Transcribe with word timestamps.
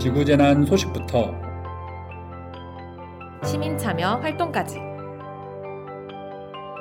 지구재난 0.00 0.64
소식부터 0.64 1.34
시민 3.44 3.76
참여 3.76 4.14
활동까지 4.22 4.76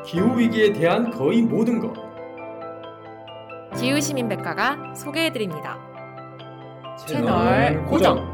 기후 0.06 0.40
위기에 0.40 0.72
대한 0.72 1.12
거의 1.12 1.42
모든 1.42 1.82
것 1.82 1.94
기후 3.78 4.00
시민 4.00 4.30
백과가 4.30 4.96
소개해 4.96 5.34
드립니다. 5.34 5.78
채널 7.06 7.86
고정 7.88 8.26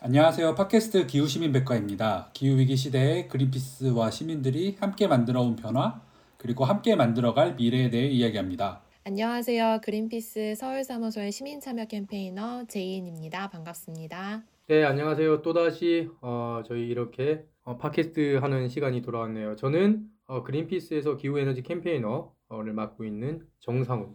안녕하세요. 0.00 0.54
팟캐스트 0.54 1.06
기후 1.06 1.28
시민 1.28 1.52
백과입니다. 1.52 2.30
기후 2.32 2.56
위기 2.56 2.76
시대에 2.76 3.26
그린피스와 3.28 4.10
시민들이 4.10 4.78
함께 4.80 5.06
만들어 5.06 5.42
온 5.42 5.54
변화 5.54 6.00
그리고 6.38 6.64
함께 6.64 6.96
만들어갈 6.96 7.56
미래에 7.56 7.90
대해 7.90 8.08
이야기합니다. 8.08 8.80
안녕하세요. 9.04 9.80
그린피스 9.82 10.54
서울사무소의 10.54 11.32
시민참여 11.32 11.86
캠페이너 11.86 12.64
제이인입니다. 12.68 13.50
반갑습니다. 13.50 14.44
네 14.68 14.84
안녕하세요 14.84 15.42
또다시 15.42 16.08
어, 16.20 16.62
저희 16.64 16.86
이렇게 16.88 17.44
어, 17.64 17.78
팟캐스트 17.78 18.36
하는 18.36 18.68
시간이 18.68 19.02
돌아왔네요 19.02 19.56
저는 19.56 20.08
어, 20.26 20.44
그린피스에서 20.44 21.16
기후에너지 21.16 21.62
캠페이너를 21.62 22.72
맡고 22.72 23.04
있는 23.04 23.44
정상훈 23.58 24.10
어, 24.10 24.14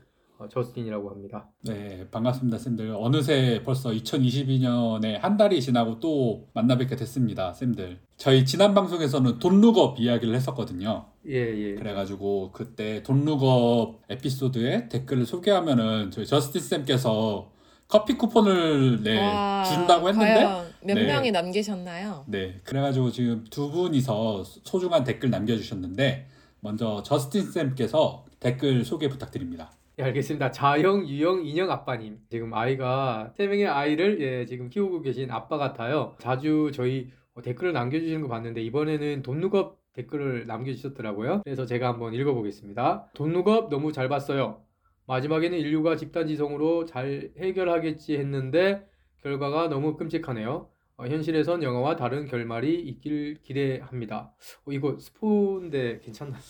저스틴이라고 0.49 1.09
합니다 1.09 1.49
네, 1.63 2.07
반갑습니다, 2.11 2.57
쌤들. 2.57 2.93
어느새 2.97 3.61
벌써 3.65 3.89
2022년에 3.91 5.19
한 5.19 5.37
달이 5.37 5.61
지나고 5.61 5.99
또 5.99 6.47
만나 6.53 6.77
뵙게 6.77 6.95
됐습니다, 6.95 7.53
쌤들. 7.53 7.99
저희 8.17 8.45
지난 8.45 8.73
방송에서는 8.73 9.39
돈룩업 9.39 9.99
이야기를 9.99 10.33
했었거든요. 10.35 11.05
예 11.27 11.35
예 11.35 11.75
그래가지고 11.75 12.51
그때 12.53 13.03
돈룩업 13.03 14.01
에피소드에 14.09 14.89
댓글을 14.89 15.25
소개하면은 15.25 16.11
저희 16.11 16.25
저스틴 16.25 16.61
쌤께서 16.61 17.51
커피 17.87 18.13
쿠폰을 18.13 19.03
네, 19.03 19.17
와, 19.19 19.63
준다고 19.63 20.09
했는데 20.09 20.33
과연 20.35 20.65
몇 20.83 20.93
네. 20.93 21.05
명이 21.05 21.31
남기셨나요? 21.31 22.25
네, 22.27 22.59
그래가지고 22.63 23.11
지금 23.11 23.43
두 23.49 23.71
분이서 23.71 24.43
소중한 24.43 25.03
댓글 25.03 25.29
남겨주셨는데 25.29 26.27
먼저 26.59 27.01
저스틴 27.03 27.51
쌤께서 27.51 28.25
댓글 28.39 28.83
소개 28.83 29.07
부탁드립니다. 29.09 29.71
예, 29.99 30.03
알겠습니다. 30.03 30.51
자영, 30.51 31.07
유영, 31.07 31.43
인형 31.43 31.71
아빠님. 31.71 32.19
지금 32.29 32.53
아이가 32.53 33.33
세 33.35 33.47
명의 33.47 33.65
아이를 33.65 34.21
예, 34.21 34.45
지금 34.45 34.69
키우고 34.69 35.01
계신 35.01 35.31
아빠 35.31 35.57
같아요. 35.57 36.15
자주 36.19 36.69
저희 36.71 37.09
어, 37.33 37.41
댓글을 37.41 37.73
남겨주시는 37.73 38.21
거 38.21 38.27
봤는데 38.27 38.61
이번에는 38.61 39.23
돈룩업 39.23 39.79
댓글을 39.93 40.45
남겨주셨더라고요. 40.45 41.41
그래서 41.43 41.65
제가 41.65 41.87
한번 41.87 42.13
읽어보겠습니다. 42.13 43.09
돈룩업 43.15 43.71
너무 43.71 43.91
잘 43.91 44.07
봤어요. 44.07 44.61
마지막에는 45.07 45.57
인류가 45.57 45.95
집단지성으로 45.95 46.85
잘 46.85 47.31
해결하겠지 47.39 48.17
했는데 48.17 48.87
결과가 49.23 49.67
너무 49.67 49.97
끔찍하네요. 49.97 50.69
어, 50.99 51.05
현실에선 51.05 51.61
영화와 51.61 51.95
다른 51.95 52.25
결말이 52.25 52.73
있길 52.73 53.37
기대합니다. 53.43 54.33
어, 54.65 54.71
이거 54.71 54.97
스포인데 54.97 55.99
괜찮나요? 55.99 56.41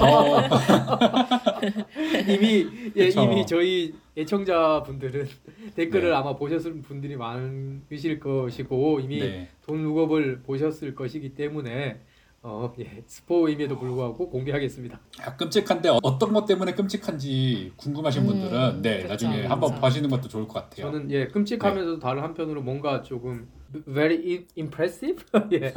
어, 0.00 0.40
이미 2.32 2.66
예. 2.96 3.08
이미 3.08 3.44
저희 3.44 3.92
애청자 4.16 4.82
분들은 4.82 5.26
댓글을 5.76 6.08
네. 6.08 6.16
아마 6.16 6.34
보셨을 6.34 6.80
분들이 6.80 7.16
많으실 7.16 8.18
것이고 8.18 9.00
이미 9.00 9.20
네, 9.20 9.50
돈 9.60 9.82
룩업을 9.82 10.40
보셨을 10.40 10.94
것이기 10.94 11.34
때문에 11.34 12.00
어, 12.48 12.72
예, 12.78 13.02
스포 13.08 13.48
임에도 13.48 13.76
불구하고 13.76 14.30
공개하겠습니다. 14.30 15.00
아, 15.20 15.36
끔찍한데 15.36 15.98
어떤 16.00 16.32
것 16.32 16.46
때문에 16.46 16.74
끔찍한지 16.74 17.72
궁금하신 17.76 18.22
음, 18.22 18.26
분들은 18.28 18.82
네 18.82 18.98
그쵸, 18.98 19.08
나중에 19.08 19.36
그쵸. 19.38 19.48
한번 19.48 19.74
보시는 19.80 20.08
것도 20.08 20.28
좋을 20.28 20.46
것 20.46 20.54
같아요. 20.54 20.92
저는 20.92 21.10
예, 21.10 21.26
끔찍하면서도 21.26 21.98
다른 21.98 22.22
한편으로 22.22 22.62
뭔가 22.62 23.02
조금 23.02 23.48
very 23.92 24.46
impressive 24.56 25.24
예, 25.54 25.72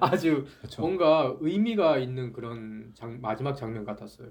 아주 0.00 0.46
그렇죠. 0.60 0.80
뭔가 0.80 1.36
의미가 1.40 1.98
있는 1.98 2.32
그런 2.32 2.90
장, 2.94 3.20
마지막 3.20 3.54
장면 3.54 3.84
같았어요. 3.84 4.28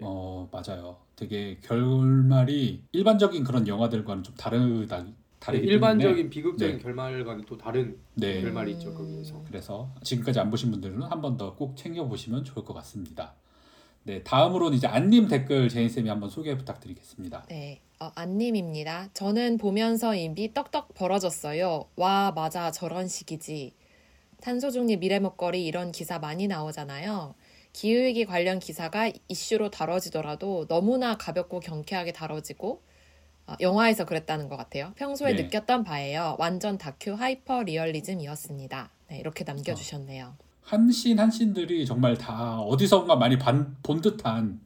어 0.00 0.48
맞아요. 0.50 0.96
되게 1.14 1.58
결말이 1.60 2.84
일반적인 2.92 3.44
그런 3.44 3.68
영화들과는 3.68 4.22
좀 4.22 4.34
다르다 4.34 5.04
다르기 5.44 5.68
예, 5.68 5.72
일반적인 5.72 6.16
때문에 6.16 6.30
비극적인 6.30 6.76
네. 6.78 6.82
결말과는 6.82 7.44
또 7.44 7.56
다른 7.58 7.98
네 8.14 8.40
결말이 8.40 8.72
음. 8.72 8.78
있죠 8.78 8.94
거기에서. 8.94 9.42
그래서 9.46 9.90
지금까지 10.02 10.40
안 10.40 10.50
보신 10.50 10.70
분들은 10.70 11.02
한 11.02 11.20
번 11.20 11.36
더 11.36 11.54
꼭 11.56 11.76
챙겨 11.76 12.06
보시면 12.06 12.44
좋을 12.44 12.64
것 12.64 12.72
같습니다. 12.74 13.34
네 14.04 14.22
다음으로는 14.22 14.76
이제 14.76 14.86
안님 14.86 15.28
댓글 15.28 15.68
제인 15.68 15.88
쌤이 15.88 16.08
한번 16.08 16.30
소개 16.30 16.56
부탁드리겠습니다. 16.56 17.46
네, 17.48 17.80
어, 18.00 18.10
안님입니다. 18.14 19.10
저는 19.14 19.58
보면서 19.58 20.14
입이 20.14 20.52
떡떡 20.54 20.94
벌어졌어요. 20.94 21.86
와, 21.96 22.32
맞아, 22.34 22.70
저런 22.70 23.08
식이지. 23.08 23.74
탄소 24.42 24.70
중립 24.70 25.00
미래 25.00 25.18
먹거리 25.20 25.64
이런 25.64 25.90
기사 25.92 26.18
많이 26.18 26.46
나오잖아요. 26.46 27.34
기후위기 27.72 28.24
관련 28.26 28.58
기사가 28.58 29.10
이슈로 29.28 29.70
다뤄지더라도 29.70 30.66
너무나 30.68 31.16
가볍고 31.16 31.60
경쾌하게 31.60 32.12
다뤄지고 32.12 32.68
어, 32.72 32.93
영화에서 33.60 34.04
그랬다는 34.04 34.48
것 34.48 34.56
같아요. 34.56 34.92
평소에 34.96 35.34
네. 35.34 35.42
느꼈던 35.44 35.84
바예요. 35.84 36.36
완전 36.38 36.78
다큐 36.78 37.12
하이퍼 37.12 37.62
리얼리즘이었습니다. 37.62 38.90
네, 39.10 39.18
이렇게 39.18 39.44
남겨주셨네요. 39.44 40.34
한 40.62 40.90
신 40.90 41.18
한 41.18 41.36
신들이 41.36 41.84
정말 41.86 42.16
다 42.16 42.58
어디선가 42.60 43.16
많이 43.16 43.38
반- 43.38 43.76
본 43.82 44.00
듯한 44.00 44.60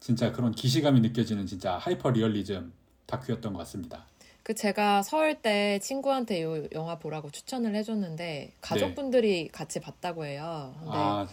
진짜 0.00 0.32
그런 0.32 0.52
기시감이 0.52 1.00
느껴지는 1.00 1.46
진짜 1.46 1.76
하이퍼 1.76 2.10
리얼리즘 2.10 2.72
다큐였던 3.06 3.52
것 3.52 3.58
같습니다. 3.60 4.06
그 4.42 4.54
제가 4.54 5.02
설 5.02 5.34
때 5.42 5.78
친구한테 5.80 6.40
이 6.40 6.68
영화 6.72 6.98
보라고 6.98 7.30
추천을 7.30 7.74
해줬는데 7.74 8.52
가족분들이 8.60 9.48
같이 9.48 9.80
봤다고 9.80 10.24
해요. 10.24 10.74
근데 10.78 10.92
네. 10.92 10.96
아, 10.96 11.26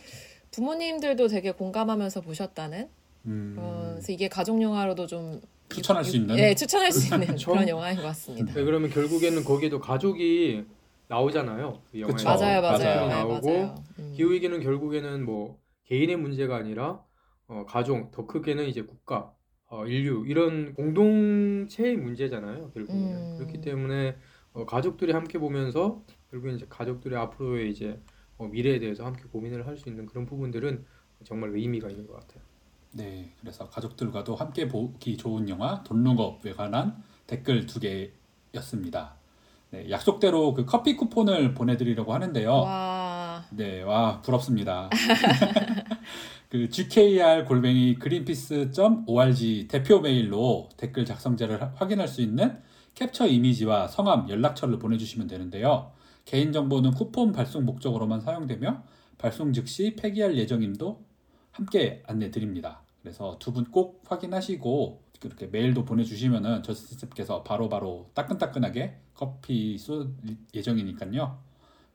부모님들도 0.51 1.27
되게 1.27 1.51
공감하면서 1.51 2.21
보셨다는. 2.21 2.89
음, 3.25 3.55
어, 3.57 3.91
그래서 3.93 4.11
이게 4.11 4.27
가족 4.27 4.61
영화로도 4.61 5.07
좀 5.07 5.41
추천할 5.73 6.03
수 6.05 6.15
있는 6.17 6.35
네, 6.35 6.55
추천할 6.55 6.91
수 6.91 7.13
있는? 7.13 7.35
그런 7.37 7.67
영화인 7.67 7.95
것 7.97 8.03
같습니다. 8.03 8.53
네, 8.53 8.63
그러면 8.63 8.89
결국에는 8.89 9.43
거기에도 9.43 9.79
가족이 9.79 10.65
나오잖아요. 11.07 11.81
그 11.91 11.99
영화에. 12.01 12.23
맞아요, 12.23 12.61
맞아요, 12.61 12.61
맞아요. 12.61 13.07
네, 13.07 13.13
나오고 13.13 13.47
맞아요. 13.47 13.75
음. 13.99 14.13
기후 14.15 14.31
위기는 14.31 14.59
결국에는 14.61 15.25
뭐 15.25 15.59
개인의 15.85 16.17
문제가 16.17 16.55
아니라 16.57 17.03
어, 17.47 17.65
가족, 17.67 18.11
더 18.11 18.25
크게는 18.25 18.67
이제 18.67 18.81
국가, 18.83 19.33
어, 19.67 19.85
인류 19.85 20.25
이런 20.27 20.73
공동체의 20.75 21.97
문제잖아요. 21.97 22.71
결국에는 22.71 23.33
음. 23.33 23.37
그렇기 23.37 23.61
때문에 23.61 24.15
어, 24.53 24.65
가족들이 24.65 25.11
함께 25.11 25.37
보면서 25.39 26.03
결국엔 26.31 26.55
이제 26.55 26.65
가족들의 26.69 27.17
앞으로의 27.19 27.69
이제 27.71 27.99
어, 28.37 28.47
미래에 28.47 28.79
대해서 28.79 29.05
함께 29.05 29.23
고민을 29.31 29.67
할 29.67 29.77
수 29.77 29.89
있는 29.89 30.05
그런 30.05 30.25
부분들은 30.25 30.85
정말 31.25 31.51
의미가 31.55 31.89
있는 31.89 32.07
것 32.07 32.13
같아요. 32.19 32.43
네, 32.93 33.31
그래서 33.41 33.67
가족들과도 33.69 34.35
함께 34.35 34.67
보기 34.67 35.17
좋은 35.17 35.49
영화 35.49 35.83
돈룩업에 35.83 36.53
관한 36.53 36.95
댓글 37.25 37.65
두 37.65 37.79
개였습니다. 37.79 39.15
네, 39.71 39.89
약속대로 39.89 40.53
그 40.53 40.65
커피 40.65 40.95
쿠폰을 40.95 41.55
보내드리려고 41.55 42.13
하는데요. 42.13 42.51
와, 42.53 43.43
네, 43.49 43.81
와 43.81 44.21
부럽습니다. 44.21 44.89
그 46.49 46.69
GKR 46.69 47.45
골뱅이 47.45 47.97
greenpeace.org 47.99 49.67
대표 49.67 49.99
메일로 49.99 50.69
댓글 50.77 51.03
작성자를 51.05 51.59
하- 51.59 51.71
확인할 51.75 52.07
수 52.07 52.21
있는 52.21 52.59
캡처 52.93 53.25
이미지와 53.25 53.87
성함, 53.87 54.29
연락처를 54.29 54.77
보내주시면 54.77 55.25
되는데요. 55.27 55.91
개인 56.25 56.51
정보는 56.53 56.91
쿠폰 56.91 57.31
발송 57.31 57.65
목적으로만 57.65 58.21
사용되며 58.21 58.83
발송 59.17 59.51
즉시 59.53 59.95
폐기할 59.95 60.37
예정임도 60.37 61.03
함께 61.51 62.03
안내 62.05 62.29
드립니다. 62.29 62.82
그래서 63.03 63.37
두 63.39 63.51
분 63.53 63.65
꼭 63.71 64.01
확인하시고 64.07 65.03
그렇게 65.19 65.47
메일도 65.47 65.85
보내주시면은 65.85 66.63
저스티스께서 66.63 67.43
바로바로 67.43 68.09
따끈따끈하게 68.13 68.97
커피 69.13 69.77
쏠 69.77 70.09
예정이니까요. 70.53 71.43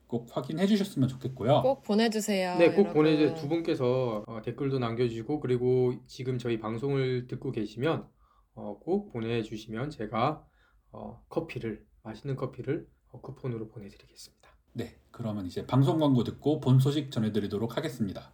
꼭 0.07 0.27
확인해 0.35 0.65
주셨으면 0.65 1.07
좋겠고요. 1.09 1.61
꼭 1.61 1.83
보내주세요. 1.83 2.57
네, 2.57 2.71
꼭. 2.71 2.93
보내주세요. 2.93 3.35
두 3.35 3.47
분께서 3.47 4.23
어, 4.27 4.41
댓글도 4.41 4.79
남겨주시고 4.79 5.39
그리고 5.39 5.93
지금 6.07 6.37
저희 6.39 6.59
방송을 6.59 7.27
듣고 7.27 7.51
계시면 7.51 8.07
어, 8.55 8.79
꼭 8.79 9.11
보내주시면 9.11 9.89
제가 9.91 10.43
어, 10.91 11.21
커피를 11.29 11.85
맛있는 12.03 12.35
커피를 12.35 12.87
어, 13.11 13.21
쿠폰으로 13.21 13.67
보내드리겠습니다. 13.67 14.49
네, 14.73 14.95
그러면 15.11 15.45
이제 15.45 15.65
방송 15.67 15.99
광고 15.99 16.23
듣고 16.23 16.59
본 16.59 16.79
소식 16.79 17.11
전해드리도록 17.11 17.77
하겠습니다. 17.77 18.31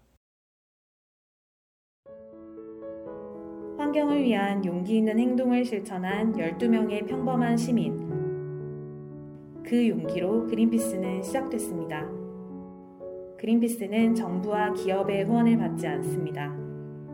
환경을 3.95 4.23
위한 4.23 4.65
용기 4.65 4.97
있는 4.97 5.17
행동을 5.17 5.63
실천한 5.63 6.33
12명의 6.33 7.07
평범한 7.07 7.55
시민. 7.55 7.97
그 9.63 9.87
용기로 9.87 10.47
그린피스는 10.47 11.23
시작됐습니다. 11.23 12.05
그린피스는 13.37 14.13
정부와 14.13 14.73
기업의 14.73 15.23
후원을 15.23 15.57
받지 15.57 15.87
않습니다. 15.87 16.53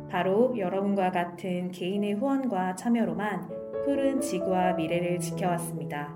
바로 0.10 0.57
여러분과 0.57 1.12
같은 1.12 1.69
개인의 1.69 2.13
후원과 2.13 2.75
참여로만 2.75 3.48
푸른 3.86 4.19
지구와 4.19 4.74
미래를 4.74 5.19
지켜왔습니다. 5.19 6.16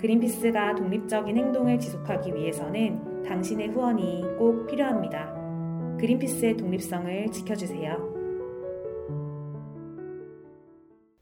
그린피스가 0.00 0.74
독립적인 0.74 1.36
행동을 1.36 1.78
지속하기 1.78 2.34
위해서는 2.34 3.22
당신의 3.22 3.68
후원이 3.68 4.24
꼭 4.38 4.66
필요합니다. 4.66 5.96
그린피스의 6.00 6.56
독립성을 6.56 7.30
지켜주세요. 7.30 8.17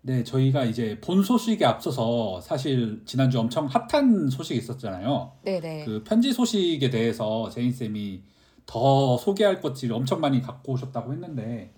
네, 0.07 0.23
저희가 0.23 0.65
이제 0.65 0.99
본 1.01 1.25
소식에 1.25 1.65
앞서서 1.65 2.41
사실 2.41 3.03
지난주 3.07 3.41
엄청 3.41 3.67
핫한 3.67 4.31
소식이 4.31 4.57
있었잖아요. 4.61 5.33
네네. 5.43 5.85
그 5.85 6.05
편지 6.05 6.33
소식에 6.33 6.91
대해서 6.91 7.51
제인 7.51 7.73
쌤이 7.73 8.23
더 8.67 9.19
소개할 9.19 9.61
것들을 9.61 9.93
엄청 9.93 10.21
많이 10.21 10.41
갖고 10.41 10.75
오셨다고 10.75 11.13
했는데. 11.13 11.73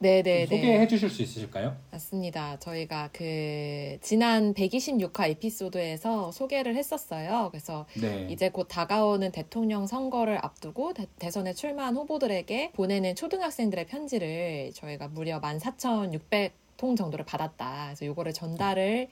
좀 0.47 0.59
소개해 0.59 0.87
주실 0.89 1.09
수 1.09 1.23
있으실까요? 1.23 1.75
맞습니다. 1.91 2.59
저희가 2.59 3.09
그 3.15 3.97
지난 4.03 4.53
126화 4.53 5.31
에피소드에서 5.31 6.31
소개를 6.31 6.77
했었어요. 6.77 7.49
그래서 7.51 7.87
네. 7.99 8.27
이제 8.31 8.51
곧 8.51 8.69
다가오는 8.69 9.33
대통령 9.33 9.87
선거를 9.87 10.39
앞두고 10.43 10.93
대, 11.19 11.31
선에 11.31 11.55
출마한 11.55 11.97
후보들에게 11.97 12.73
보내는 12.73 13.15
초등학생들의 13.15 13.87
편지를 13.87 14.71
저희가 14.75 15.09
무려 15.09 15.41
14,600 15.41 16.68
통 16.79 16.97
정도를 16.97 17.27
받았다. 17.27 17.87
그래서 17.89 18.07
요거를 18.07 18.33
전달을 18.33 19.09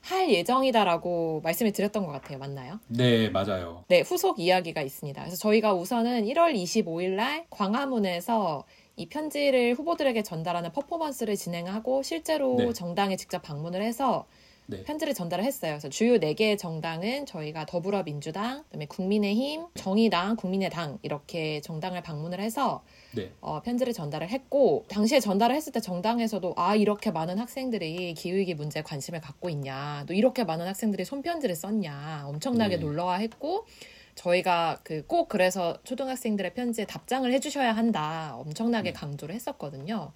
할 0.00 0.32
예정이다라고 0.32 1.42
말씀을 1.44 1.70
드렸던 1.70 2.04
것 2.04 2.10
같아요. 2.10 2.38
맞나요? 2.38 2.80
네, 2.88 3.28
맞아요. 3.28 3.84
네, 3.86 4.00
후속 4.00 4.40
이야기가 4.40 4.82
있습니다. 4.82 5.22
그래서 5.22 5.36
저희가 5.36 5.74
우선은 5.74 6.24
1월 6.24 6.54
25일 6.54 7.10
날 7.10 7.46
광화문에서 7.50 8.64
이 8.96 9.06
편지를 9.06 9.74
후보들에게 9.74 10.22
전달하는 10.24 10.72
퍼포먼스를 10.72 11.36
진행하고 11.36 12.02
실제로 12.02 12.56
네. 12.56 12.72
정당에 12.72 13.16
직접 13.16 13.42
방문을 13.42 13.80
해서 13.80 14.26
네. 14.66 14.82
편지를 14.84 15.12
전달을 15.14 15.44
했어요. 15.44 15.72
그래서 15.72 15.88
주요 15.88 16.18
4개의 16.18 16.58
정당은 16.58 17.26
저희가 17.26 17.66
더불어민주당, 17.66 18.62
그다음에 18.64 18.86
국민의힘, 18.86 19.66
정의당, 19.74 20.36
국민의당 20.36 20.98
이렇게 21.02 21.60
정당을 21.60 22.02
방문을 22.02 22.40
해서 22.40 22.82
네. 23.14 23.30
어, 23.40 23.60
편지를 23.60 23.92
전달을 23.92 24.28
했고 24.28 24.84
당시에 24.88 25.20
전달을 25.20 25.54
했을 25.54 25.72
때 25.72 25.80
정당에서도 25.80 26.54
아 26.56 26.74
이렇게 26.74 27.10
많은 27.10 27.38
학생들이 27.38 28.14
기후위기 28.14 28.54
문제에 28.54 28.82
관심을 28.82 29.20
갖고 29.20 29.50
있냐 29.50 30.04
또 30.06 30.14
이렇게 30.14 30.44
많은 30.44 30.66
학생들이 30.66 31.04
손편지를 31.04 31.54
썼냐 31.54 32.24
엄청나게 32.26 32.76
네. 32.76 32.82
놀라워했고 32.82 33.66
저희가 34.14 34.80
그 34.82 35.02
꼭 35.06 35.28
그래서 35.28 35.76
초등학생들의 35.84 36.54
편지에 36.54 36.84
답장을 36.86 37.30
해주셔야 37.32 37.72
한다 37.72 38.34
엄청나게 38.36 38.90
네. 38.90 38.92
강조를 38.92 39.34
했었거든요. 39.34 40.12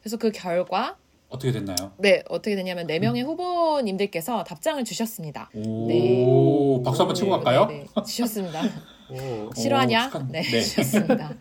그래서 0.00 0.16
그 0.16 0.32
결과 0.32 0.96
어떻게 1.32 1.50
됐나요? 1.52 1.76
네 1.96 2.22
어떻게 2.28 2.54
되냐면 2.54 2.86
네 2.86 2.98
명의 2.98 3.22
후보님들께서 3.22 4.44
답장을 4.44 4.82
주셨습니다. 4.84 5.50
오, 5.54 5.86
네. 5.88 6.82
박수 6.84 7.00
한번 7.02 7.14
치고 7.14 7.30
갈까요? 7.30 7.66
네, 7.66 7.86
네, 7.96 8.02
주셨습니다. 8.02 8.62
오. 9.10 9.50
싫어하냐? 9.56 10.10
축하- 10.10 10.26
네, 10.30 10.42
네. 10.42 10.60
좋습니다. 10.62 11.34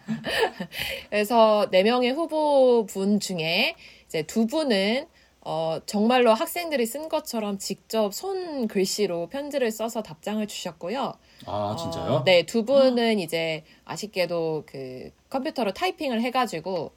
그래서 1.09 1.67
네 1.71 1.83
명의 1.83 2.11
후보분 2.11 3.19
중에 3.19 3.75
이제 4.07 4.23
두 4.23 4.47
분은 4.47 5.07
어, 5.43 5.79
정말로 5.87 6.33
학생들이 6.33 6.85
쓴 6.85 7.09
것처럼 7.09 7.57
직접 7.57 8.13
손 8.13 8.67
글씨로 8.67 9.27
편지를 9.27 9.71
써서 9.71 10.03
답장을 10.03 10.45
주셨고요. 10.47 11.13
아, 11.47 11.75
진짜요? 11.79 12.11
어, 12.13 12.23
네, 12.23 12.43
두 12.45 12.63
분은 12.63 13.19
이제 13.19 13.63
아쉽게도 13.85 14.63
그 14.67 15.09
컴퓨터로 15.29 15.73
타이핑을 15.73 16.21
해가지고 16.21 16.91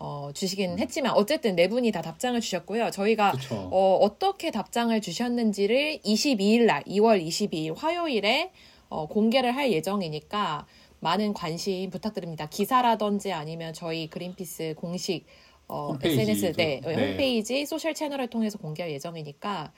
어, 0.00 0.30
주시긴 0.32 0.78
했지만 0.78 1.12
어쨌든 1.12 1.54
네 1.54 1.68
분이 1.68 1.92
다 1.92 2.00
답장을 2.00 2.40
주셨고요. 2.40 2.90
저희가. 2.90 3.34
어, 3.70 3.98
어떻게 4.00 4.50
답장을 4.50 4.98
주셨는지를 4.98 6.00
22일 6.02 6.64
날, 6.64 6.82
2월 6.84 7.22
22일 7.24 7.76
화요일에 7.76 8.50
어, 8.88 9.06
공개를 9.06 9.54
할 9.54 9.70
예정이니까 9.70 10.66
많은 11.00 11.34
관심 11.34 11.90
부탁드립니다. 11.90 12.46
기사라든지 12.46 13.32
아니면 13.32 13.74
저희 13.74 14.08
그린피스 14.08 14.74
공식 14.78 15.26
어, 15.68 15.96
SNS 16.02 16.54
네, 16.54 16.80
네. 16.82 17.10
홈페이지 17.10 17.66
소셜 17.66 17.92
채널을 17.94 18.28
통해서 18.28 18.56
공개할 18.58 18.90
예정이니까 18.92 19.72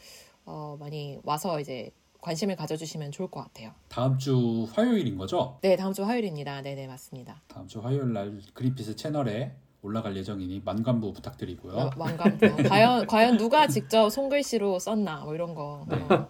어, 0.47 0.77
많이 0.79 1.19
와서 1.25 1.61
이제 1.61 1.91
관심을 2.21 2.55
가져주시면 2.55 3.11
좋을 3.11 3.29
것 3.29 3.41
같아요. 3.41 3.73
다음 3.89 4.17
주 4.19 4.69
화요일인 4.73 5.19
거죠? 5.19 5.59
네, 5.63 5.75
다음 5.75 5.93
주 5.93 6.05
화요일입니다. 6.05 6.63
네, 6.63 6.77
네, 6.77 6.87
맞습니다. 6.87 7.43
다음 7.49 7.67
주 7.67 7.81
화요일 7.81 8.13
날 8.13 8.41
그린피스 8.55 8.95
채널에 8.95 9.53
올라갈 9.83 10.17
예정이니 10.17 10.63
만관부 10.65 11.13
부탁드리고요. 11.13 11.75
어, 11.75 11.91
왕관부. 11.97 12.63
과연 12.69 13.07
과연 13.07 13.37
누가 13.37 13.67
직접 13.67 14.09
손글씨로 14.09 14.79
썼나 14.79 15.25
뭐 15.25 15.35
이런 15.35 15.55
거. 15.55 15.87
어. 15.91 16.29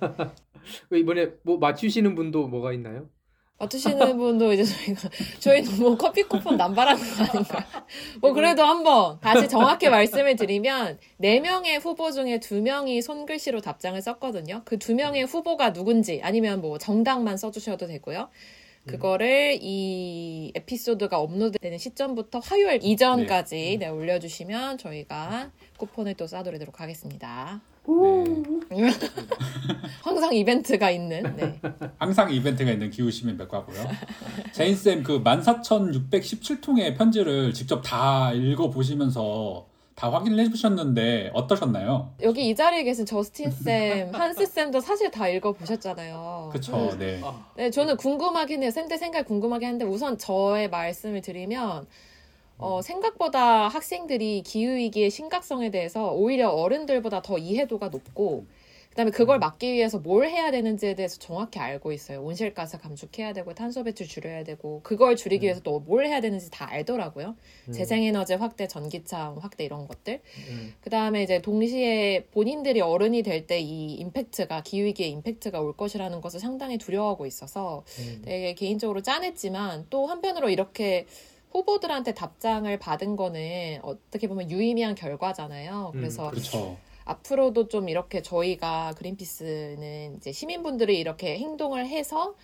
그 0.89 0.97
이번에 0.97 1.29
뭐 1.43 1.59
맞추시는 1.59 2.15
분도 2.15 2.49
뭐가 2.49 2.73
있나요? 2.73 3.09
맡으시는 3.59 4.17
분도 4.19 4.53
이제 4.53 4.65
저희가 4.65 5.09
저희 5.39 5.63
너무 5.63 5.97
커피 5.97 6.23
쿠폰 6.25 6.57
남발하는 6.57 7.01
거 7.01 7.25
아닌가? 7.25 7.67
뭐 8.21 8.33
그래도 8.33 8.63
한번 8.65 9.21
다시 9.21 9.49
정확히 9.49 9.89
말씀을 9.89 10.35
드리면 10.37 10.99
네 11.19 11.39
명의 11.39 11.79
후보 11.79 12.11
중에 12.11 12.41
두 12.41 12.61
명이 12.63 13.03
손글씨로 13.03 13.61
답장을 13.61 14.01
썼거든요. 14.01 14.63
그 14.65 14.79
두 14.79 14.95
명의 14.95 15.25
후보가 15.25 15.73
누군지 15.73 16.21
아니면 16.25 16.61
뭐 16.61 16.79
정당만 16.79 17.37
써주셔도 17.37 17.87
되고요. 17.87 18.31
그거를 18.87 19.59
이 19.61 20.53
에피소드가 20.55 21.19
업로드되는 21.19 21.79
시점부터 21.79 22.41
화요일 22.41 22.81
이전까지 22.83 23.77
네, 23.79 23.89
올려주시면 23.89 24.79
저희가 24.79 25.51
쿠폰을 25.77 26.15
또 26.15 26.25
쏴드리도록 26.25 26.77
하겠습니다. 26.77 27.61
네. 28.71 28.91
항상 30.03 30.33
이벤트가 30.35 30.91
있는 30.91 31.37
네. 31.37 31.61
항상 31.99 32.33
이벤트가 32.33 32.71
있는 32.71 32.91
기후시민 32.91 33.37
백과고요. 33.37 33.89
제인 34.53 34.77
쌤 34.77 35.03
그 35.03 35.23
14,617통의 35.23 36.97
편지를 36.97 37.53
직접 37.53 37.83
다 37.83 38.33
읽어 38.33 38.71
보시면서 38.71 39.67
다 39.95 40.11
확인을 40.11 40.45
해보셨는데 40.47 41.31
어떠셨나요? 41.35 42.15
여기 42.23 42.49
이 42.49 42.55
자리에 42.55 42.83
계신 42.83 43.05
저스틴 43.05 43.51
쌤, 43.51 44.11
한스 44.15 44.47
쌤도 44.47 44.81
사실 44.81 45.11
다 45.11 45.29
읽어 45.29 45.53
보셨잖아요. 45.53 46.51
그쵸, 46.53 46.97
네. 46.99 47.21
아, 47.23 47.47
네, 47.57 47.71
저는 47.71 47.97
궁금하긴 47.97 48.63
해요. 48.63 48.71
쌤들 48.71 48.99
생각 48.99 49.27
궁금하긴 49.27 49.69
한데 49.69 49.85
우선 49.85 50.17
저의 50.19 50.71
말씀을 50.71 51.21
드리면 51.21 51.87
어, 52.59 52.81
생각보다 52.81 53.69
학생들이 53.69 54.43
기후 54.43 54.75
위기의 54.77 55.11
심각성에 55.11 55.71
대해서 55.71 56.13
오히려 56.13 56.51
어른들보다 56.51 57.21
더 57.23 57.37
이해도가 57.39 57.89
높고 57.89 58.47
그다음에 58.93 59.11
그걸 59.11 59.39
막기 59.39 59.73
위해서 59.73 59.99
뭘 59.99 60.29
해야 60.29 60.51
되는지에 60.51 60.95
대해서 60.95 61.19
정확히 61.19 61.59
알고 61.59 61.93
있어요. 61.93 62.23
온실가스 62.23 62.79
감축해야 62.79 63.33
되고 63.33 63.55
탄소 63.55 63.83
배출 63.85 64.07
줄여야 64.07 64.45
되고 64.45 64.81
그걸 64.83 65.17
줄이기 65.17 65.45
위해서 65.47 65.61
또 65.61 65.81
뭘 65.81 66.07
해야 66.07 66.21
되는지 66.21 66.51
다 66.51 66.69
알더라고요. 66.71 67.35
음. 67.69 67.73
재생에너지 67.73 68.35
확대, 68.35 68.69
전기차 68.69 69.35
확대 69.41 69.65
이런 69.65 69.89
것들. 69.89 70.21
음. 70.51 70.75
그 70.81 70.91
다음에 70.91 71.23
이제 71.23 71.41
동시에 71.41 72.27
본인들이 72.33 72.81
어른이 72.81 73.23
될 73.23 73.47
때 73.47 73.61
이 73.61 73.95
임팩트가 73.95 74.63
기후위기의 74.63 75.11
임팩트가 75.11 75.61
올 75.61 75.77
것이라는 75.77 76.21
것을 76.21 76.39
상당히 76.39 76.79
두려워하고 76.79 77.27
있어서 77.27 77.85
음. 77.99 78.23
되게 78.25 78.55
개인적으로 78.55 79.01
짠했지만 79.03 79.87
또 79.91 80.07
한편으로 80.07 80.49
이렇게 80.51 81.07
후보들한테 81.51 82.15
답장을 82.15 82.79
받은 82.79 83.17
거는 83.17 83.81
어떻게 83.83 84.29
보면 84.29 84.51
유의미한 84.51 84.95
결과잖아요. 84.95 85.93
음, 85.95 85.99
그래서 86.01 86.31
그렇죠. 86.31 86.77
앞으로도 87.05 87.69
좀 87.69 87.89
이렇게 87.89 88.23
저희가 88.23 88.93
그린피스는 88.97 90.17
이제 90.17 90.33
시민분들이 90.33 90.99
이렇게 90.99 91.39
행동을 91.39 91.87
해서 91.87 92.35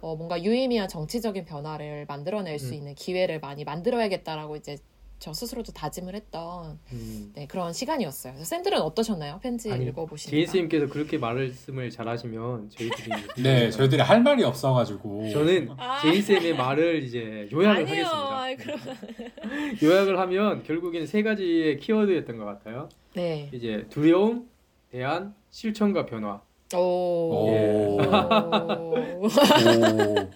어 0.00 0.16
뭔가 0.16 0.42
유의미한 0.42 0.88
정치적인 0.88 1.44
변화를 1.44 2.06
만들어낼 2.06 2.58
수 2.58 2.70
음. 2.70 2.74
있는 2.74 2.94
기회를 2.94 3.40
많이 3.40 3.64
만들어야겠다라고 3.64 4.56
이제 4.56 4.76
저 5.22 5.32
스스로도 5.32 5.70
다짐을 5.70 6.16
했던 6.16 6.80
음. 6.90 7.30
네, 7.36 7.46
그런 7.46 7.72
시간이었어요. 7.72 8.32
그래서 8.32 8.44
샌들은 8.44 8.80
어떠셨나요? 8.80 9.38
편지 9.40 9.68
읽어보시니까. 9.68 10.30
제인 10.32 10.46
쌤께서 10.48 10.88
그렇게 10.88 11.16
말씀을 11.16 11.90
잘하시면 11.90 12.70
저희들이 12.70 13.10
네, 13.40 13.70
저희들이 13.70 14.02
할 14.02 14.20
말이 14.20 14.42
없어가지고. 14.42 15.30
저는 15.30 15.70
아. 15.76 16.00
제인 16.02 16.20
쌤의 16.20 16.56
말을 16.56 17.04
이제 17.04 17.48
요약을 17.52 17.84
아니요. 17.84 18.04
하겠습니다. 18.04 18.64
그럼... 18.64 19.78
요약을 19.80 20.18
하면 20.18 20.64
결국엔 20.64 21.06
세 21.06 21.22
가지의 21.22 21.78
키워드였던 21.78 22.36
것 22.38 22.44
같아요. 22.44 22.88
네. 23.14 23.50
이제 23.52 23.86
두려움, 23.90 24.48
대안, 24.90 25.34
실천과 25.50 26.06
변화. 26.06 26.40
오. 26.74 27.98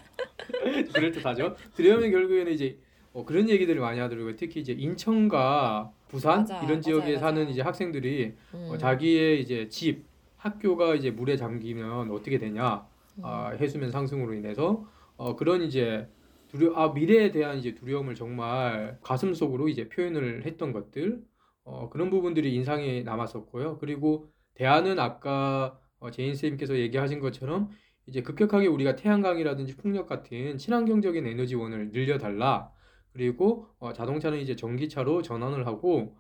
그럴듯하죠. 0.93 1.57
두려움은 1.75 2.11
결국에는 2.11 2.53
이제 2.53 2.79
어, 3.13 3.25
그런 3.25 3.49
얘기들을 3.49 3.81
많이 3.81 3.99
하더라고요. 3.99 4.37
특히 4.37 4.61
이제 4.61 4.73
인천과 4.73 5.93
부산 6.09 6.41
맞아, 6.41 6.63
이런 6.63 6.83
지역에 6.83 7.05
맞아요, 7.05 7.19
사는 7.19 7.43
맞아요. 7.43 7.51
이제 7.51 7.63
학생들이 7.63 8.35
음. 8.55 8.69
어, 8.71 8.77
자기의 8.77 9.41
이제 9.41 9.69
집, 9.69 10.05
학교가 10.37 10.95
이제 10.95 11.11
물에 11.11 11.37
잠기면 11.37 12.11
어떻게 12.11 12.39
되냐? 12.39 12.87
음. 13.19 13.25
아, 13.25 13.51
해수면 13.59 13.91
상승으로 13.91 14.35
인해서 14.35 14.85
어, 15.17 15.35
그런 15.35 15.63
이제 15.63 16.07
두려 16.49 16.75
아 16.75 16.93
미래에 16.93 17.33
대한 17.33 17.59
이제 17.59 17.75
두려움을 17.75 18.15
정말 18.15 18.99
가슴 19.03 19.35
속으로 19.35 19.69
이제 19.69 19.89
표현을 19.89 20.45
했던 20.45 20.73
것들 20.73 21.23
어, 21.67 21.91
그런 21.91 22.11
부분들이 22.11 22.55
인상에 22.55 23.03
남았었고요. 23.03 23.79
그리고 23.79 24.31
대안은 24.55 24.99
아까 25.01 25.79
어, 25.99 26.11
제인 26.11 26.35
쌤께서 26.35 26.79
얘기하신 26.79 27.19
것처럼 27.19 27.71
이제 28.07 28.23
급격하게 28.23 28.69
우리가 28.69 28.95
태양광이라든지 28.95 29.77
풍력 29.77 30.07
같은 30.07 30.59
친환경적인 30.59 31.27
에너지원을 31.27 31.91
늘려달라. 31.91 32.71
그리고 33.13 33.67
어, 33.79 33.93
자동차는 33.93 34.39
이제 34.39 34.55
전기차로 34.55 35.23
전환을 35.23 35.67
하고 35.67 36.17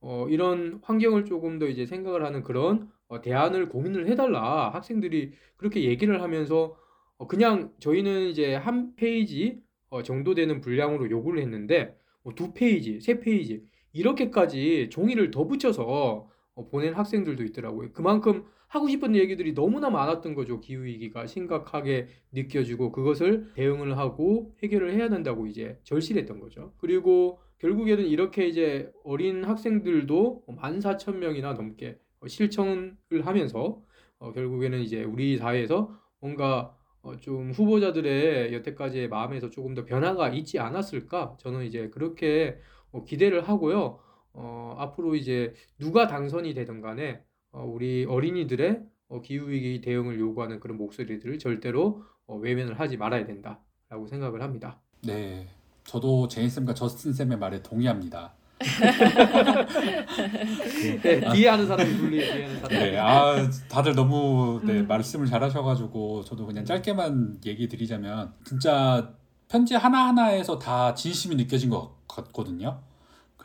어, 0.00 0.26
이런 0.30 0.80
환경을 0.82 1.26
조금 1.26 1.58
더 1.58 1.66
이제 1.66 1.84
생각을 1.84 2.24
하는 2.24 2.42
그런 2.42 2.90
어, 3.08 3.20
대안을 3.20 3.68
고민을 3.68 4.08
해달라. 4.08 4.70
학생들이 4.70 5.32
그렇게 5.58 5.84
얘기를 5.84 6.22
하면서 6.22 6.74
어, 7.18 7.26
그냥 7.26 7.70
저희는 7.80 8.28
이제 8.28 8.54
한 8.54 8.94
페이지 8.96 9.60
어, 9.90 10.02
정도 10.02 10.34
되는 10.34 10.62
분량으로 10.62 11.10
요구를 11.10 11.42
했는데 11.42 11.98
뭐 12.22 12.43
두 12.43 12.54
페이지, 12.54 13.00
세 13.00 13.20
페이지 13.20 13.62
이렇게까지 13.96 14.90
종이를 14.90 15.30
더 15.30 15.46
붙여서 15.46 16.28
어, 16.54 16.68
보낸 16.68 16.94
학생들도 16.94 17.42
있더라고요. 17.44 17.92
그만큼 17.92 18.44
하고 18.68 18.88
싶은 18.88 19.14
얘기들이 19.14 19.54
너무나 19.54 19.90
많았던 19.90 20.34
거죠. 20.34 20.60
기후위기가 20.60 21.26
심각하게 21.26 22.08
느껴지고 22.32 22.92
그것을 22.92 23.52
대응을 23.54 23.96
하고 23.96 24.54
해결을 24.62 24.92
해야 24.92 25.08
된다고 25.08 25.46
이제 25.46 25.78
절실했던 25.84 26.40
거죠. 26.40 26.72
그리고 26.78 27.38
결국에는 27.58 28.04
이렇게 28.04 28.46
이제 28.46 28.90
어린 29.04 29.44
학생들도 29.44 30.44
14,000명이나 30.46 31.54
넘게 31.54 31.98
실천을 32.26 32.96
하면서 33.22 33.82
어, 34.18 34.32
결국에는 34.32 34.80
이제 34.80 35.04
우리 35.04 35.36
사회에서 35.36 35.94
뭔가 36.20 36.76
어, 37.02 37.16
좀 37.18 37.52
후보자들의 37.52 38.52
여태까지의 38.52 39.08
마음에서 39.08 39.48
조금 39.48 39.74
더 39.74 39.84
변화가 39.84 40.30
있지 40.30 40.58
않았을까? 40.58 41.36
저는 41.38 41.64
이제 41.64 41.88
그렇게 41.90 42.58
어, 42.58 42.75
기대를 43.04 43.48
하고요. 43.48 43.98
어, 44.32 44.74
앞으로 44.78 45.14
이제 45.14 45.54
누가 45.78 46.06
당선이 46.06 46.54
되든 46.54 46.80
간에 46.80 47.22
어, 47.52 47.64
우리 47.64 48.04
어린이들의 48.04 48.80
어, 49.08 49.22
기후위기 49.22 49.80
대응을 49.80 50.20
요구하는 50.20 50.60
그런 50.60 50.76
목소리들을 50.76 51.38
절대로 51.38 52.02
어, 52.26 52.36
외면을 52.36 52.78
하지 52.78 52.96
말아야 52.96 53.24
된다라고 53.24 54.06
생각을 54.08 54.42
합니다. 54.42 54.80
네, 55.02 55.48
저도 55.84 56.28
제인 56.28 56.50
쌤과 56.50 56.74
저스틴 56.74 57.12
쌤의 57.12 57.38
말에 57.38 57.62
동의합니다. 57.62 58.34
네, 61.02 61.20
뒤에 61.32 61.48
하는 61.48 61.66
사람이 61.66 61.96
불리해, 61.98 62.32
뒤에 62.32 62.44
하는 62.44 62.60
사람. 62.60 62.78
네, 62.78 62.98
아 62.98 63.50
다들 63.68 63.94
너무 63.94 64.60
네, 64.64 64.80
음. 64.80 64.86
말씀을 64.86 65.26
잘하셔가지고 65.26 66.24
저도 66.24 66.46
그냥 66.46 66.64
짧게만 66.64 67.40
얘기 67.44 67.68
드리자면 67.68 68.32
진짜 68.44 69.12
편지 69.48 69.74
하나 69.74 70.08
하나에서 70.08 70.58
다 70.58 70.94
진심이 70.94 71.36
느껴진 71.36 71.70
것 71.70 72.06
같거든요. 72.08 72.80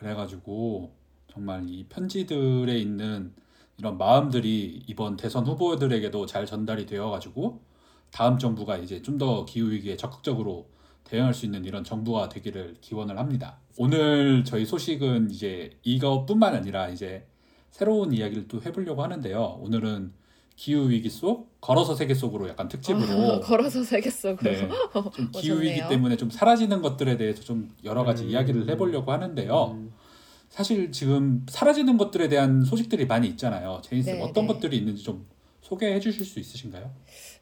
그래가지고 0.02 0.92
정말 1.28 1.64
이 1.68 1.84
편지들에 1.88 2.76
있는 2.76 3.32
이런 3.78 3.96
마음들이 3.96 4.82
이번 4.86 5.16
대선 5.16 5.46
후보들에게도 5.46 6.26
잘 6.26 6.44
전달이 6.44 6.86
되어가지고 6.86 7.62
다음 8.10 8.38
정부가 8.38 8.76
이제 8.78 9.00
좀 9.00 9.16
더 9.18 9.44
기후 9.44 9.70
위기에 9.70 9.96
적극적으로 9.96 10.68
대응할 11.04 11.32
수 11.32 11.46
있는 11.46 11.64
이런 11.64 11.84
정부가 11.84 12.28
되기를 12.28 12.76
기원을 12.80 13.18
합니다. 13.18 13.58
오늘 13.78 14.44
저희 14.44 14.64
소식은 14.66 15.30
이제 15.30 15.78
이것뿐만 15.84 16.54
아니라 16.54 16.88
이제 16.88 17.26
새로운 17.70 18.12
이야기를 18.12 18.48
또 18.48 18.60
해보려고 18.60 19.02
하는데요. 19.02 19.58
오늘은 19.60 20.12
기후 20.56 20.90
위기 20.90 21.08
속 21.10 21.60
걸어서 21.60 21.94
세계 21.94 22.14
속으로 22.14 22.48
약간 22.48 22.68
특집으로 22.68 23.40
걸어서 23.40 23.82
세계 23.82 24.10
속으로. 24.10 24.50
네, 24.50 24.58
좀 25.14 25.30
어, 25.34 25.40
기후 25.40 25.60
위기. 25.60 25.80
때문에 25.88 26.16
좀 26.16 26.30
사라지는 26.30 26.82
것들에 26.82 27.16
대해서 27.16 27.42
좀 27.42 27.74
여러 27.84 28.04
가지 28.04 28.24
음. 28.24 28.30
이야기를 28.30 28.68
해보려고 28.68 29.12
하는데요. 29.12 29.72
음, 29.74 29.92
사실 30.48 30.92
지금 30.92 31.46
사라지는 31.48 31.96
것들에 31.96 32.28
대한 32.28 32.62
소식들이 32.64 33.06
많이 33.06 33.26
있잖아요. 33.28 33.80
제인 33.84 34.02
쌤 34.02 34.16
네, 34.18 34.22
어떤 34.22 34.46
네. 34.46 34.52
것들이 34.52 34.76
있는지 34.76 35.02
좀 35.02 35.26
소개해 35.62 36.00
주실 36.00 36.26
수 36.26 36.38
있으신가요? 36.38 36.90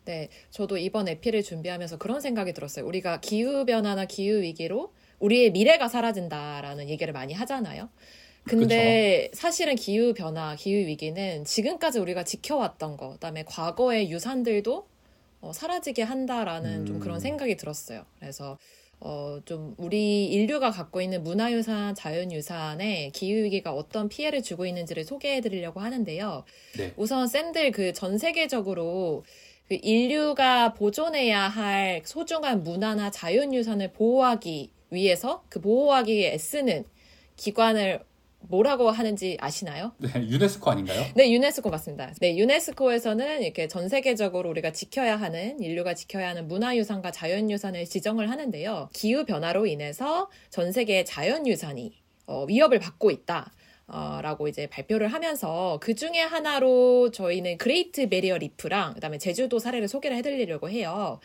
네, 0.05 0.29
저도 0.51 0.77
이번 0.79 1.09
에피를 1.09 1.43
준비하면서 1.43 1.99
그런 1.99 2.21
생각이 2.21 2.53
들었어요. 2.53 2.87
우리가 2.87 3.21
기후 3.21 3.65
변화나 3.65 4.05
기후 4.05 4.41
위기로 4.41 4.93
우리의 5.19 5.51
미래가 5.53 5.89
사라진다라는 5.89 6.89
얘기를 6.89 7.13
많이 7.13 7.35
하잖아요. 7.35 7.89
근데 8.45 9.31
사실은 9.33 9.77
기후 9.77 10.13
변화, 10.15 10.57
기후 10.57 10.87
위기는 10.87 11.45
지금까지 11.45 11.99
우리가 11.99 12.25
지켜왔던 12.25 12.97
거, 12.97 13.11
그다음에 13.13 13.45
과거의 13.47 14.11
유산들도 14.11 14.87
어, 15.43 15.53
사라지게 15.53 16.03
한다라는 16.03 16.87
좀 16.87 16.97
음. 16.97 17.01
그런 17.01 17.21
생각이 17.21 17.57
들었어요. 17.57 18.05
그래서 18.19 18.59
어, 18.99 19.39
좀 19.47 19.75
우리 19.79 20.27
인류가 20.27 20.71
갖고 20.71 21.01
있는 21.01 21.23
문화유산, 21.23 21.95
자연유산에 21.95 23.11
기후 23.15 23.45
위기가 23.45 23.73
어떤 23.73 24.09
피해를 24.11 24.43
주고 24.43 24.67
있는지를 24.67 25.05
소개해 25.05 25.41
드리려고 25.41 25.81
하는데요. 25.81 26.45
네. 26.77 26.93
우선 26.97 27.27
쌤들 27.27 27.71
그 27.71 27.93
전 27.95 28.19
세계적으로 28.19 29.25
그 29.69 29.79
인류가 29.81 30.75
보존해야 30.75 31.49
할 31.49 32.03
소중한 32.05 32.63
문화나 32.63 33.11
자연유산을 33.11 33.93
보호하기 33.93 34.71
위해서 34.91 35.45
그 35.49 35.61
보호하기 35.61 36.13
위해 36.15 36.33
애쓰는 36.35 36.85
기관을 37.37 38.01
뭐라고 38.41 38.91
하는지 38.91 39.37
아시나요? 39.41 39.93
네, 39.99 40.11
유네스코 40.29 40.71
아닌가요? 40.71 41.05
네, 41.15 41.31
유네스코 41.31 41.71
맞습니다. 41.71 42.13
네, 42.21 42.37
유네스코에서는 42.37 43.43
이렇게 43.43 43.69
전 43.69 43.89
세계적으로 43.89 44.51
우리가 44.51 44.73
지켜야 44.73 45.17
하는, 45.17 45.61
인류가 45.61 45.95
지켜야 45.95 46.31
하는 46.31 46.49
문화유산과 46.49 47.13
자연유산을 47.13 47.85
지정을 47.87 48.31
하는데요. 48.31 48.91
기후 48.93 49.25
변화로 49.25 49.67
인해서 49.67 50.31
전 50.51 50.73
세계의 50.73 51.05
자연유산이 51.05 52.01
어, 52.27 52.45
위협을 52.45 52.79
받고 52.79 53.11
있다. 53.11 53.53
어, 53.93 54.21
라고 54.23 54.47
이제 54.47 54.69
발표를 54.69 55.09
하면서 55.09 55.79
그 55.81 55.97
중에 55.97 56.21
하나로 56.21 57.11
저희는 57.11 57.59
그레이트 57.59 58.09
베리어 58.09 58.39
리프랑 58.39 58.95
그다음에 58.95 59.19
제주도 59.19 59.59
사례를 59.59 59.89
소개를 59.89 60.17
해드리려고 60.19 60.71
해요. 60.71 61.19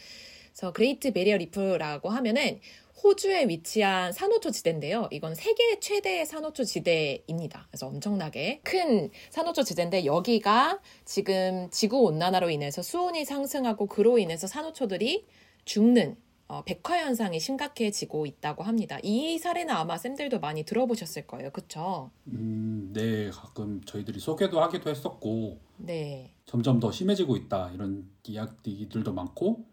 그래서 0.52 0.74
그레이트 0.74 1.14
베리어 1.14 1.38
리프라고 1.38 2.10
하면은 2.10 2.60
호주에 3.06 3.48
위치한 3.48 4.12
산호초 4.12 4.50
지대인데요. 4.50 5.08
이건 5.12 5.36
세계 5.36 5.80
최대의 5.80 6.26
산호초 6.26 6.64
지대입니다. 6.64 7.68
그래서 7.70 7.86
엄청나게 7.86 8.62
큰 8.64 9.12
산호초 9.30 9.62
지대인데 9.62 10.06
여기가 10.06 10.80
지금 11.06 11.70
지구 11.70 12.00
온난화로 12.00 12.50
인해서 12.50 12.82
수온이 12.82 13.24
상승하고 13.24 13.86
그로 13.86 14.18
인해서 14.18 14.48
산호초들이 14.48 15.28
죽는 15.66 16.18
어, 16.48 16.64
백화 16.64 16.98
현상이 16.98 17.40
심각해지고 17.40 18.26
있다고 18.26 18.64
합니다. 18.64 18.98
이 19.04 19.38
사례는 19.38 19.74
아마 19.74 19.98
쌤들도 19.98 20.40
많이 20.40 20.64
들어보셨을 20.64 21.28
거예요. 21.28 21.52
그쵸? 21.52 22.10
음, 22.28 22.92
네, 22.94 23.30
가끔 23.30 23.82
저희들이 23.86 24.20
소개도 24.20 24.62
하기도 24.62 24.90
했었고 24.90 25.60
네. 25.78 26.32
점점 26.46 26.80
더 26.80 26.92
심해지고 26.92 27.36
있다 27.38 27.72
이런 27.72 28.10
이야기들도 28.24 29.14
많고 29.14 29.66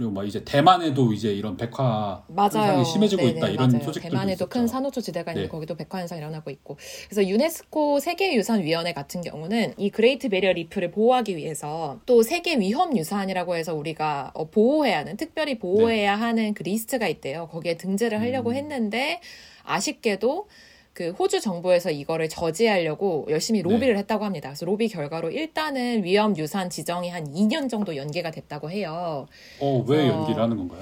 그리고 0.00 0.12
뭐 0.12 0.24
이제 0.24 0.42
대만에도 0.42 1.12
이제 1.12 1.30
이런 1.30 1.58
백화. 1.58 2.22
현상이 2.34 2.84
심해지고 2.86 3.22
네네, 3.22 3.36
있다 3.36 3.48
이런 3.48 3.68
맞아요. 3.68 3.84
소식들도 3.84 4.08
대만에도. 4.16 4.46
큰 4.48 4.66
산호초 4.66 5.02
지대가 5.02 5.32
있는데 5.32 5.46
네. 5.46 5.50
거기도 5.50 5.76
백화 5.76 6.00
현상이 6.00 6.20
일어나고 6.20 6.50
있고. 6.50 6.78
그래서 7.08 7.28
유네스코 7.28 8.00
세계유산위원회 8.00 8.94
같은 8.94 9.20
경우는 9.20 9.74
이 9.76 9.90
그레이트 9.90 10.30
베리어 10.30 10.52
리프를 10.52 10.90
보호하기 10.90 11.36
위해서 11.36 12.00
또 12.06 12.22
세계 12.22 12.56
위험 12.58 12.96
유산이라고 12.96 13.56
해서 13.56 13.74
우리가 13.74 14.30
어, 14.32 14.48
보호해야 14.48 15.00
하는 15.00 15.18
특별히 15.18 15.58
보호해야 15.58 16.16
하는 16.16 16.54
그 16.54 16.62
리스트가 16.62 17.06
있대요. 17.06 17.48
거기에 17.48 17.76
등재를 17.76 18.20
하려고 18.22 18.50
음. 18.50 18.54
했는데 18.54 19.20
아쉽게도 19.64 20.48
그 20.92 21.10
호주 21.10 21.40
정부에서 21.40 21.90
이거를 21.90 22.28
저지하려고 22.28 23.26
열심히 23.30 23.62
로비를 23.62 23.96
했다고 23.98 24.24
합니다. 24.24 24.48
그래서 24.50 24.66
로비 24.66 24.88
결과로 24.88 25.30
일단은 25.30 26.04
위험 26.04 26.36
유산 26.36 26.68
지정이 26.68 27.08
한 27.10 27.32
2년 27.32 27.68
정도 27.70 27.96
연기가 27.96 28.30
됐다고 28.30 28.70
해요. 28.70 29.26
어, 29.60 29.84
왜 29.86 30.08
어. 30.08 30.12
연기를 30.14 30.42
하는 30.42 30.56
건가요? 30.56 30.80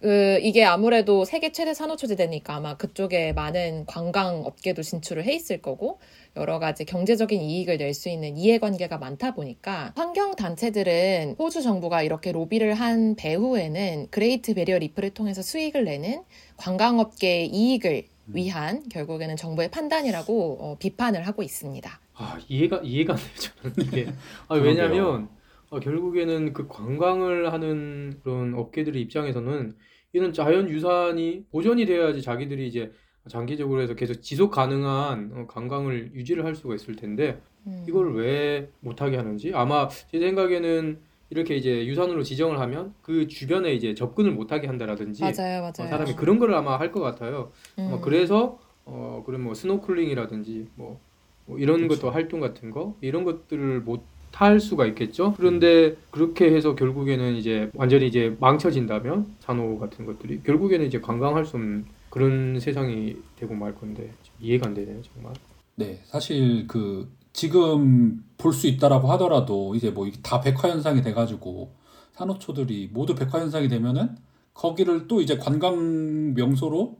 그 0.00 0.38
이게 0.40 0.64
아무래도 0.64 1.26
세계 1.26 1.52
최대 1.52 1.74
산호초지대니까 1.74 2.54
아마 2.56 2.74
그쪽에 2.78 3.34
많은 3.34 3.84
관광 3.84 4.46
업계도 4.46 4.82
진출을 4.82 5.24
해 5.24 5.34
있을 5.34 5.60
거고 5.60 5.98
여러 6.36 6.58
가지 6.58 6.86
경제적인 6.86 7.38
이익을 7.42 7.76
낼 7.76 7.92
수 7.92 8.08
있는 8.08 8.36
이해관계가 8.38 8.96
많다 8.96 9.34
보니까 9.34 9.92
환경 9.96 10.34
단체들은 10.36 11.36
호주 11.38 11.60
정부가 11.60 12.02
이렇게 12.02 12.32
로비를 12.32 12.72
한 12.74 13.14
배후에는 13.16 14.06
그레이트 14.10 14.54
베리어 14.54 14.78
리프를 14.78 15.10
통해서 15.10 15.42
수익을 15.42 15.84
내는 15.84 16.22
관광업계의 16.56 17.48
이익을 17.48 18.04
위한 18.34 18.88
결국에는 18.88 19.36
정부의 19.36 19.70
판단이라고 19.70 20.58
어, 20.60 20.76
비판을 20.78 21.26
하고 21.26 21.42
있습니다. 21.42 22.00
아 22.14 22.38
이해가 22.48 22.80
이해가 22.84 23.14
안 23.14 23.18
돼요 23.18 23.28
저는 23.36 23.74
이게 23.86 24.12
아, 24.48 24.54
그러게요. 24.54 24.68
왜냐하면 24.68 25.28
어, 25.70 25.80
결국에는 25.80 26.52
그 26.52 26.66
관광을 26.68 27.52
하는 27.52 28.18
그런 28.22 28.54
업계들의 28.54 29.00
입장에서는 29.02 29.74
이런 30.12 30.32
자연 30.32 30.68
유산이 30.68 31.44
보존이 31.50 31.86
돼야지 31.86 32.22
자기들이 32.22 32.66
이제 32.66 32.92
장기적으로 33.28 33.80
해서 33.80 33.94
계속 33.94 34.22
지속 34.22 34.50
가능한 34.50 35.30
어, 35.34 35.46
관광을 35.46 36.12
유지를 36.14 36.44
할 36.44 36.54
수가 36.54 36.74
있을 36.74 36.96
텐데 36.96 37.40
음. 37.66 37.84
이걸 37.88 38.14
왜 38.16 38.70
못하게 38.80 39.16
하는지 39.16 39.52
아마 39.54 39.88
제 40.10 40.18
생각에는 40.18 40.98
이렇게 41.30 41.56
이제 41.56 41.86
유산으로 41.86 42.22
지정을 42.24 42.58
하면 42.60 42.92
그 43.02 43.28
주변에 43.28 43.72
이제 43.72 43.94
접근을 43.94 44.32
못하게 44.32 44.66
한다라든지 44.66 45.22
맞아요, 45.22 45.58
어, 45.60 45.72
맞아요. 45.78 45.88
사람이 45.88 46.14
그런 46.16 46.38
거를 46.38 46.54
아마 46.54 46.78
할 46.78 46.90
것 46.90 47.00
같아요. 47.00 47.52
아마 47.78 47.96
음. 47.96 48.00
그래서 48.00 48.58
어 48.84 49.22
그런 49.24 49.42
뭐 49.42 49.54
스노클링이라든지 49.54 50.66
뭐, 50.74 50.98
뭐 51.46 51.58
이런 51.58 51.78
그렇죠. 51.86 52.02
것도 52.02 52.10
활동 52.12 52.40
같은 52.40 52.70
거 52.70 52.96
이런 53.00 53.22
것들을 53.22 53.80
못할 53.82 54.58
수가 54.58 54.86
있겠죠. 54.86 55.34
그런데 55.36 55.94
그렇게 56.10 56.46
해서 56.52 56.74
결국에는 56.74 57.36
이제 57.36 57.70
완전히 57.74 58.08
이제 58.08 58.36
망쳐진다면 58.40 59.36
산호 59.38 59.78
같은 59.78 60.04
것들이 60.06 60.42
결국에는 60.42 60.84
이제 60.84 61.00
관광할 61.00 61.44
수 61.44 61.56
없는 61.56 61.84
그런 62.10 62.58
세상이 62.58 63.16
되고 63.36 63.54
말 63.54 63.72
건데 63.76 64.10
이해가 64.40 64.66
안 64.66 64.74
되네요 64.74 65.00
정말. 65.02 65.32
네, 65.76 66.00
사실 66.06 66.66
그 66.66 67.08
지금 67.32 68.24
볼 68.38 68.52
수 68.52 68.66
있다라고 68.66 69.08
하더라도 69.12 69.74
이제 69.74 69.90
뭐 69.90 70.06
다 70.22 70.40
백화 70.40 70.68
현상이 70.68 71.02
돼가지고 71.02 71.72
산호초들이 72.14 72.90
모두 72.92 73.14
백화 73.14 73.40
현상이 73.40 73.68
되면은 73.68 74.16
거기를 74.54 75.06
또 75.08 75.20
이제 75.20 75.38
관광 75.38 76.34
명소로 76.34 76.96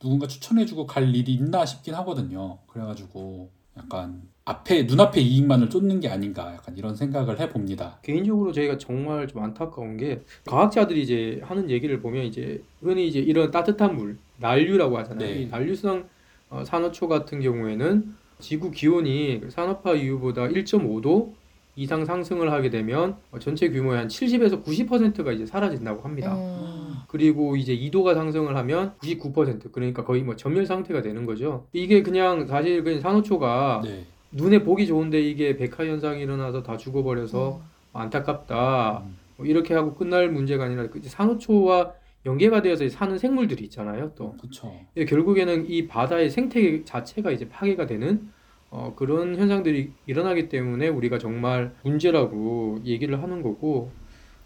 누군가 0.00 0.26
추천해주고 0.26 0.86
갈 0.86 1.14
일이 1.14 1.32
있나 1.34 1.64
싶긴 1.64 1.94
하거든요. 1.94 2.58
그래가지고 2.66 3.50
약간 3.78 4.22
앞에 4.44 4.82
눈앞에 4.82 5.20
이익만을 5.20 5.70
쫓는 5.70 6.00
게 6.00 6.08
아닌가 6.08 6.52
약간 6.54 6.76
이런 6.76 6.94
생각을 6.94 7.38
해봅니다. 7.40 7.98
개인적으로 8.02 8.52
저희가 8.52 8.76
정말 8.78 9.26
좀 9.28 9.42
안타까운 9.42 9.96
게 9.96 10.22
과학자들이 10.46 11.02
이제 11.02 11.40
하는 11.44 11.70
얘기를 11.70 12.00
보면 12.00 12.24
이제 12.24 12.62
흔히 12.80 13.06
이제 13.08 13.20
이런 13.20 13.50
따뜻한 13.50 13.96
물 13.96 14.18
난류라고 14.38 14.98
하잖아요. 14.98 15.26
네. 15.26 15.42
이 15.42 15.46
난류성 15.46 16.04
어, 16.50 16.64
산호초 16.64 17.08
같은 17.08 17.40
경우에는 17.40 18.14
지구 18.38 18.70
기온이 18.70 19.40
산업화 19.48 19.94
이후보다 19.94 20.48
1.5도 20.48 21.32
이상 21.74 22.04
상승을 22.04 22.52
하게 22.52 22.68
되면 22.68 23.16
어, 23.30 23.38
전체 23.38 23.70
규모의 23.70 23.98
한 23.98 24.08
70에서 24.08 24.62
90%가 24.62 25.32
이제 25.32 25.46
사라진다고 25.46 26.02
합니다. 26.02 26.34
음. 26.34 26.96
그리고 27.08 27.56
이제 27.56 27.76
2도가 27.76 28.14
상승을 28.14 28.56
하면 28.56 28.94
99% 29.02 29.72
그러니까 29.72 30.04
거의 30.04 30.22
뭐 30.22 30.36
전멸 30.36 30.66
상태가 30.66 31.00
되는 31.00 31.24
거죠. 31.24 31.66
이게 31.72 32.02
그냥 32.02 32.46
사실 32.46 32.84
그냥 32.84 33.00
산호초가 33.00 33.82
네, 33.84 34.04
눈에 34.32 34.62
보기 34.62 34.86
좋은데 34.86 35.20
이게 35.22 35.56
백화 35.56 35.86
현상이 35.86 36.20
일어나서 36.22 36.62
다 36.62 36.76
죽어버려서 36.76 37.60
음. 37.62 37.62
안타깝다. 37.94 39.02
음, 39.06 39.16
뭐 39.38 39.46
이렇게 39.46 39.72
하고 39.72 39.94
끝날 39.94 40.30
문제가 40.30 40.64
아니라 40.64 40.88
그 40.88 41.00
산호초와 41.02 41.92
연계가 42.24 42.62
되어서 42.62 42.88
사는 42.88 43.18
생물들이 43.18 43.64
있잖아요. 43.64 44.12
또 44.14 44.36
그렇죠. 44.36 44.72
예, 44.96 45.04
결국에는 45.04 45.68
이 45.68 45.86
바다의 45.88 46.30
생태 46.30 46.84
자체가 46.84 47.30
이제 47.32 47.48
파괴가 47.48 47.86
되는 47.86 48.30
어, 48.70 48.94
그런 48.96 49.36
현상들이 49.36 49.90
일어나기 50.06 50.48
때문에 50.48 50.88
우리가 50.88 51.18
정말 51.18 51.74
문제라고 51.82 52.80
얘기를 52.84 53.22
하는 53.22 53.42
거고 53.42 53.90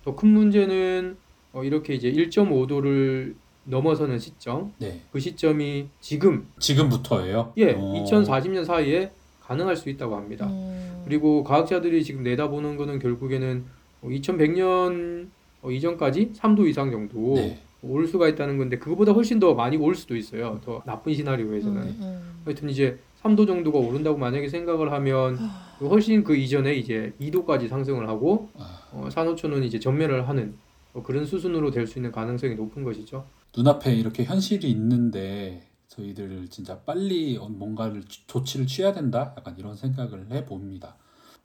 더 0.04 0.14
큰 0.16 0.28
문제는 0.30 1.16
어, 1.52 1.64
이렇게 1.64 1.94
이제 1.94 2.10
1.5도를 2.12 3.34
넘어서는 3.64 4.18
시점 4.18 4.72
네, 4.78 5.00
그 5.12 5.18
시점이 5.20 5.88
지금 6.00 6.46
지금부터예요. 6.58 7.52
예 7.56 7.72
어, 7.72 8.04
2040년 8.06 8.64
사이에 8.64 9.10
가능할 9.42 9.76
수 9.76 9.90
있다고 9.90 10.16
합니다. 10.16 10.46
음. 10.46 11.02
그리고 11.04 11.42
과학자들이 11.44 12.02
지금 12.04 12.22
내다보는 12.22 12.76
거는 12.76 12.98
결국에는 13.00 13.64
2100년 14.02 15.28
어, 15.62 15.70
이전까지 15.70 16.32
3도 16.34 16.68
이상 16.68 16.90
정도 16.90 17.34
네, 17.34 17.60
올 17.82 18.06
수가 18.06 18.28
있다는 18.28 18.58
건데 18.58 18.78
그거보다 18.78 19.12
훨씬 19.12 19.38
더 19.38 19.54
많이 19.54 19.76
올 19.76 19.94
수도 19.94 20.16
있어요. 20.16 20.60
더 20.64 20.82
나쁜 20.86 21.14
시나리오에서는. 21.14 21.82
음, 21.82 21.96
음. 22.00 22.40
하여튼 22.44 22.68
이제 22.70 22.98
3도 23.22 23.46
정도가 23.46 23.78
오른다고 23.78 24.16
만약에 24.18 24.48
생각을 24.48 24.92
하면 24.92 25.36
훨씬 25.80 26.22
그 26.24 26.36
이전에 26.36 26.74
이제 26.74 27.12
2도까지 27.20 27.68
상승을 27.68 28.08
하고 28.08 28.48
아, 28.58 28.80
어, 28.92 29.08
산호초는 29.10 29.62
이제 29.64 29.78
전멸을 29.80 30.28
하는 30.28 30.54
어, 30.94 31.02
그런 31.02 31.26
수준으로 31.26 31.70
될 31.70 31.86
수 31.86 31.98
있는 31.98 32.12
가능성이 32.12 32.54
높은 32.54 32.82
것이죠. 32.84 33.26
눈앞에 33.56 33.94
이렇게 33.94 34.24
현실이 34.24 34.68
있는데 34.70 35.66
저희들 35.88 36.48
진짜 36.48 36.78
빨리 36.80 37.38
뭔가를 37.38 38.02
조- 38.04 38.26
조치를 38.26 38.66
취해야 38.66 38.92
된다. 38.92 39.34
약간 39.36 39.54
이런 39.58 39.74
생각을 39.76 40.30
해 40.30 40.44
봅니다. 40.44 40.96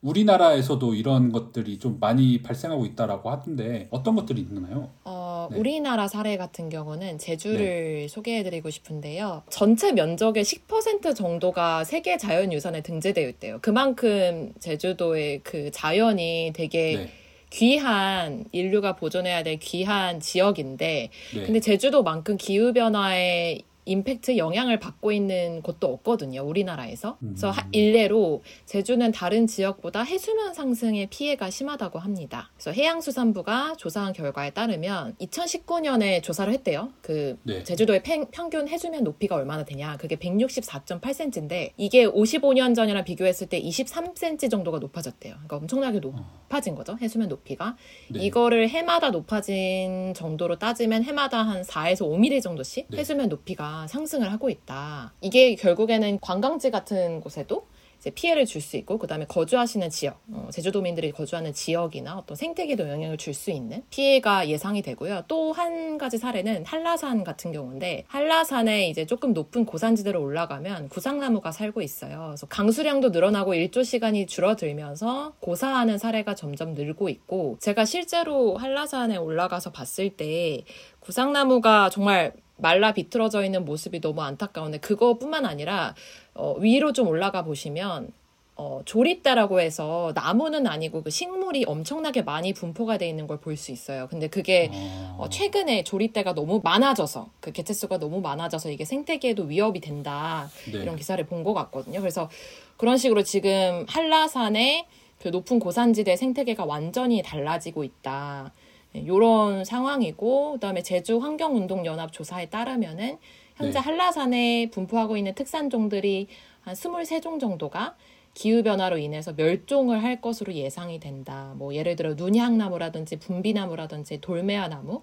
우리나라에서도 0.01 0.95
이런 0.95 1.31
것들이 1.31 1.77
좀 1.77 1.97
많이 1.99 2.41
발생하고 2.41 2.85
있다라고 2.87 3.29
하던데 3.29 3.87
어떤 3.91 4.15
것들이 4.15 4.41
있나요? 4.41 4.89
어, 5.03 5.20
네. 5.49 5.57
우리나라 5.57 6.07
사례 6.07 6.37
같은 6.37 6.69
경우는 6.69 7.17
제주를 7.17 8.07
소개해드리고 8.09 8.69
싶은데요. 8.69 9.43
전체 9.49 9.91
면적의 9.91 10.43
10% 10.43 11.15
정도가 11.15 11.83
세계 11.83 12.17
자연유산에 12.17 12.81
등재되어 12.81 13.27
있대요. 13.29 13.59
그만큼 13.61 14.53
제주도의 14.59 15.41
그 15.43 15.71
자연이 15.71 16.51
되게 16.53 16.95
네, 16.97 17.09
귀한 17.51 18.45
인류가 18.51 18.95
보존해야 18.95 19.43
될 19.43 19.59
귀한 19.59 20.19
지역인데 20.19 21.09
네, 21.35 21.43
근데 21.43 21.59
제주도만큼 21.59 22.37
기후 22.37 22.73
변화의 22.73 23.63
임팩트 23.85 24.37
영향을 24.37 24.79
받고 24.79 25.11
있는 25.11 25.61
곳도 25.61 25.87
없거든요. 25.87 26.41
우리나라에서. 26.43 27.17
그래서 27.19 27.49
음. 27.49 27.51
하- 27.51 27.67
일례로 27.71 28.43
제주는 28.65 29.11
다른 29.11 29.47
지역보다 29.47 30.03
해수면 30.03 30.53
상승의 30.53 31.07
피해가 31.07 31.49
심하다고 31.49 31.97
합니다. 31.99 32.51
그래서 32.55 32.71
해양수산부가 32.71 33.75
조사한 33.77 34.13
결과에 34.13 34.51
따르면 34.51 35.15
2019년에 35.19 36.21
조사를 36.21 36.51
했대요. 36.53 36.91
그 37.01 37.37
네. 37.43 37.63
제주도의 37.63 38.03
팽- 38.03 38.27
평균 38.31 38.67
해수면 38.67 39.03
높이가 39.03 39.35
얼마나 39.35 39.65
되냐? 39.65 39.97
그게 39.97 40.15
164.8cm인데 40.15 41.71
이게 41.77 42.05
55년 42.05 42.75
전이랑 42.75 43.03
비교했을 43.03 43.47
때 43.47 43.61
23cm 43.61 44.49
정도가 44.49 44.79
높아졌대요. 44.79 45.33
그러니까 45.33 45.55
엄청나게 45.57 45.99
높아진 45.99 46.75
거죠. 46.75 46.97
해수면 47.01 47.29
높이가. 47.29 47.75
네. 48.09 48.23
이거를 48.25 48.69
해마다 48.69 49.09
높아진 49.09 50.13
정도로 50.15 50.59
따지면 50.59 51.03
해마다 51.03 51.41
한 51.41 51.61
4에서 51.63 52.01
5mm 52.07 52.41
정도씩 52.41 52.87
네. 52.89 52.97
해수면 52.97 53.29
높이가 53.29 53.70
상승을 53.87 54.31
하고 54.31 54.49
있다. 54.49 55.13
이게 55.21 55.55
결국에는 55.55 56.19
관광지 56.21 56.71
같은 56.71 57.21
곳에도 57.21 57.67
피해를 58.15 58.47
줄 58.47 58.61
수 58.61 58.77
있고 58.77 58.97
그다음에 58.97 59.25
거주하시는 59.27 59.91
지역, 59.91 60.21
어, 60.31 60.49
제주도민들이 60.51 61.11
거주하는 61.11 61.53
지역이나 61.53 62.17
어떤 62.17 62.35
생태계도 62.35 62.89
영향을 62.89 63.15
줄 63.17 63.35
수 63.35 63.51
있는 63.51 63.83
피해가 63.91 64.49
예상이 64.49 64.81
되고요. 64.81 65.25
또 65.27 65.51
한 65.51 65.99
가지 65.99 66.17
사례는 66.17 66.65
한라산 66.65 67.23
같은 67.23 67.51
경우인데 67.51 68.05
한라산에 68.07 68.89
이제 68.89 69.05
조금 69.05 69.33
높은 69.33 69.65
고산지대로 69.65 70.19
올라가면 70.19 70.89
구상나무가 70.89 71.51
살고 71.51 71.83
있어요. 71.83 72.29
그래서 72.29 72.47
강수량도 72.47 73.09
늘어나고 73.09 73.53
일조 73.53 73.83
시간이 73.83 74.25
줄어들면서 74.25 75.33
고사하는 75.39 75.99
사례가 75.99 76.33
점점 76.33 76.73
늘고 76.73 77.09
있고 77.09 77.57
제가 77.59 77.85
실제로 77.85 78.57
한라산에 78.57 79.17
올라가서 79.17 79.71
봤을 79.71 80.09
때 80.09 80.63
구상나무가 81.01 81.89
정말 81.91 82.33
말라 82.61 82.93
비틀어져 82.93 83.43
있는 83.43 83.65
모습이 83.65 83.99
너무 84.01 84.21
안타까운데 84.21 84.79
그거뿐만 84.79 85.45
아니라 85.45 85.95
어, 86.33 86.55
위로 86.59 86.93
좀 86.93 87.07
올라가 87.07 87.43
보시면 87.43 88.11
어, 88.55 88.81
조립대라고 88.85 89.59
해서 89.59 90.11
나무는 90.13 90.67
아니고 90.67 91.01
그 91.01 91.09
식물이 91.09 91.65
엄청나게 91.65 92.21
많이 92.21 92.53
분포가 92.53 92.97
돼 92.99 93.09
있는 93.09 93.25
걸 93.25 93.37
볼 93.39 93.57
수 93.57 93.71
있어요. 93.71 94.07
근데 94.07 94.27
그게 94.27 94.69
어, 94.71 95.15
어, 95.19 95.29
최근에 95.29 95.83
조립대가 95.83 96.33
너무 96.35 96.61
많아져서 96.63 97.29
그 97.39 97.51
개체수가 97.51 97.97
너무 97.97 98.21
많아져서 98.21 98.69
이게 98.69 98.85
생태계에도 98.85 99.43
위협이 99.43 99.79
된다 99.79 100.49
네. 100.71 100.79
이런 100.79 100.95
기사를 100.95 101.23
본 101.25 101.43
것 101.43 101.55
같거든요. 101.55 101.99
그래서 102.01 102.29
그런 102.77 102.97
식으로 102.97 103.23
지금 103.23 103.85
한라산의 103.87 104.85
그 105.19 105.29
높은 105.29 105.57
고산지대 105.59 106.15
생태계가 106.15 106.65
완전히 106.65 107.23
달라지고 107.23 107.83
있다. 107.83 108.51
이런 108.93 109.63
상황이고 109.63 110.53
그다음에 110.53 110.83
제주 110.83 111.17
환경운동연합 111.19 112.11
조사에 112.11 112.49
따르면은 112.49 113.17
현재 113.55 113.79
네. 113.79 113.79
한라산에 113.79 114.69
분포하고 114.71 115.17
있는 115.17 115.33
특산종들이 115.35 116.27
한 116.61 116.73
23종 116.75 117.39
정도가 117.39 117.95
기후 118.33 118.63
변화로 118.63 118.97
인해서 118.97 119.33
멸종을 119.33 120.03
할 120.03 120.21
것으로 120.21 120.53
예상이 120.53 120.99
된다. 120.99 121.53
뭐 121.57 121.73
예를 121.75 121.95
들어 121.95 122.13
눈향나무라든지 122.13 123.17
분비나무라든지 123.17 124.19
돌매화나무 124.21 125.01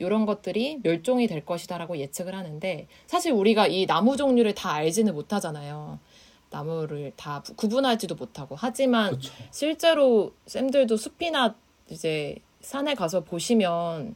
이런 0.00 0.26
것들이 0.26 0.80
멸종이 0.82 1.28
될 1.28 1.44
것이다라고 1.46 1.98
예측을 1.98 2.34
하는데 2.34 2.88
사실 3.06 3.32
우리가 3.32 3.68
이 3.68 3.86
나무 3.86 4.16
종류를 4.16 4.54
다 4.54 4.72
알지는 4.72 5.14
못하잖아요. 5.14 5.98
나무를 6.50 7.12
다 7.16 7.42
부- 7.42 7.54
구분하지도 7.54 8.14
못하고 8.16 8.54
하지만 8.58 9.10
그렇죠. 9.10 9.32
실제로 9.52 10.32
쌤들도 10.46 10.96
숲이나 10.96 11.54
이제 11.90 12.36
산에 12.64 12.94
가서 12.94 13.20
보시면 13.20 14.14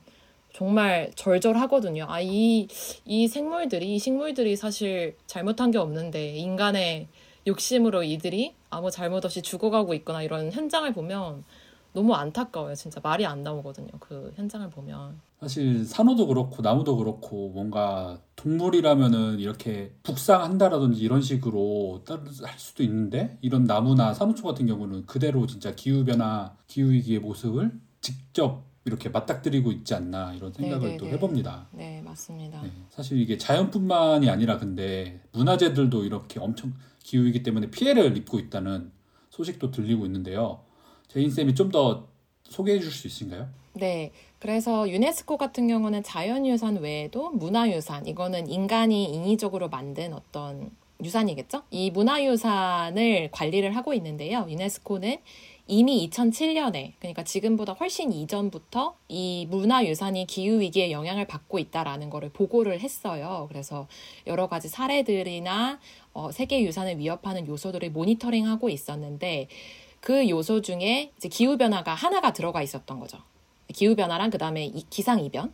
정말 0.55 1.13
절절하거든요. 1.15 2.07
아, 2.09 2.21
이, 2.21 2.67
이 3.05 3.29
생물들이, 3.29 3.95
이 3.95 3.99
식물들이 3.99 4.57
사실 4.57 5.17
잘못한 5.27 5.71
게 5.71 5.79
없는데, 5.79 6.37
인간의 6.37 7.07
욕심으로 7.47 8.03
이들이 8.03 8.55
아무 8.71 8.91
잘못 8.91 9.25
없이 9.25 9.43
죽어가고 9.43 9.95
있거나 9.95 10.23
이런 10.23 10.51
현장을 10.51 10.91
보면 10.93 11.45
너무 11.93 12.15
안타까워요. 12.15 12.75
진짜 12.75 13.01
말이 13.03 13.25
안 13.25 13.43
나오거든요. 13.43 13.89
그 14.01 14.33
현장을 14.37 14.69
보면. 14.71 15.21
사실 15.41 15.85
산호도 15.85 16.27
그렇고 16.27 16.63
나무도 16.63 16.97
그렇고 16.97 17.51
뭔가 17.51 18.19
동물이라면은 18.37 19.39
이렇게 19.39 19.93
북상한다라든지 20.03 21.01
이런 21.01 21.23
식으로 21.23 22.03
따- 22.05 22.21
할 22.43 22.59
수도 22.59 22.83
있는데 22.83 23.39
이런 23.41 23.65
나무나 23.65 24.13
산호초 24.15 24.43
같은 24.43 24.67
경우는 24.67 25.07
그대로 25.07 25.47
진짜 25.47 25.75
기후 25.75 26.05
변화, 26.05 26.55
기후 26.67 26.91
위기의 26.91 27.21
모습을 27.21 27.73
직접 28.01 28.65
이렇게 28.85 29.09
맞닥뜨리고 29.11 29.71
있지 29.73 29.95
않나 29.95 30.33
이런 30.35 30.53
생각을 30.53 30.91
네, 30.91 30.97
또 30.97 31.05
네, 31.07 31.13
해봅니다. 31.13 31.67
네, 31.73 32.01
맞습니다. 32.03 32.63
네, 32.63 32.71
사실 32.91 33.19
이게 33.21 33.37
자연뿐만이 33.37 34.31
아니라 34.31 34.57
근데 34.59 35.21
문화재들도 35.33 36.05
이렇게 36.05 36.41
엄청 36.41 36.73
기후 37.03 37.25
위기 37.25 37.43
때문에 37.43 37.71
피해를 37.71 38.17
입고 38.17 38.39
있다는 38.39 38.91
소식도 39.31 39.71
들리고 39.71 40.07
있는데요. 40.07 40.61
제인 41.09 41.31
쌤이 41.31 41.55
좀 41.55 41.71
더 41.71 42.09
소개해 42.45 42.81
줄 42.81 42.91
수 42.91 43.07
있으신가요? 43.07 43.47
네. 43.75 44.11
그래서 44.39 44.89
유네스코 44.89 45.37
같은 45.37 45.69
경우는 45.69 46.03
자연유산 46.03 46.77
외에도 46.79 47.31
문화유산, 47.31 48.07
이거는 48.07 48.49
인간이 48.49 49.05
인위적으로 49.13 49.69
만든 49.69 50.15
어떤 50.15 50.71
유산이겠죠? 51.05 51.63
이 51.71 51.91
문화유산을 51.91 53.31
관리를 53.33 53.77
하고 53.77 53.93
있는데요. 53.95 54.47
유네스코는 54.49 55.19
이미 55.71 56.09
2007년에, 56.09 56.95
그러니까 56.99 57.23
지금보다 57.25 57.75
훨씬 57.75 58.11
이전부터 58.11 58.97
이 59.09 59.47
문화유산이 59.51 60.27
기후위기에 60.27 60.91
영향을 60.91 61.27
받고 61.27 61.59
있다라는 61.59 62.09
거를 62.09 62.31
보고를 62.31 62.81
했어요. 62.81 63.45
그래서 63.51 63.87
여러 64.27 64.49
가지 64.49 64.69
사례들이나 64.69 65.79
어, 66.15 66.33
세계유산을 66.33 66.99
위협하는 66.99 67.47
요소들을 67.47 67.91
모니터링하고 67.91 68.71
있었는데 68.71 69.49
그 70.01 70.31
요소 70.31 70.63
중에 70.63 71.13
이제 71.19 71.29
기후변화가 71.29 71.93
하나가 71.93 72.33
들어가 72.33 72.63
있었던 72.63 72.99
거죠. 72.99 73.19
기후변화랑 73.75 74.31
그 74.31 74.39
다음에 74.39 74.73
기상이변. 74.89 75.53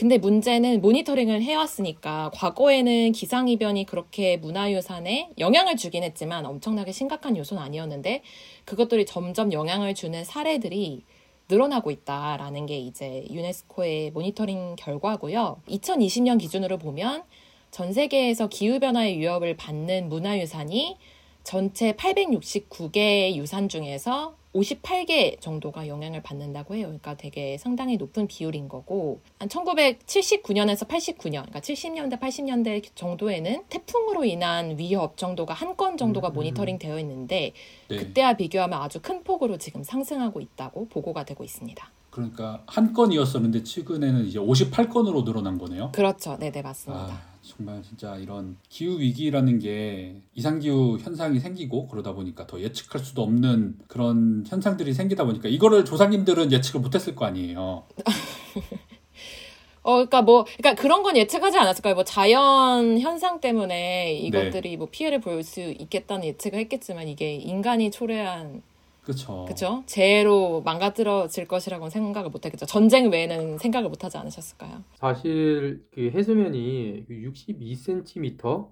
근데 0.00 0.16
문제는 0.16 0.80
모니터링을 0.80 1.42
해왔으니까 1.42 2.30
과거에는 2.32 3.12
기상이변이 3.12 3.84
그렇게 3.84 4.38
문화유산에 4.38 5.32
영향을 5.38 5.76
주긴 5.76 6.04
했지만 6.04 6.46
엄청나게 6.46 6.90
심각한 6.90 7.36
요소는 7.36 7.62
아니었는데 7.62 8.22
그것들이 8.64 9.04
점점 9.04 9.52
영향을 9.52 9.94
주는 9.94 10.24
사례들이 10.24 11.04
늘어나고 11.50 11.90
있다라는 11.90 12.64
게 12.64 12.78
이제 12.78 13.26
유네스코의 13.30 14.12
모니터링 14.12 14.76
결과고요. 14.76 15.60
2020년 15.68 16.38
기준으로 16.40 16.78
보면 16.78 17.22
전 17.70 17.92
세계에서 17.92 18.48
기후변화의 18.48 19.18
위협을 19.18 19.58
받는 19.58 20.08
문화유산이 20.08 20.96
전체 21.44 21.92
869개 21.92 23.34
유산 23.34 23.68
중에서 23.68 24.39
58개 24.54 25.40
정도가 25.40 25.86
영향을 25.86 26.22
받는다고 26.22 26.74
해요. 26.74 26.86
그러니까 26.86 27.16
되게 27.16 27.56
상당히 27.58 27.96
높은 27.96 28.26
비율인 28.26 28.68
거고, 28.68 29.20
한 29.38 29.48
1979년에서 29.48 30.86
89년, 30.88 31.46
그러니까 31.46 31.60
70년대, 31.60 32.18
80년대 32.20 32.84
정도에는 32.94 33.62
태풍으로 33.68 34.24
인한 34.24 34.76
위협 34.78 35.16
정도가 35.16 35.54
한 35.54 35.70
건 35.76 35.96
정도가 35.96 36.28
음, 36.28 36.32
음. 36.32 36.34
모니터링 36.34 36.78
되어 36.80 36.98
있는데, 36.98 37.52
네. 37.88 37.96
그때와 37.96 38.34
비교하면 38.34 38.82
아주 38.82 39.00
큰 39.00 39.22
폭으로 39.22 39.56
지금 39.56 39.82
상승하고 39.84 40.40
있다고 40.40 40.88
보고가 40.88 41.24
되고 41.24 41.44
있습니다. 41.44 41.88
그러니까 42.10 42.62
한 42.66 42.92
건이었었는데 42.92 43.62
최근에는 43.62 44.26
이제 44.26 44.40
58건으로 44.40 45.24
늘어난 45.24 45.58
거네요. 45.58 45.92
그렇죠. 45.92 46.36
네 46.40 46.50
네, 46.50 46.60
맞습니다. 46.60 47.04
아, 47.04 47.22
정말 47.60 47.82
진짜 47.82 48.16
이런 48.16 48.56
기후 48.70 48.98
위기라는 48.98 49.58
게 49.58 50.16
이상 50.34 50.60
기후 50.60 50.96
현상이 50.98 51.38
생기고 51.40 51.88
그러다 51.88 52.14
보니까 52.14 52.46
더 52.46 52.58
예측할 52.58 53.04
수도 53.04 53.22
없는 53.22 53.76
그런 53.86 54.44
현상들이 54.48 54.94
생기다 54.94 55.24
보니까 55.24 55.50
이거를 55.50 55.84
조상님들은 55.84 56.52
예측을 56.52 56.80
못했을 56.80 57.14
거 57.14 57.26
아니에요. 57.26 57.84
어, 59.82 59.92
그러니까 59.92 60.22
뭐, 60.22 60.44
그러니까 60.56 60.80
그런 60.80 61.02
건 61.02 61.18
예측하지 61.18 61.58
않았을까요? 61.58 61.94
뭐 61.94 62.04
자연 62.04 62.98
현상 62.98 63.40
때문에 63.40 64.14
이것들이 64.14 64.78
뭐 64.78 64.88
피해를 64.90 65.20
볼 65.20 65.42
수 65.42 65.60
있겠다는 65.60 66.24
예측을 66.24 66.58
했겠지만 66.60 67.08
이게 67.08 67.34
인간이 67.34 67.90
초래한 67.90 68.62
그렇죠. 69.02 69.44
그죠? 69.46 69.82
재해로 69.86 70.62
망가뜨려질 70.62 71.48
것이라고는 71.48 71.90
생각을 71.90 72.30
못 72.30 72.44
했겠죠. 72.44 72.66
전쟁 72.66 73.10
외에는 73.10 73.58
생각을 73.58 73.88
못 73.88 74.04
하지 74.04 74.18
않으셨을까요? 74.18 74.84
사실 74.96 75.84
그 75.92 76.10
해수면이 76.10 77.06
62cm, 77.08 78.68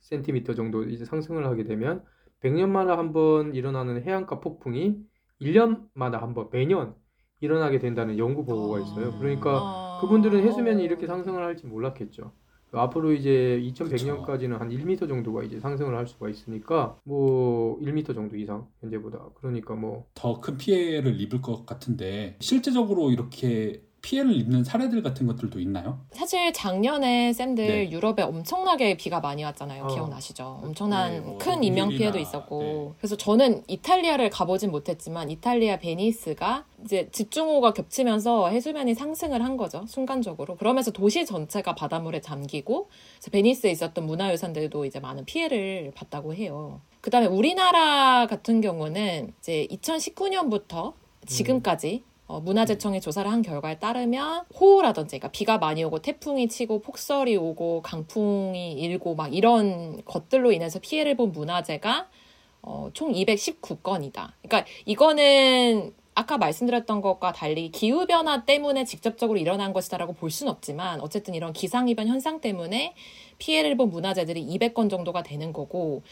센티미터 0.00 0.54
정도 0.54 0.84
이제 0.84 1.04
상승을 1.04 1.46
하게 1.46 1.64
되면 1.64 2.02
100년마다 2.42 2.96
한 2.96 3.12
번 3.12 3.54
일어나는 3.54 4.02
해안가 4.04 4.40
폭풍이 4.40 4.96
1년마다 5.40 6.20
한 6.20 6.34
번 6.34 6.48
매년 6.52 6.94
일어나게 7.40 7.78
된다는 7.80 8.18
연구 8.18 8.44
보고가 8.44 8.78
있어요. 8.80 9.18
그러니까 9.18 9.50
아. 9.60 9.98
그분들은 10.00 10.42
해수면이 10.44 10.82
이렇게 10.84 11.06
상승을 11.06 11.42
할지 11.42 11.66
몰랐겠죠. 11.66 12.32
앞으로 12.80 13.12
이제 13.12 13.60
2100년까지는 13.62 14.58
한 14.58 14.70
1m 14.70 15.06
정도가 15.08 15.42
이제 15.42 15.60
상승을 15.60 15.94
할 15.96 16.06
수가 16.06 16.28
있으니까 16.28 16.98
뭐 17.04 17.78
1m 17.80 18.14
정도 18.14 18.36
이상 18.36 18.66
현재보다. 18.80 19.28
그러니까 19.34 19.74
뭐 19.74 20.06
더 20.14 20.40
큰 20.40 20.56
피해를 20.56 21.20
입을 21.20 21.40
것 21.42 21.66
같은데 21.66 22.36
실제적으로 22.40 23.10
이렇게 23.10 23.82
피해를 24.02 24.34
입는 24.34 24.64
사례들 24.64 25.02
같은 25.02 25.26
것들도 25.28 25.60
있나요? 25.60 26.00
사실 26.10 26.52
작년에 26.52 27.32
쌤들 27.32 27.66
네. 27.66 27.90
유럽에 27.90 28.22
엄청나게 28.22 28.96
비가 28.96 29.20
많이 29.20 29.44
왔잖아요. 29.44 29.84
어. 29.84 29.86
기억나시죠? 29.86 30.60
엄청난 30.62 31.12
네, 31.12 31.20
뭐 31.20 31.38
큰 31.38 31.62
인명 31.62 31.88
피해도 31.88 32.18
있었고. 32.18 32.62
네. 32.62 32.92
그래서 32.98 33.16
저는 33.16 33.62
이탈리아를 33.68 34.28
가보진 34.30 34.70
못했지만 34.72 35.30
이탈리아 35.30 35.78
베니스가 35.78 36.64
이제 36.84 37.08
집중호우가 37.12 37.72
겹치면서 37.74 38.48
해수면이 38.48 38.94
상승을 38.94 39.42
한 39.42 39.56
거죠. 39.56 39.84
순간적으로. 39.86 40.56
그러면서 40.56 40.90
도시 40.90 41.24
전체가 41.24 41.74
바닷물에 41.76 42.20
잠기고 42.20 42.88
베니스에 43.30 43.70
있었던 43.70 44.04
문화유산들도 44.04 44.84
이제 44.84 44.98
많은 44.98 45.24
피해를 45.24 45.92
봤다고 45.94 46.34
해요. 46.34 46.80
그 47.00 47.10
다음에 47.10 47.26
우리나라 47.26 48.26
같은 48.26 48.60
경우는 48.60 49.32
이제 49.38 49.66
2019년부터 49.70 50.92
지금까지 51.26 52.02
어, 52.26 52.40
문화재청이 52.40 53.00
조사를 53.00 53.30
한 53.30 53.42
결과에 53.42 53.78
따르면 53.78 54.44
호우라든지 54.58 55.18
그러니까 55.18 55.28
비가 55.28 55.58
많이 55.58 55.84
오고 55.84 56.00
태풍이 56.00 56.48
치고 56.48 56.80
폭설이 56.80 57.36
오고 57.36 57.82
강풍이 57.82 58.72
일고 58.74 59.14
막 59.14 59.34
이런 59.34 60.02
것들로 60.04 60.52
인해서 60.52 60.78
피해를 60.78 61.16
본 61.16 61.32
문화재가 61.32 62.08
어, 62.62 62.90
총 62.94 63.12
219건이다. 63.12 64.32
그러니까 64.42 64.64
이거는 64.86 65.92
아까 66.14 66.38
말씀드렸던 66.38 67.00
것과 67.00 67.32
달리 67.32 67.70
기후 67.70 68.06
변화 68.06 68.44
때문에 68.44 68.84
직접적으로 68.84 69.38
일어난 69.38 69.72
것이다라고 69.72 70.12
볼 70.12 70.30
수는 70.30 70.52
없지만 70.52 71.00
어쨌든 71.00 71.34
이런 71.34 71.52
기상 71.52 71.88
이변 71.88 72.06
현상 72.06 72.40
때문에 72.40 72.94
피해를 73.38 73.76
본 73.76 73.90
문화재들이 73.90 74.46
200건 74.46 74.90
정도가 74.90 75.22
되는 75.22 75.52
거고 75.52 76.02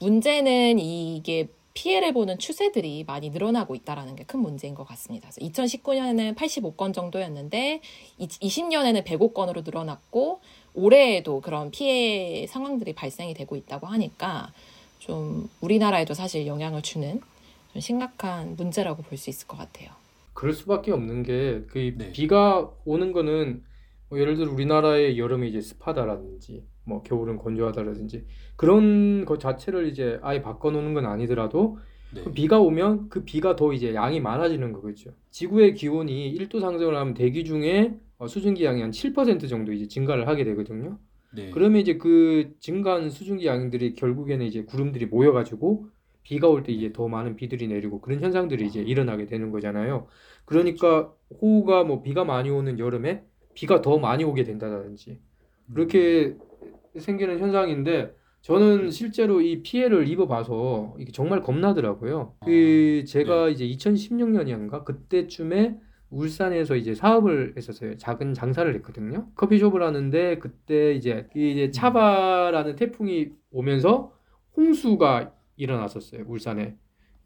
문제는 0.00 0.78
이게 0.80 1.48
피해를 1.74 2.12
보는 2.12 2.38
추세들이 2.38 3.04
많이 3.04 3.30
늘어나고 3.30 3.74
있다라는 3.74 4.16
게 4.16 4.24
큰 4.24 4.40
문제인 4.40 4.74
것 4.74 4.84
같습니다. 4.84 5.28
그래서 5.30 5.40
2019년에는 5.52 6.34
85건 6.34 6.94
정도였는데 6.94 7.82
20년에는 8.18 9.04
105건으로 9.04 9.64
늘어났고 9.64 10.40
올해에도 10.72 11.40
그런 11.40 11.70
피해 11.70 12.46
상황들이 12.46 12.94
발생이 12.94 13.34
되고 13.34 13.54
있다고 13.56 13.86
하니까 13.88 14.52
좀 14.98 15.50
우리나라에도 15.60 16.14
사실 16.14 16.46
영향을 16.46 16.80
주는 16.82 17.20
좀 17.72 17.80
심각한 17.80 18.56
문제라고 18.56 19.02
볼 19.02 19.18
수 19.18 19.28
있을 19.30 19.46
것 19.46 19.56
같아요. 19.58 19.90
그럴 20.32 20.52
수밖에 20.54 20.90
없는 20.90 21.22
게그 21.22 21.94
네. 21.98 22.12
비가 22.12 22.70
오는 22.84 23.12
거는 23.12 23.62
뭐 24.08 24.18
예를 24.18 24.36
들어 24.36 24.50
우리나라의 24.52 25.18
여름이 25.18 25.48
이제 25.50 25.60
습하다라든지 25.60 26.64
뭐 26.84 27.02
겨울은 27.02 27.36
건조하다라든지 27.38 28.24
그런 28.56 29.24
것 29.24 29.40
자체를 29.40 29.88
이제 29.88 30.18
아예 30.22 30.42
바꿔놓는 30.42 30.94
건 30.94 31.06
아니더라도 31.06 31.78
네. 32.12 32.22
그 32.22 32.32
비가 32.32 32.60
오면 32.60 33.08
그 33.08 33.24
비가 33.24 33.56
더 33.56 33.72
이제 33.72 33.94
양이 33.94 34.20
많아지는 34.20 34.72
거겠죠. 34.72 35.12
지구의 35.30 35.74
기온이 35.74 36.32
1도 36.38 36.60
상승을 36.60 36.94
하면 36.96 37.14
대기 37.14 37.44
중에 37.44 37.98
어, 38.18 38.28
수증기 38.28 38.64
양이 38.64 38.82
한 38.82 38.90
7% 38.92 39.48
정도 39.48 39.72
이제 39.72 39.88
증가를 39.88 40.28
하게 40.28 40.44
되거든요. 40.44 40.98
네. 41.34 41.50
그러면 41.50 41.80
이제 41.80 41.96
그 41.96 42.54
증가한 42.60 43.10
수증기 43.10 43.46
양들이 43.46 43.94
결국에는 43.94 44.46
이제 44.46 44.62
구름들이 44.64 45.06
모여가지고 45.06 45.88
비가 46.22 46.48
올 46.48 46.62
때 46.62 46.72
이제 46.72 46.92
더 46.92 47.08
많은 47.08 47.36
비들이 47.36 47.66
내리고 47.68 48.00
그런 48.00 48.20
현상들이 48.22 48.64
이제 48.66 48.80
일어나게 48.80 49.26
되는 49.26 49.50
거잖아요. 49.50 50.06
그러니까 50.44 51.12
호우가 51.42 51.84
뭐 51.84 52.02
비가 52.02 52.24
많이 52.24 52.48
오는 52.50 52.78
여름에 52.78 53.24
비가 53.54 53.82
더 53.82 53.98
많이 53.98 54.24
오게 54.24 54.44
된다든지 54.44 55.20
그렇게 55.74 56.36
생기는 56.98 57.38
현상인데 57.38 58.14
저는 58.42 58.90
실제로 58.90 59.40
이 59.40 59.62
피해를 59.62 60.06
입어봐서 60.06 60.94
이게 60.98 61.12
정말 61.12 61.42
겁나더라고요. 61.42 62.34
그 62.44 63.04
제가 63.06 63.48
이제 63.48 63.66
2016년이었는가 63.66 64.84
그때쯤에 64.84 65.78
울산에서 66.10 66.76
이제 66.76 66.94
사업을 66.94 67.54
했었어요. 67.56 67.96
작은 67.96 68.34
장사를 68.34 68.72
했거든요. 68.76 69.28
커피숍을 69.34 69.82
하는데 69.82 70.38
그때 70.38 70.92
이제 70.92 71.26
이 71.34 71.52
이제 71.52 71.70
차바라는 71.70 72.76
태풍이 72.76 73.30
오면서 73.50 74.12
홍수가 74.56 75.32
일어났었어요. 75.56 76.24
울산에. 76.26 76.76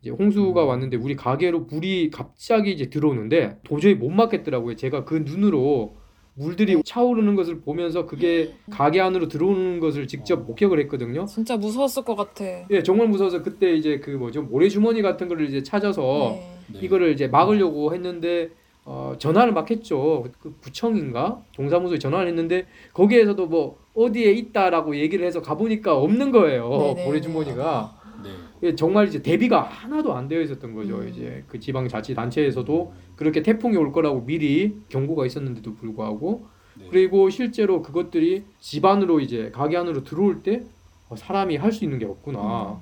이제 0.00 0.10
홍수가 0.10 0.62
음. 0.62 0.68
왔는데 0.68 0.96
우리 0.96 1.16
가게로 1.16 1.62
물이 1.62 2.10
갑자기 2.10 2.70
이제 2.72 2.88
들어오는데 2.88 3.58
도저히 3.64 3.94
못 3.94 4.10
막겠더라고요. 4.10 4.76
제가 4.76 5.04
그 5.04 5.14
눈으로 5.14 5.96
물들이 6.38 6.80
차오르는 6.84 7.34
것을 7.34 7.60
보면서 7.60 8.06
그게 8.06 8.54
가게 8.70 9.00
안으로 9.00 9.28
들어오는 9.28 9.80
것을 9.80 10.06
직접 10.06 10.46
목격을 10.46 10.78
했거든요. 10.80 11.26
진짜 11.26 11.56
무서웠을 11.56 12.04
것 12.04 12.14
같아. 12.14 12.44
예, 12.70 12.82
정말 12.82 13.08
무서워서 13.08 13.42
그때 13.42 13.74
이제 13.74 13.98
그 13.98 14.10
뭐죠 14.10 14.42
모래주머니 14.42 15.02
같은 15.02 15.28
거를 15.28 15.48
이제 15.48 15.62
찾아서 15.62 16.36
네. 16.36 16.58
네. 16.74 16.78
이거를 16.82 17.12
이제 17.12 17.26
막으려고 17.26 17.92
했는데 17.92 18.50
어, 18.84 19.14
전화를 19.18 19.52
막 19.52 19.70
했죠. 19.70 20.26
그 20.40 20.54
구청인가 20.62 21.42
동사무소에 21.54 21.98
전화를 21.98 22.28
했는데 22.28 22.66
거기에서도 22.94 23.46
뭐 23.46 23.78
어디에 23.94 24.30
있다라고 24.32 24.96
얘기를 24.96 25.26
해서 25.26 25.42
가보니까 25.42 25.96
없는 25.96 26.30
거예요. 26.30 26.68
네네. 26.70 27.04
고래 27.04 27.20
주머니가 27.20 27.97
네. 28.22 28.30
예, 28.64 28.74
정말 28.74 29.06
이제 29.08 29.22
대비가 29.22 29.62
하나도 29.62 30.14
안 30.14 30.28
되어 30.28 30.40
있었던 30.42 30.74
거죠. 30.74 30.98
음. 30.98 31.08
이제 31.08 31.44
그 31.48 31.60
지방자치단체에서도 31.60 32.92
그렇게 33.16 33.42
태풍이 33.42 33.76
올 33.76 33.92
거라고 33.92 34.24
미리 34.24 34.76
경고가 34.88 35.26
있었는데도 35.26 35.74
불구하고 35.74 36.46
네. 36.78 36.86
그리고 36.90 37.30
실제로 37.30 37.82
그것들이 37.82 38.44
집 38.60 38.84
안으로 38.84 39.20
이제 39.20 39.50
가게 39.52 39.76
안으로 39.76 40.04
들어올 40.04 40.42
때 40.42 40.62
어, 41.08 41.16
사람이 41.16 41.56
할 41.56 41.72
수 41.72 41.84
있는 41.84 41.98
게 41.98 42.04
없구나 42.06 42.80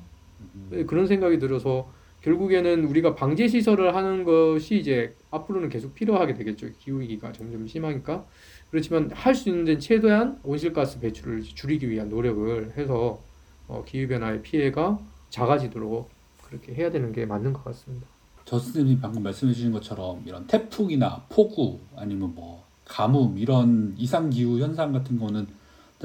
음. 0.55 0.71
예, 0.73 0.85
그런 0.85 1.07
생각이 1.07 1.39
들어서 1.39 1.91
결국에는 2.23 2.85
우리가 2.87 3.15
방제 3.15 3.47
시설을 3.47 3.95
하는 3.95 4.25
것이 4.25 4.79
이제 4.79 5.15
앞으로는 5.31 5.69
계속 5.69 5.95
필요하게 5.95 6.35
되겠죠 6.35 6.69
기후 6.79 7.01
위기가 7.01 7.31
점점 7.31 7.67
심하니까 7.69 8.25
그렇지만 8.71 9.11
할 9.13 9.35
수 9.35 9.49
있는 9.49 9.65
데는 9.65 9.81
최대한 9.81 10.39
온실가스 10.43 10.99
배출을 11.01 11.43
줄이기 11.43 11.89
위한 11.89 12.09
노력을 12.09 12.73
해서 12.77 13.21
어, 13.69 13.85
기후 13.87 14.09
변화의 14.09 14.43
피해가 14.43 14.99
작아지도록 15.37 16.09
그렇게 16.49 16.75
해야 16.75 16.91
되는 16.91 17.13
게 17.13 17.27
맞는 17.27 17.53
것 17.53 17.65
같습니다. 17.65 18.07
저 18.45 18.59
선생님이 18.59 19.01
방금 19.01 19.23
말씀해 19.23 19.53
주신 19.53 19.73
것처럼 19.73 20.23
이런 20.25 20.47
태풍이나 20.47 21.25
폭우 21.29 21.79
아니면 21.97 22.35
뭐 22.35 22.65
가뭄 22.85 23.37
이런 23.39 23.95
이상 23.99 24.31
기후 24.31 24.61
현상 24.61 24.93
같은 24.93 25.19
거는 25.19 25.47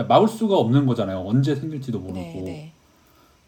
막을 0.07 0.27
수가 0.27 0.57
없는 0.57 0.85
거잖아요. 0.85 1.19
언제 1.25 1.55
생길지도 1.55 1.99
모르고. 1.99 2.19
네, 2.19 2.41
네. 2.43 2.73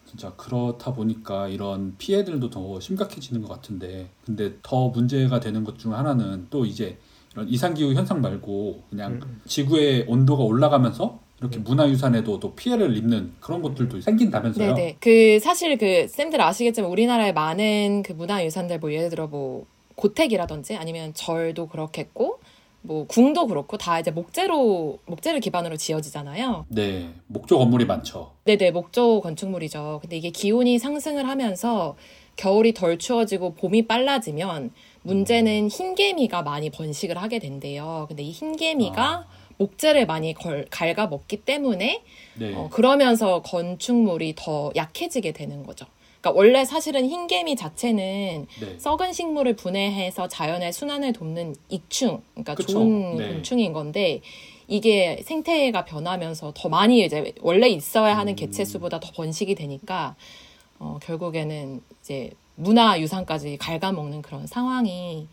진짜 0.05 0.31
그렇다 0.35 0.93
보니까 0.93 1.47
이런 1.47 1.95
피해들도 1.97 2.51
더 2.51 2.79
심각해지는 2.79 3.41
것 3.41 3.49
같은데 3.49 4.09
근데 4.25 4.59
더 4.61 4.89
문제가 4.89 5.39
되는 5.39 5.63
것 5.63 5.77
중 5.77 5.95
하나는 5.95 6.45
또 6.51 6.65
이제 6.65 6.99
이런 7.33 7.49
이상기후 7.49 7.93
현상 7.95 8.21
말고 8.21 8.83
그냥 8.91 9.13
음. 9.13 9.41
지구의 9.47 10.05
온도가 10.07 10.43
올라가면서 10.43 11.19
이렇게 11.43 11.57
음. 11.57 11.63
문화유산에도 11.65 12.39
또 12.39 12.53
피해를 12.53 12.95
입는 12.95 13.33
그런 13.41 13.61
것들도 13.61 13.99
생긴다면서요? 13.99 14.73
네네. 14.73 14.95
그 15.01 15.39
사실 15.41 15.77
그 15.77 16.07
쌤들 16.07 16.41
아시겠지만 16.41 16.89
우리나라에 16.89 17.33
많은 17.33 18.01
그 18.03 18.13
문화유산들 18.13 18.79
뭐 18.79 18.93
예를 18.93 19.09
들어 19.09 19.27
뭐 19.27 19.65
고택이라든지 19.95 20.77
아니면 20.77 21.13
절도 21.13 21.67
그렇겠고 21.67 22.39
뭐 22.81 23.05
궁도 23.07 23.47
그렇고 23.47 23.77
다 23.77 23.99
이제 23.99 24.11
목재로 24.11 24.99
목재를 25.05 25.39
기반으로 25.41 25.77
지어지잖아요. 25.77 26.65
네, 26.69 27.09
목조 27.27 27.57
건물이 27.59 27.85
많죠. 27.85 28.31
네 28.45 28.57
네 28.57 28.71
목조 28.71 29.21
건축물이죠. 29.21 29.99
근데 30.01 30.17
이게 30.17 30.29
기온이 30.29 30.79
상승을 30.79 31.27
하면서 31.27 31.95
겨울이 32.35 32.73
덜 32.73 32.97
추워지고 32.97 33.53
봄이 33.55 33.87
빨라지면 33.87 34.71
문제는 35.03 35.67
흰개미가 35.69 36.41
많이 36.41 36.69
번식을 36.69 37.17
하게 37.17 37.39
된대요. 37.39 38.05
근데 38.07 38.23
이 38.23 38.31
흰개미가 38.31 39.03
아. 39.03 39.25
목재를 39.57 40.05
많이 40.05 40.33
걸, 40.33 40.65
갉아 40.69 41.07
먹기 41.07 41.37
때문에 41.37 42.01
네, 42.35 42.53
어, 42.53 42.69
그러면서 42.71 43.41
건축물이 43.41 44.33
더 44.35 44.71
약해지게 44.75 45.31
되는 45.31 45.63
거죠. 45.63 45.85
그러니까 46.21 46.39
원래 46.39 46.63
사실은 46.63 47.05
흰개미 47.05 47.55
자체는 47.55 48.47
네, 48.61 48.79
썩은 48.79 49.11
식물을 49.11 49.55
분해해서 49.55 50.29
자연의 50.29 50.71
순환을 50.71 51.11
돕는 51.13 51.55
익충, 51.69 52.21
그러니까 52.31 52.55
그쵸. 52.55 52.73
좋은 52.73 53.17
네. 53.17 53.27
곤충인 53.27 53.73
건데 53.73 54.21
이게 54.67 55.19
생태가 55.23 55.83
변하면서 55.83 56.53
더 56.55 56.69
많이 56.69 57.03
이제 57.03 57.33
원래 57.41 57.67
있어야 57.67 58.17
하는 58.17 58.33
음. 58.33 58.35
개체 58.35 58.63
수보다 58.63 59.01
더 59.01 59.11
번식이 59.11 59.55
되니까 59.55 60.15
어, 60.79 60.97
결국에는 61.03 61.81
이제 62.01 62.31
문화 62.55 62.99
유산까지 62.99 63.57
갉아먹는 63.57 64.21
그런 64.21 64.47
상황이 64.47 65.27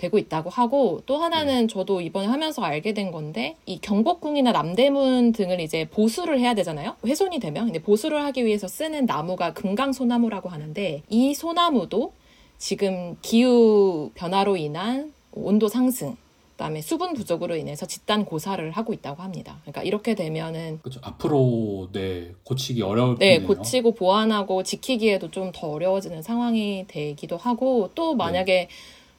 되고 0.00 0.16
있다고 0.18 0.48
하고 0.48 1.02
또 1.04 1.18
하나는 1.18 1.68
저도 1.68 2.00
이번에 2.00 2.26
하면서 2.26 2.62
알게 2.62 2.94
된 2.94 3.10
건데 3.10 3.56
이 3.66 3.78
경복궁이나 3.80 4.50
남대문 4.52 5.32
등을 5.32 5.60
이제 5.60 5.86
보수를 5.90 6.40
해야 6.40 6.54
되잖아요. 6.54 6.96
훼손이 7.04 7.38
되면 7.38 7.66
근데 7.66 7.82
보수를 7.82 8.24
하기 8.24 8.46
위해서 8.46 8.66
쓰는 8.66 9.04
나무가 9.04 9.52
금강소나무라고 9.52 10.48
하는데 10.48 11.02
이 11.10 11.34
소나무도 11.34 12.14
지금 12.56 13.16
기후 13.20 14.10
변화로 14.14 14.56
인한 14.56 15.12
온도 15.32 15.68
상승 15.68 16.16
그다음에 16.52 16.82
수분 16.82 17.14
부족으로 17.14 17.56
인해서 17.56 17.86
집단 17.86 18.24
고사를 18.26 18.70
하고 18.72 18.92
있다고 18.92 19.22
합니다. 19.22 19.58
그러니까 19.62 19.82
이렇게 19.82 20.14
되면은 20.14 20.80
그렇죠. 20.82 21.00
앞으로 21.02 21.88
네 21.92 22.32
고치기 22.44 22.82
어려울 22.82 23.16
네, 23.18 23.38
텐데요. 23.38 23.46
고치고 23.48 23.92
보완하고 23.94 24.62
지키기에도 24.62 25.30
좀 25.30 25.52
더 25.52 25.68
어려워지는 25.68 26.22
상황이 26.22 26.84
되기도 26.86 27.36
하고 27.38 27.90
또 27.94 28.14
만약에 28.14 28.68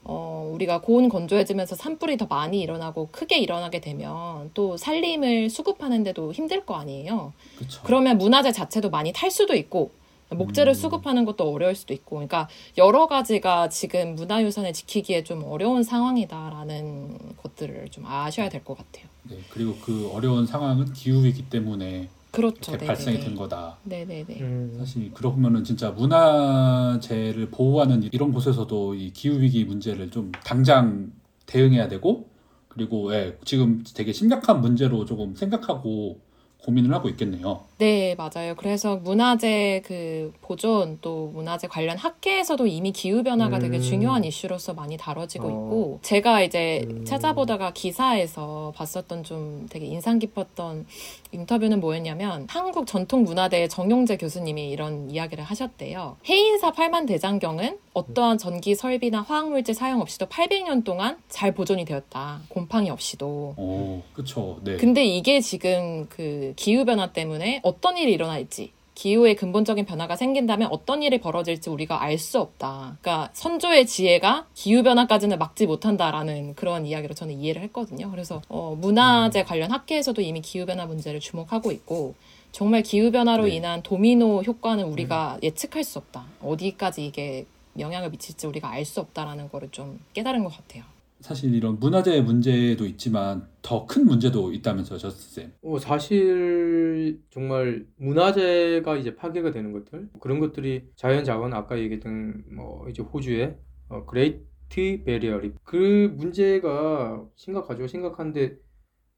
어, 0.04 0.50
우리가 0.54 0.82
고온 0.82 1.10
건조해지면서 1.10 1.76
산불이 1.76 2.18
더 2.18 2.26
많이 2.26 2.60
일어나고 2.62 3.10
크게 3.12 3.38
일어나게 3.38 3.82
되면 3.82 4.50
또 4.54 4.78
살림을 4.78 5.50
수급하는데도 5.50 6.34
힘들 6.34 6.66
거 6.66 6.76
아니에요. 6.76 7.34
그렇죠. 7.58 7.82
그러면 7.84 8.18
문화재 8.18 8.52
자체도 8.52 8.90
많이 8.90 9.14
탈 9.14 9.30
수도 9.30 9.54
있고 9.56 9.92
목재를 10.34 10.72
음. 10.72 10.74
수급하는 10.74 11.26
것도 11.26 11.52
어려울 11.52 11.76
수도 11.76 11.94
있고 11.94 12.16
그러니까 12.16 12.48
여러 12.78 13.08
가지가 13.08 13.68
지금 13.70 14.16
문화유산을 14.16 14.72
지키기에 14.74 15.24
좀 15.26 15.44
어려운 15.44 15.84
상황이다라는 15.84 17.36
것들을 17.38 17.90
좀 17.90 18.06
아셔야 18.08 18.48
될 18.50 18.64
것 18.64 18.78
같아요. 18.78 19.06
네, 19.24 19.38
그리고 19.50 19.76
그 19.82 20.10
어려운 20.14 20.48
상황은 20.48 20.94
기후 20.94 21.24
위기 21.26 21.44
때문에 21.50 22.08
그렇죠. 22.32 22.72
이렇게 22.72 22.86
네네네. 22.86 22.88
발생이 22.88 23.20
된 23.20 23.36
거다. 23.36 23.78
네네네. 23.84 24.38
음. 24.42 24.76
사실 24.78 25.12
그러면은 25.14 25.64
진짜 25.64 25.92
문화재를 25.92 27.50
보호하는 27.52 28.10
이런 28.12 28.32
곳에서도 28.32 28.96
이 28.96 29.12
기후 29.12 29.40
위기 29.40 29.66
문제를 29.66 30.10
좀 30.12 30.32
당장 30.44 31.12
대응해야 31.46 31.88
되고 31.88 32.30
그리고 32.70 33.14
예, 33.14 33.38
지금 33.44 33.84
되게 33.94 34.14
심각한 34.14 34.62
문제로 34.62 35.04
조금 35.06 35.36
생각하고 35.36 36.22
고민을 36.64 36.94
하고 36.94 37.10
있겠네요. 37.10 37.66
네, 37.82 38.14
맞아요. 38.14 38.54
그래서 38.58 38.98
문화재 38.98 39.82
그 39.84 40.32
보존 40.42 41.00
또 41.02 41.32
문화재 41.34 41.68
관련 41.68 41.98
학계에서도 41.98 42.68
이미 42.68 42.92
기후 42.92 43.24
변화가 43.24 43.58
되게 43.58 43.78
음. 43.78 43.82
중요한 43.82 44.24
이슈로서 44.24 44.76
많이 44.76 44.98
다뤄지고 44.98 45.48
어. 45.48 45.50
있고 45.50 46.00
제가 46.04 46.44
이제 46.44 46.86
음. 46.88 47.06
찾아보다가 47.06 47.74
기사에서 47.74 48.72
봤었던 48.76 49.24
좀 49.24 49.66
되게 49.68 49.88
인상 49.88 50.20
깊었던 50.20 50.86
인터뷰는 51.32 51.80
뭐였냐면 51.80 52.46
한국 52.50 52.86
전통 52.86 53.24
문화대 53.24 53.68
정용재 53.68 54.18
교수님이 54.18 54.70
이런 54.70 55.10
이야기를 55.10 55.44
하셨대요. 55.44 56.18
해인사 56.30 56.74
팔만 56.74 57.08
대장경은 57.08 57.80
어떠한 57.94 58.38
전기 58.38 58.76
설비나 58.76 59.22
화학물질 59.22 59.74
사용 59.74 60.02
없이도 60.02 60.28
800년 60.28 60.84
동안 60.84 61.18
잘 61.30 61.54
보존이 61.54 61.86
되었다. 61.86 62.42
곰팡이 62.48 62.90
없이도. 62.90 63.56
오, 63.58 64.02
그렇죠. 64.14 64.60
네. 64.64 64.78
근데 64.78 65.04
이게 65.04 65.42
지금 65.42 66.06
그 66.10 66.54
기후 66.56 66.86
변화 66.86 67.12
때문에 67.12 67.62
어떤 67.72 67.98
일이 67.98 68.12
일어날지 68.12 68.72
기후의 68.96 69.36
근본적인 69.36 69.86
변화가 69.86 70.16
생긴다면 70.18 70.68
어떤 70.72 71.02
일이 71.02 71.20
벌어질지 71.20 71.70
우리가 71.70 72.04
알 72.04 72.18
수 72.20 72.40
없다. 72.40 72.98
그러니까 73.02 73.30
선조의 73.34 73.88
지혜가 73.88 74.46
기후 74.54 74.84
변화까지는 74.84 75.40
막지 75.40 75.66
못한다라는 75.66 76.54
그런 76.56 76.86
이야기로 76.86 77.16
저는 77.16 77.40
이해를 77.40 77.64
했거든요. 77.64 78.12
그래서 78.12 78.42
어, 78.50 78.76
문화재 78.80 79.44
관련 79.44 79.72
학계에서도 79.72 80.22
이미 80.22 80.42
기후 80.42 80.66
변화 80.66 80.86
문제를 80.86 81.20
주목하고 81.20 81.72
있고 81.72 82.14
정말 82.52 82.84
기후 82.84 83.12
변화로 83.12 83.46
네. 83.46 83.56
인한 83.56 83.82
도미노 83.82 84.42
효과는 84.44 84.84
우리가 84.84 85.40
예측할 85.42 85.84
수 85.86 85.98
없다. 85.98 86.26
어디까지 86.44 87.06
이게 87.06 87.46
영향을 87.80 88.12
미칠지 88.12 88.46
우리가 88.46 88.70
알 88.70 88.84
수 88.86 89.00
없다라는 89.00 89.50
거를 89.50 89.70
좀 89.72 90.00
깨달은 90.14 90.44
것 90.44 90.50
같아요. 90.56 90.84
사실 91.22 91.54
이런 91.54 91.80
문화재 91.80 92.22
문제도 92.22 92.86
있지만 92.86 93.48
더 93.62 93.86
큰 93.86 94.06
문제도 94.06 94.52
있다면서요, 94.52 94.98
저스트 95.00 95.42
쌤. 95.42 95.54
어, 95.62 95.78
사실 95.80 97.22
정말 97.30 97.86
문화재가 97.98 98.98
이제 98.98 99.16
파괴가 99.16 99.52
되는 99.52 99.72
것들 99.72 100.10
그런 100.20 100.40
것들이 100.40 100.90
자연 100.96 101.24
자원 101.24 101.54
아까 101.54 101.78
얘기했던 101.80 102.46
뭐 102.56 102.88
이제 102.90 103.02
호주의 103.04 103.56
어, 103.90 104.06
그레이트 104.06 105.04
베리어 105.06 105.40
립. 105.40 105.56
그 105.64 106.14
문제가 106.18 107.26
심각하죠. 107.36 107.88
심각한데 107.88 108.58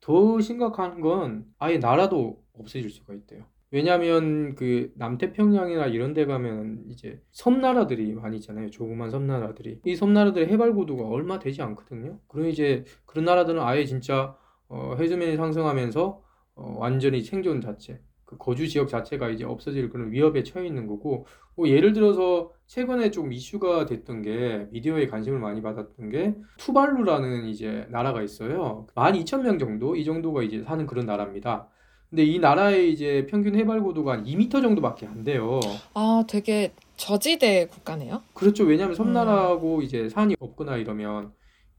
더 0.02 0.42
심각한 0.42 1.00
건 1.02 1.46
아예 1.58 1.78
나라도 1.78 2.44
없어질 2.54 2.90
수가 2.90 3.14
있대요. 3.14 3.46
왜냐하면 3.74 4.54
그 4.54 4.92
남태평양이나 4.98 5.88
이런 5.88 6.14
데 6.14 6.26
가면 6.26 6.84
이제 6.90 7.20
섬나라들이 7.32 8.14
많이 8.14 8.38
있잖아요. 8.38 8.70
조그만 8.70 9.10
섬나라들이. 9.10 9.80
이 9.84 9.96
섬나라들의 9.96 10.48
해발 10.48 10.74
고도가 10.74 11.08
얼마 11.08 11.40
되지 11.40 11.64
않거든요. 11.64 12.20
그럼 12.28 12.50
이제 12.50 12.84
그런 13.08 13.26
나라들은 13.26 13.60
아예 13.60 13.84
진짜 13.86 14.38
어, 14.68 14.96
해수면이 15.00 15.38
상승하면서 15.38 16.22
어, 16.54 16.76
완전히 16.78 17.22
생존 17.22 17.62
자체, 17.62 18.00
그 18.26 18.38
거주 18.38 18.68
지역 18.68 18.90
자체가 18.90 19.30
이제 19.30 19.44
없어질 19.44 19.90
그런 19.90 20.12
위협에 20.12 20.44
처해 20.44 20.68
있는 20.68 20.86
거고, 20.86 21.26
뭐 21.56 21.68
예를 21.68 21.94
들어서 21.94 22.52
최근에 22.68 23.10
좀 23.10 23.34
이슈가 23.34 23.88
됐던 23.88 24.22
게 24.22 24.68
미디어에 24.70 25.08
관심을 25.08 25.40
많이 25.40 25.64
받았던 25.64 26.10
게 26.10 26.36
투발루라는 26.60 27.46
이제 27.46 27.88
나라가 27.90 28.22
있어요. 28.22 28.86
12,000명 28.94 29.58
정도 29.58 29.96
이 29.96 30.06
정도가 30.06 30.44
이제 30.44 30.62
사는 30.62 30.86
그런 30.86 31.08
나라입니다. 31.08 31.70
근데 32.14 32.26
이 32.26 32.38
나라의 32.38 32.94
이제 32.94 33.26
평균 33.28 33.56
해발 33.56 33.82
고도가 33.82 34.12
한 34.12 34.26
2m 34.26 34.62
정도밖에 34.62 35.08
안 35.08 35.24
돼요. 35.24 35.60
아, 35.96 36.24
되게 36.28 36.72
저지대 36.96 37.66
국가네요. 37.66 38.22
그렇죠. 38.36 38.66
왜냐하면 38.66 38.94
섬나라고 38.96 39.82
이제 39.82 40.10
산이 40.10 40.36
없거나 40.40 40.78
이러면 40.78 41.32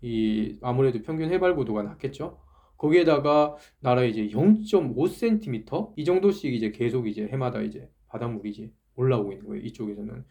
이 0.03 0.57
아무래도 0.61 1.01
평균 1.03 1.31
해발 1.31 1.55
고도가 1.55 1.85
낮겠죠. 1.85 2.41
거기에다가 2.79 3.55
나라 3.79 4.03
이제 4.03 4.27
0.5cm 4.27 5.93
이 5.95 6.05
정도씩 6.05 6.53
이제 6.53 6.73
계속 6.73 7.07
이제 7.07 7.29
해마다 7.31 7.61
이제 7.61 7.89
바닷물이 8.09 8.51
이제 8.51 8.73
올라오고 8.97 9.31
있는 9.31 9.47
거예요. 9.47 9.63
이쪽에서는. 9.65 10.25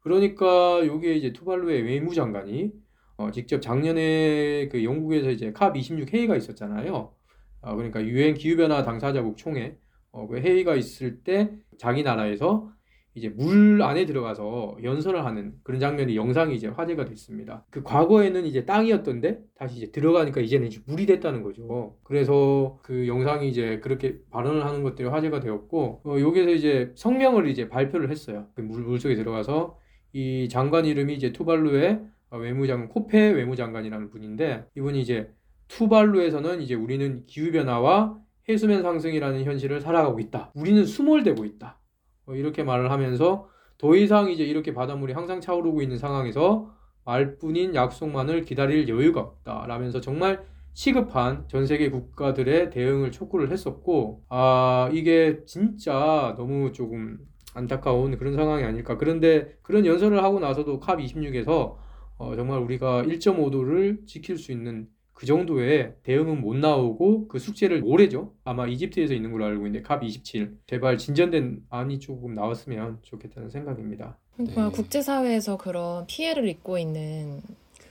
그러니까 0.00 0.84
요게 0.84 1.14
이제 1.14 1.32
투발루의 1.32 1.82
외무장관이 1.82 2.72
어, 3.16 3.30
직접 3.30 3.62
작년에 3.62 4.68
그 4.68 4.84
영국에서 4.84 5.30
이제 5.30 5.54
캅26 5.54 6.12
회의가 6.12 6.36
있었잖아요. 6.36 7.14
어, 7.60 7.74
그러니까 7.74 8.04
유엔 8.04 8.34
기후변화 8.34 8.82
당사자국 8.82 9.36
총회 9.36 9.76
어, 10.12 10.26
그 10.26 10.38
회의가 10.38 10.76
있을 10.76 11.22
때 11.22 11.50
자기 11.78 12.02
나라에서 12.02 12.70
이제 13.16 13.30
물 13.30 13.82
안에 13.82 14.04
들어가서 14.04 14.76
연설을 14.82 15.24
하는 15.24 15.54
그런 15.62 15.80
장면이 15.80 16.16
영상이 16.16 16.54
이제 16.54 16.68
화제가 16.68 17.06
됐습니다. 17.06 17.64
그 17.70 17.82
과거에는 17.82 18.44
이제 18.44 18.66
땅이었던데 18.66 19.40
다시 19.56 19.78
이제 19.78 19.90
들어가니까 19.90 20.42
이제는 20.42 20.66
이제 20.66 20.82
물이 20.86 21.06
됐다는 21.06 21.42
거죠. 21.42 21.96
그래서 22.02 22.78
그 22.82 23.08
영상이 23.08 23.48
이제 23.48 23.80
그렇게 23.80 24.18
발언을 24.30 24.66
하는 24.66 24.82
것들이 24.82 25.08
화제가 25.08 25.40
되었고 25.40 26.02
어, 26.04 26.20
여기서 26.20 26.50
이제 26.50 26.92
성명을 26.94 27.48
이제 27.48 27.70
발표를 27.70 28.10
했어요. 28.10 28.48
그 28.54 28.60
물, 28.60 28.82
물 28.82 29.00
속에 29.00 29.14
들어가서 29.14 29.78
이 30.12 30.48
장관 30.50 30.84
이름이 30.84 31.14
이제 31.14 31.32
투발루의 31.32 32.00
외무장관 32.32 32.88
코페 32.90 33.30
외무장관이라는 33.30 34.10
분인데 34.10 34.66
이분이 34.76 35.00
이제 35.00 35.30
투발루에서는 35.68 36.60
이제 36.62 36.74
우리는 36.74 37.24
기후 37.26 37.52
변화와 37.52 38.18
해수면 38.48 38.82
상승이라는 38.82 39.44
현실을 39.44 39.80
살아가고 39.80 40.20
있다. 40.20 40.52
우리는 40.54 40.84
수몰되고 40.84 41.44
있다. 41.44 41.78
뭐 42.24 42.34
이렇게 42.36 42.62
말을 42.62 42.90
하면서 42.90 43.48
더 43.78 43.94
이상 43.94 44.30
이제 44.30 44.44
이렇게 44.44 44.72
바닷물이 44.72 45.12
항상 45.12 45.40
차오르고 45.40 45.82
있는 45.82 45.98
상황에서 45.98 46.70
말뿐인 47.04 47.74
약속만을 47.74 48.42
기다릴 48.42 48.88
여유가 48.88 49.20
없다. 49.20 49.66
라면서 49.66 50.00
정말 50.00 50.44
시급한 50.72 51.44
전 51.48 51.66
세계 51.66 51.90
국가들의 51.90 52.70
대응을 52.70 53.10
촉구를 53.12 53.50
했었고, 53.50 54.24
아, 54.28 54.90
이게 54.92 55.44
진짜 55.46 56.34
너무 56.36 56.72
조금 56.72 57.18
안타까운 57.54 58.16
그런 58.18 58.34
상황이 58.34 58.64
아닐까. 58.64 58.98
그런데 58.98 59.56
그런 59.62 59.86
연설을 59.86 60.22
하고 60.22 60.40
나서도 60.40 60.80
캅 60.80 60.98
26에서 60.98 61.76
어, 62.18 62.34
정말 62.36 62.60
우리가 62.60 63.02
1.5도를 63.02 64.06
지킬 64.06 64.36
수 64.36 64.52
있는 64.52 64.88
그 65.16 65.24
정도의 65.24 65.94
대응은 66.02 66.42
못 66.42 66.56
나오고 66.56 67.28
그 67.28 67.38
숙제를 67.38 67.80
올해죠. 67.86 68.34
아마 68.44 68.66
이집트에서 68.66 69.14
있는 69.14 69.32
걸로 69.32 69.46
알고 69.46 69.66
있는데 69.66 69.82
캅 69.82 70.04
27. 70.04 70.58
제발 70.66 70.98
진전된 70.98 71.62
안이 71.70 72.00
조금 72.00 72.34
나왔으면 72.34 72.98
좋겠다는 73.00 73.48
생각입니다. 73.48 74.18
그러니까 74.36 74.66
네. 74.66 74.70
국제사회에서 74.72 75.56
그런 75.56 76.06
피해를 76.06 76.46
입고 76.50 76.76
있는 76.76 77.40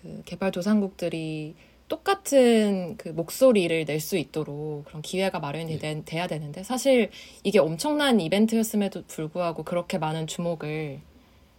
그 0.04 0.22
개발도상국들이 0.26 1.56
똑같은 1.88 2.96
그 2.98 3.10
목소리를 3.10 3.86
낼 3.86 4.00
수 4.00 4.18
있도록 4.18 4.86
그런 4.86 5.02
기회가 5.02 5.40
마련이 5.40 5.80
되, 5.80 6.04
돼야 6.06 6.28
되는데 6.28 6.62
사실 6.62 7.10
이게 7.44 7.58
엄청난 7.58 8.20
이벤트였음에도 8.20 9.02
불구하고 9.08 9.64
그렇게 9.64 9.98
많은 9.98 10.28
주목을 10.28 11.00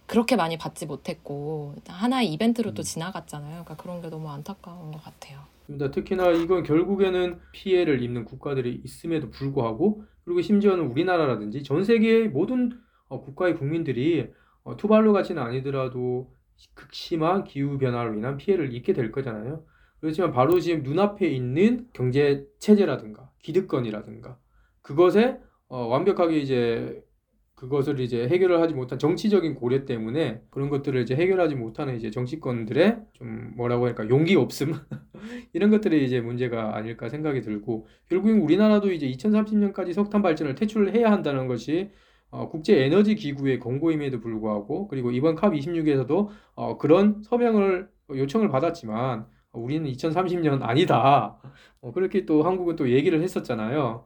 그렇게 0.05 0.37
많이 0.37 0.57
받지 0.57 0.85
못했고 0.85 1.75
하나의 1.89 2.31
이벤트로 2.31 2.73
또 2.73 2.81
음. 2.81 2.83
지나갔잖아요. 2.83 3.65
그러니까 3.65 3.75
그런 3.75 4.01
게 4.01 4.09
너무 4.09 4.29
안타까운 4.29 4.93
것 4.93 5.03
같아요. 5.03 5.56
맞습니다. 5.67 5.91
특히나 5.91 6.31
이건 6.31 6.63
결국에는 6.63 7.39
피해를 7.51 8.01
입는 8.01 8.25
국가들이 8.25 8.81
있음에도 8.83 9.29
불구하고 9.29 10.03
그리고 10.23 10.41
심지어는 10.41 10.87
우리나라라든지 10.87 11.63
전 11.63 11.83
세계의 11.83 12.29
모든 12.29 12.71
어, 13.07 13.21
국가의 13.21 13.55
국민들이 13.55 14.29
어, 14.63 14.75
투발루 14.75 15.13
같이는 15.13 15.41
아니더라도 15.41 16.33
극심한 16.73 17.43
기후 17.43 17.77
변화로 17.77 18.15
인한 18.15 18.37
피해를 18.37 18.73
입게 18.73 18.93
될 18.93 19.11
거잖아요. 19.11 19.63
그렇지만 19.99 20.31
바로 20.31 20.59
지금 20.59 20.83
눈앞에 20.83 21.27
있는 21.27 21.87
경제 21.93 22.45
체제라든가 22.59 23.31
기득권이라든가 23.39 24.37
그것에 24.81 25.39
어, 25.67 25.85
완벽하게 25.87 26.39
이제 26.39 27.03
그것을 27.57 27.99
이제 27.99 28.27
해결을 28.27 28.61
하지 28.61 28.75
못한 28.75 28.99
정치적인 28.99 29.55
고려 29.55 29.83
때문에 29.83 30.43
그런 30.51 30.69
것들을 30.69 31.01
이제 31.01 31.15
해결하지 31.15 31.55
못하는 31.55 31.95
이제 31.95 32.11
정치권들의 32.11 32.99
좀 33.13 33.53
뭐라고 33.55 33.87
할까 33.87 34.07
용기 34.09 34.35
없음 34.35 34.73
이런 35.53 35.71
것들이 35.71 36.05
이제 36.05 36.21
문제가 36.21 36.75
아닐까 36.75 37.09
생각이 37.09 37.41
들고 37.41 37.87
결국엔 38.09 38.41
우리나라도 38.41 38.91
이제 38.91 39.09
2030년까지 39.09 39.93
석탄 39.93 40.21
발전을 40.21 40.53
퇴출을 40.53 40.93
해야 40.93 41.11
한다는 41.11 41.47
것이 41.47 41.89
어, 42.29 42.47
국제 42.47 42.83
에너지 42.83 43.15
기구의 43.15 43.59
권고임에도 43.59 44.19
불구하고 44.19 44.87
그리고 44.87 45.09
이번 45.09 45.35
캅 45.35 45.51
26에서도 45.53 46.29
어, 46.53 46.77
그런 46.77 47.23
서명을 47.23 47.89
요청을 48.11 48.49
받았지만 48.49 49.25
어, 49.51 49.59
우리는 49.59 49.89
2030년 49.91 50.61
아니다. 50.61 51.39
어, 51.81 51.91
그렇게 51.91 52.27
또 52.27 52.43
한국은 52.43 52.75
또 52.75 52.91
얘기를 52.91 53.19
했었잖아요. 53.23 54.05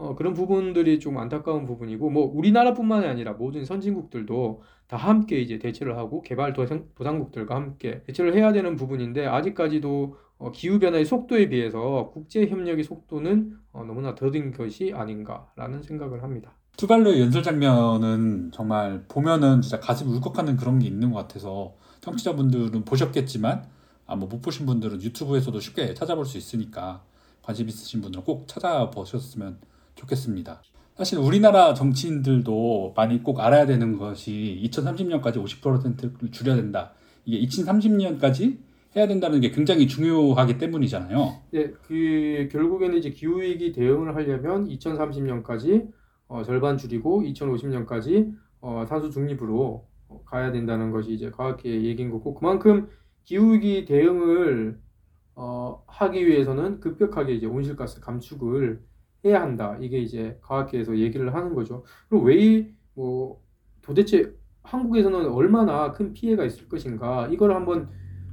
어, 0.00 0.14
그런 0.14 0.32
부분들이 0.32 0.98
좀 0.98 1.18
안타까운 1.18 1.66
부분이고 1.66 2.08
뭐 2.08 2.32
우리나라뿐만이 2.34 3.06
아니라 3.06 3.34
모든 3.34 3.66
선진국들도 3.66 4.62
다 4.86 4.96
함께 4.96 5.38
이제 5.38 5.58
대처를 5.58 5.98
하고 5.98 6.22
개발 6.22 6.54
도상, 6.54 6.86
도상국들과 6.94 7.54
함께 7.54 8.02
대처를 8.04 8.34
해야 8.34 8.50
되는 8.50 8.76
부분인데 8.76 9.26
아직까지도 9.26 10.16
어, 10.38 10.52
기후 10.52 10.78
변화의 10.78 11.04
속도에 11.04 11.50
비해서 11.50 12.10
국제 12.14 12.46
협력의 12.46 12.82
속도는 12.82 13.58
어, 13.72 13.84
너무나 13.84 14.14
더딘 14.14 14.52
것이 14.52 14.90
아닌가라는 14.94 15.82
생각을 15.82 16.22
합니다. 16.22 16.52
투발루의 16.78 17.20
연설 17.20 17.42
장면은 17.42 18.52
정말 18.54 19.04
보면은 19.06 19.60
진짜 19.60 19.80
가슴 19.80 20.08
울컥하는 20.08 20.56
그런 20.56 20.78
게 20.78 20.86
있는 20.86 21.12
것 21.12 21.18
같아서 21.18 21.74
청취자분들은 22.00 22.86
보셨겠지만 22.86 23.66
아마 24.06 24.24
못 24.24 24.40
보신 24.40 24.64
분들은 24.64 25.02
유튜브에서도 25.02 25.60
쉽게 25.60 25.92
찾아볼 25.92 26.24
수 26.24 26.38
있으니까 26.38 27.02
관심 27.42 27.68
있으신 27.68 28.00
분들은 28.00 28.24
꼭 28.24 28.48
찾아보셨으면 28.48 29.58
좋겠습니다. 30.00 30.62
사실 30.96 31.18
우리나라 31.18 31.72
정치인들도 31.74 32.94
많이 32.96 33.22
꼭 33.22 33.40
알아야 33.40 33.66
되는 33.66 33.96
것이 33.96 34.60
2030년까지 34.64 35.36
50%를 35.36 36.30
줄여야 36.30 36.56
된다. 36.56 36.92
이게 37.24 37.46
2030년까지 37.46 38.58
해야 38.96 39.06
된다는 39.06 39.40
게 39.40 39.50
굉장히 39.50 39.86
중요하기 39.86 40.58
때문이잖아요. 40.58 41.42
네, 41.52 41.70
그 41.86 42.48
결국에는 42.50 42.98
이제 42.98 43.10
기후 43.10 43.40
위기 43.40 43.72
대응을 43.72 44.14
하려면 44.16 44.68
2030년까지 44.68 45.88
어, 46.26 46.42
절반 46.42 46.76
줄이고 46.76 47.22
2050년까지 47.22 48.34
어, 48.60 48.84
탄소 48.88 49.10
중립으로 49.10 49.86
어, 50.08 50.22
가야 50.24 50.52
된다는 50.52 50.90
것이 50.90 51.12
이제 51.12 51.30
과학계의 51.30 51.84
얘기인 51.84 52.10
거고 52.10 52.34
그만큼 52.34 52.88
기후 53.24 53.54
위기 53.54 53.84
대응을 53.84 54.78
어, 55.36 55.82
하기 55.86 56.26
위해서는 56.26 56.80
급격하게 56.80 57.34
이제 57.34 57.46
온실가스 57.46 58.00
감축을 58.00 58.82
해야 59.24 59.40
한다. 59.40 59.76
이게 59.80 59.98
이제 59.98 60.38
과학계에서 60.42 60.96
얘기를 60.98 61.34
하는 61.34 61.54
거죠. 61.54 61.84
그럼 62.08 62.24
왜뭐 62.24 63.42
도대체 63.82 64.34
한국에서는 64.62 65.30
얼마나 65.30 65.92
큰 65.92 66.12
피해가 66.12 66.44
있을 66.44 66.68
것인가 66.68 67.28
이걸 67.28 67.54
한번 67.54 67.88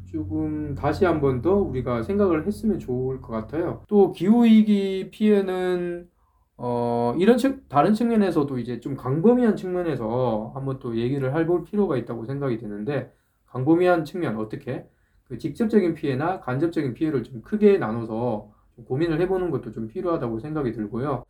조금 0.06 0.76
다시 0.76 1.06
한번 1.06 1.42
더 1.42 1.56
우리가 1.56 2.04
생각을 2.04 2.48
했으면 2.48 2.80
좋을 2.80 3.22
것 3.22 3.34
같아요. 3.34 3.84
또 3.88 4.12
기후 4.12 4.46
위기 4.46 5.10
피해는 5.12 6.10
어, 6.58 7.14
이런 7.20 7.38
측, 7.38 7.70
다른 7.70 7.94
측면에서도 7.94 8.58
이제 8.58 8.80
좀 8.80 8.96
광범위한 8.96 9.56
측면에서 9.56 10.52
한번 10.56 10.80
또 10.80 10.98
얘기를 10.98 11.36
해볼 11.36 11.64
필요가 11.66 11.98
있다고 11.98 12.26
생각이 12.26 12.58
드는데, 12.58 13.14
광범위한 13.46 14.06
측면, 14.06 14.38
어떻게? 14.38 14.88
그 15.26 15.38
직접적인 15.38 15.94
피해나 15.94 16.40
간접적인 16.40 16.96
피해를 16.96 17.24
좀 17.24 17.42
크게 17.44 17.78
나눠서 17.78 18.50
좀 18.50 18.57
고민을 18.86 19.22
해보는 19.22 19.52
것도 19.52 19.72
좀 19.72 19.88
필요하다고 19.88 20.40
생각이 20.40 20.72
들고요. 20.72 21.24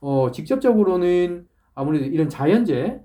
어, 0.00 0.30
직접적으로는 0.30 1.46
아무래도 1.74 2.04
이런 2.04 2.28
자연재해, 2.28 3.00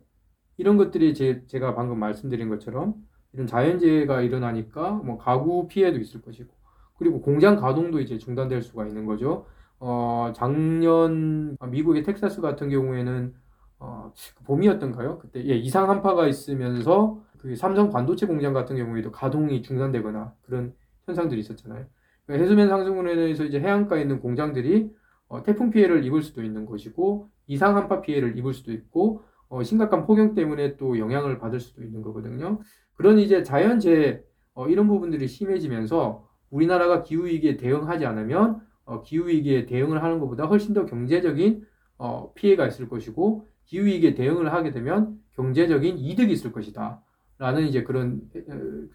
이런 0.58 0.78
것들이 0.78 1.14
제, 1.14 1.46
제가 1.48 1.76
방금 1.76 2.00
말씀드린 2.00 2.50
것처럼 2.50 2.96
이런 3.34 3.48
자연재해가 3.48 4.22
일어나니까 4.22 4.92
뭐 4.92 5.18
가구 5.18 5.68
피해도 5.68 6.00
있을 6.00 6.22
것이고, 6.22 6.54
그리고 6.98 7.22
공장 7.22 7.56
가동도 7.56 8.02
이제 8.02 8.18
중단될 8.18 8.62
수가 8.62 8.86
있는 8.86 9.06
거죠. 9.06 9.46
어, 9.80 10.34
작년 10.36 11.58
미국의 11.66 12.04
텍사스 12.04 12.42
같은 12.42 12.70
경우에는 12.70 13.34
어, 13.80 14.14
봄이었던가요? 14.44 15.20
그때 15.20 15.44
예, 15.46 15.56
이상 15.56 15.90
한파가 15.90 16.28
있으면서 16.28 17.22
그 17.38 17.56
삼성 17.56 17.90
반도체 17.90 18.26
공장 18.26 18.54
같은 18.54 18.76
경우에도 18.76 19.12
가동이 19.12 19.62
중단되거나 19.62 20.34
그런 20.42 20.74
현상들이 21.06 21.40
있었잖아요. 21.40 21.86
그러니까 22.30 22.44
해수면 22.44 22.68
상승으로 22.70 23.12
인해서 23.12 23.44
이제 23.44 23.60
해안가에 23.60 24.02
있는 24.02 24.20
공장들이 24.20 24.92
어, 25.30 25.42
태풍 25.42 25.72
피해를 25.72 26.06
입을 26.06 26.22
수도 26.22 26.44
있는 26.44 26.68
것이고 26.68 27.28
이상 27.48 27.76
한파 27.76 28.02
피해를 28.02 28.38
입을 28.38 28.54
수도 28.54 28.72
있고 28.72 29.24
어, 29.48 29.64
심각한 29.64 30.06
폭염 30.06 30.36
때문에 30.36 30.78
또 30.78 31.00
영향을 31.00 31.40
받을 31.40 31.60
수도 31.60 31.82
있는 31.82 32.04
거거든요. 32.04 32.62
그런 32.94 33.18
이제 33.18 33.42
자연재해 33.42 34.22
어, 34.54 34.68
이런 34.68 34.88
부분들이 34.88 35.28
심해지면서 35.28 36.28
우리나라가 36.52 37.02
기후 37.02 37.26
위기에 37.26 37.58
대응하지 37.58 38.06
않으면 38.06 38.62
어, 38.86 39.02
기후 39.02 39.28
위기에 39.28 39.66
대응을 39.66 40.04
하는 40.04 40.20
것보다 40.20 40.46
훨씬 40.46 40.76
더 40.76 40.86
경제적인 40.86 41.66
어, 41.98 42.32
피해가 42.36 42.68
있을 42.68 42.90
것이고 42.90 43.48
기후 43.66 43.86
위기에 43.86 44.14
대응을 44.14 44.54
하게 44.54 44.70
되면 44.70 45.18
경제적인 45.34 45.98
이득이 45.98 46.32
있을 46.32 46.52
것이다. 46.52 47.02
라는 47.40 47.68
이제 47.68 47.84
그런 47.84 48.22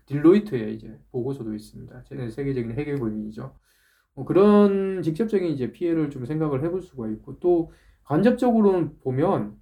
딜로이트의 0.04 0.74
이제 0.74 0.96
보고서도 1.10 1.54
있습니다. 1.54 2.02
세계적인 2.30 2.72
해결 2.72 2.98
고민이죠. 2.98 3.54
뭐 4.14 4.24
그런 4.26 5.02
직접적인 5.02 5.48
이제 5.48 5.72
피해를 5.72 6.10
좀 6.10 6.26
생각을 6.26 6.62
해볼 6.62 6.82
수가 6.82 7.08
있고 7.08 7.40
또 7.40 7.72
간접적으로는 8.04 8.98
보면 9.00 9.56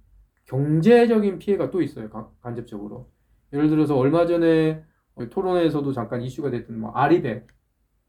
경제적인 0.45 1.39
피해가 1.39 1.71
또 1.71 1.81
있어요. 1.81 2.09
간접적으로. 2.41 3.09
예를 3.53 3.69
들어서 3.69 3.97
얼마 3.97 4.25
전에 4.25 4.83
토론에서도 5.29 5.93
잠깐 5.93 6.21
이슈가 6.21 6.49
됐던 6.51 6.77
뭐 6.77 6.91
아리백 6.91 7.47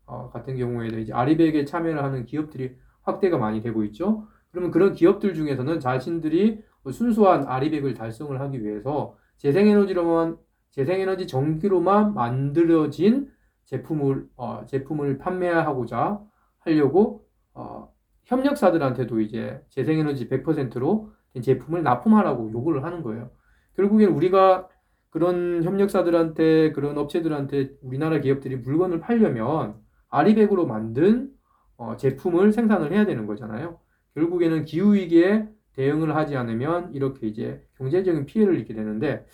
어, 0.06 0.28
같은 0.30 0.56
경우에는 0.56 1.00
이제 1.00 1.12
아리백에 1.12 1.64
참여를 1.64 2.02
하는 2.02 2.26
기업들이 2.26 2.74
확대가 3.02 3.38
많이 3.38 3.62
되고 3.62 3.84
있죠. 3.84 4.26
그러면 4.50 4.72
그런 4.72 4.92
기업들 4.92 5.34
중에서는 5.34 5.78
자신들이 5.78 6.62
순수한 6.90 7.46
아리백을 7.46 7.94
달성을 7.94 8.38
하기 8.40 8.64
위해서 8.64 9.16
재생에너지로만 9.38 10.36
재생에너지 10.74 11.28
전기로만 11.28 12.14
만들어진 12.14 13.30
제품을 13.64 14.26
어, 14.36 14.64
제품을 14.66 15.18
판매하고자 15.18 16.20
하려고 16.58 17.26
어, 17.54 17.92
협력사들한테도 18.24 19.20
이제 19.20 19.62
재생에너지 19.70 20.28
100%로 20.28 21.12
된 21.32 21.42
제품을 21.42 21.84
납품하라고 21.84 22.50
요구를 22.52 22.82
하는 22.82 23.02
거예요. 23.02 23.30
결국엔 23.76 24.10
우리가 24.10 24.68
그런 25.10 25.62
협력사들한테 25.62 26.72
그런 26.72 26.98
업체들한테 26.98 27.76
우리나라 27.80 28.18
기업들이 28.18 28.56
물건을 28.56 28.98
팔려면 28.98 29.76
아리백으로 30.08 30.66
만든 30.66 31.30
어, 31.76 31.96
제품을 31.96 32.52
생산을 32.52 32.92
해야 32.92 33.06
되는 33.06 33.26
거잖아요. 33.26 33.78
결국에는 34.14 34.64
기후 34.64 34.94
위기에 34.94 35.48
대응을 35.74 36.16
하지 36.16 36.36
않으면 36.36 36.92
이렇게 36.94 37.28
이제 37.28 37.64
경제적인 37.76 38.26
피해를 38.26 38.58
입게 38.58 38.74
되는데 38.74 39.24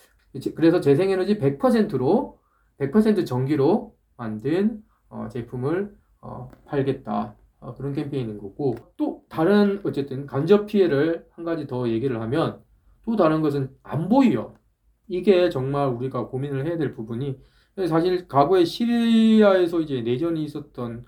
그래서 0.54 0.80
재생에너지 0.80 1.38
100%로 1.38 2.38
100% 2.78 3.26
전기로 3.26 3.94
만든 4.16 4.82
어, 5.08 5.28
제품을 5.30 5.94
어, 6.20 6.50
팔겠다. 6.66 7.36
어, 7.60 7.74
그런 7.74 7.92
캠페인인 7.92 8.38
거고 8.38 8.74
또 8.96 9.24
다른 9.28 9.80
어쨌든 9.84 10.26
간접 10.26 10.66
피해를 10.66 11.26
한 11.32 11.44
가지 11.44 11.66
더 11.66 11.88
얘기를 11.88 12.20
하면 12.20 12.62
또 13.04 13.16
다른 13.16 13.42
것은 13.42 13.70
안보 13.82 14.20
위협 14.20 14.56
이게 15.08 15.50
정말 15.50 15.88
우리가 15.88 16.28
고민을 16.28 16.66
해야 16.66 16.78
될 16.78 16.94
부분이 16.94 17.38
사실 17.88 18.28
과거에 18.28 18.64
시리아에서 18.64 19.80
이제 19.80 20.00
내전이 20.02 20.42
있었던 20.44 21.04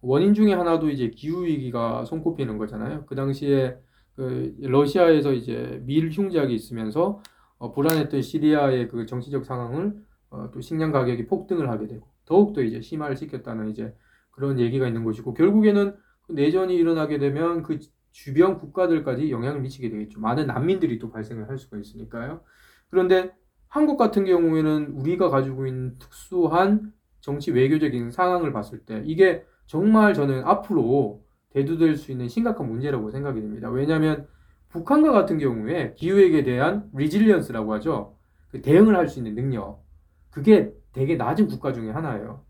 원인 0.00 0.34
중에 0.34 0.54
하나도 0.54 0.90
이제 0.90 1.10
기후 1.10 1.44
위기가 1.44 2.04
손꼽히는 2.04 2.58
거잖아요. 2.58 3.04
그 3.06 3.14
당시에 3.14 3.76
그 4.16 4.54
러시아에서 4.60 5.32
이제 5.32 5.80
밀 5.84 6.10
흉작이 6.10 6.54
있으면서 6.54 7.22
어, 7.60 7.72
불안했던 7.72 8.22
시리아의 8.22 8.88
그 8.88 9.06
정치적 9.06 9.44
상황을 9.44 9.94
어, 10.30 10.50
또 10.50 10.60
식량 10.62 10.92
가격이 10.92 11.26
폭등을 11.26 11.68
하게 11.68 11.86
되고 11.86 12.08
더욱더 12.24 12.62
이제 12.62 12.80
심화를 12.80 13.16
시켰다는 13.16 13.68
이제 13.68 13.94
그런 14.30 14.58
얘기가 14.58 14.86
있는 14.88 15.04
것이고 15.04 15.34
결국에는 15.34 15.94
그 16.22 16.32
내전이 16.32 16.74
일어나게 16.74 17.18
되면 17.18 17.62
그 17.62 17.78
주변 18.12 18.58
국가들까지 18.58 19.30
영향을 19.30 19.60
미치게 19.60 19.90
되겠죠. 19.90 20.20
많은 20.20 20.46
난민들이 20.46 20.98
또 20.98 21.10
발생을 21.10 21.50
할 21.50 21.58
수가 21.58 21.76
있으니까요. 21.76 22.40
그런데 22.88 23.30
한국 23.68 23.98
같은 23.98 24.24
경우에는 24.24 24.92
우리가 24.94 25.28
가지고 25.28 25.66
있는 25.66 25.98
특수한 25.98 26.92
정치 27.20 27.52
외교적인 27.52 28.10
상황을 28.10 28.52
봤을 28.52 28.80
때 28.80 29.02
이게 29.04 29.44
정말 29.66 30.14
저는 30.14 30.44
앞으로 30.44 31.22
대두될 31.50 31.96
수 31.96 32.10
있는 32.10 32.26
심각한 32.26 32.68
문제라고 32.68 33.10
생각이 33.10 33.38
됩니다. 33.40 33.68
왜냐하면 33.68 34.26
북한과 34.70 35.12
같은 35.12 35.38
경우에 35.38 35.94
기후에 35.94 36.42
대한 36.44 36.88
resilience라고 36.94 37.72
하죠. 37.74 38.16
그 38.50 38.62
대응을 38.62 38.96
할 38.96 39.08
수 39.08 39.18
있는 39.18 39.34
능력. 39.34 39.84
그게 40.30 40.72
되게 40.92 41.16
낮은 41.16 41.48
국가 41.48 41.72
중에 41.72 41.90
하나예요. 41.90 42.44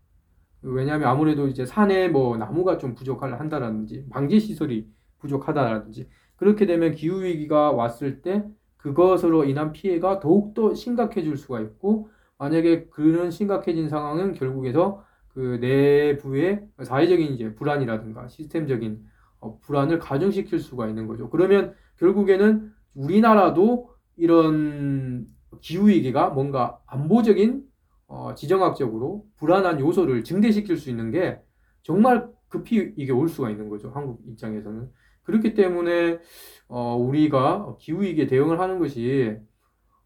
왜냐하면 0.61 1.07
아무래도 1.09 1.47
이제 1.47 1.65
산에 1.65 2.07
뭐 2.09 2.37
나무가 2.37 2.77
좀 2.77 2.93
부족한다라든지 2.95 4.07
방제 4.09 4.39
시설이 4.39 4.87
부족하다라든지 5.19 6.09
그렇게 6.35 6.65
되면 6.65 6.93
기후 6.93 7.23
위기가 7.23 7.71
왔을 7.71 8.21
때 8.21 8.43
그것으로 8.77 9.45
인한 9.45 9.71
피해가 9.71 10.19
더욱 10.19 10.53
더 10.53 10.73
심각해질 10.73 11.37
수가 11.37 11.61
있고 11.61 12.09
만약에 12.37 12.87
그런 12.89 13.31
심각해진 13.31 13.89
상황은 13.89 14.33
결국에서 14.33 15.03
그 15.29 15.57
내부의 15.61 16.67
사회적인 16.83 17.33
이제 17.33 17.55
불안이라든가 17.55 18.27
시스템적인 18.27 19.05
어, 19.39 19.59
불안을 19.61 19.99
가중시킬 19.99 20.59
수가 20.59 20.87
있는 20.87 21.07
거죠. 21.07 21.29
그러면 21.29 21.73
결국에는 22.01 22.73
우리나라도 22.95 23.91
이런 24.17 25.27
기후 25.61 25.87
위기가 25.87 26.29
뭔가 26.29 26.79
안보적인 26.87 27.63
어, 28.07 28.33
지정학적으로 28.35 29.25
불안한 29.37 29.79
요소를 29.79 30.23
증대시킬 30.23 30.77
수 30.77 30.89
있는 30.89 31.11
게 31.11 31.39
정말 31.83 32.27
급히 32.49 32.93
이게 32.97 33.11
올 33.11 33.29
수가 33.29 33.49
있는 33.49 33.69
거죠. 33.69 33.91
한국 33.91 34.21
입장에서는. 34.27 34.91
그렇기 35.23 35.53
때문에 35.53 36.19
어, 36.67 36.95
우리가 36.97 37.77
기후위기에 37.79 38.27
대응을 38.27 38.59
하는 38.59 38.79
것이 38.79 39.37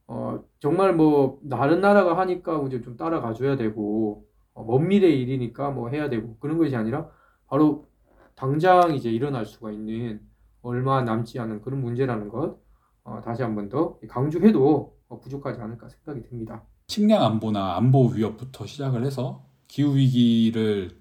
어, 0.08 0.44
정말 0.60 0.94
뭐 0.94 1.40
다른 1.50 1.82
나라가 1.82 2.18
하니까 2.18 2.62
이제 2.68 2.82
좀 2.82 2.98
따라가 2.98 3.34
줘야 3.34 3.56
되고 3.56 4.28
어, 4.54 4.64
먼 4.66 4.88
미래 4.88 5.08
일이니까 5.08 5.72
뭐 5.72 5.90
해야 5.90 6.10
되고 6.10 6.38
그런 6.40 6.58
것이 6.58 6.76
아니라 6.76 7.10
바로 7.48 7.88
당장 8.36 8.94
이제 8.94 9.10
일어날 9.10 9.46
수가 9.46 9.72
있는 9.72 10.20
얼마 10.66 11.02
남지 11.02 11.40
않은 11.40 11.62
그런 11.62 11.82
문제라는 11.82 12.30
것 12.30 12.58
어, 13.04 13.22
다시 13.24 13.44
한 13.44 13.56
번 13.56 13.70
더 13.70 14.00
강조해도 14.10 14.96
어, 15.08 15.20
부족하지 15.20 15.62
않을까 15.62 15.88
생각이 15.90 16.28
듭니다. 16.28 16.64
식량 16.88 17.24
안보나 17.24 17.76
안보 17.78 18.08
위협부터 18.08 18.66
시작을 18.66 19.06
해서 19.06 19.46
기후 19.68 19.96
위기를 19.96 21.00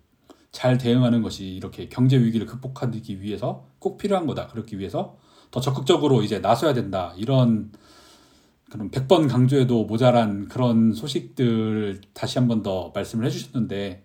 잘 0.52 0.78
대응하는 0.78 1.22
것이 1.22 1.46
이렇게 1.54 1.88
경제 1.88 2.18
위기를 2.18 2.46
극복하기 2.46 3.20
위해서 3.20 3.66
꼭 3.78 3.98
필요한 3.98 4.26
거다. 4.26 4.46
그렇기 4.48 4.78
위해서 4.78 5.16
더 5.50 5.60
적극적으로 5.60 6.22
이제 6.22 6.38
나서야 6.40 6.74
된다. 6.74 7.12
이런 7.16 7.72
그런 8.70 8.90
100번 8.90 9.28
강조해도 9.28 9.84
모자란 9.86 10.48
그런 10.48 10.92
소식들 10.92 12.00
다시 12.12 12.38
한 12.38 12.48
번 12.48 12.62
더 12.62 12.92
말씀을 12.94 13.26
해주셨는데 13.26 14.04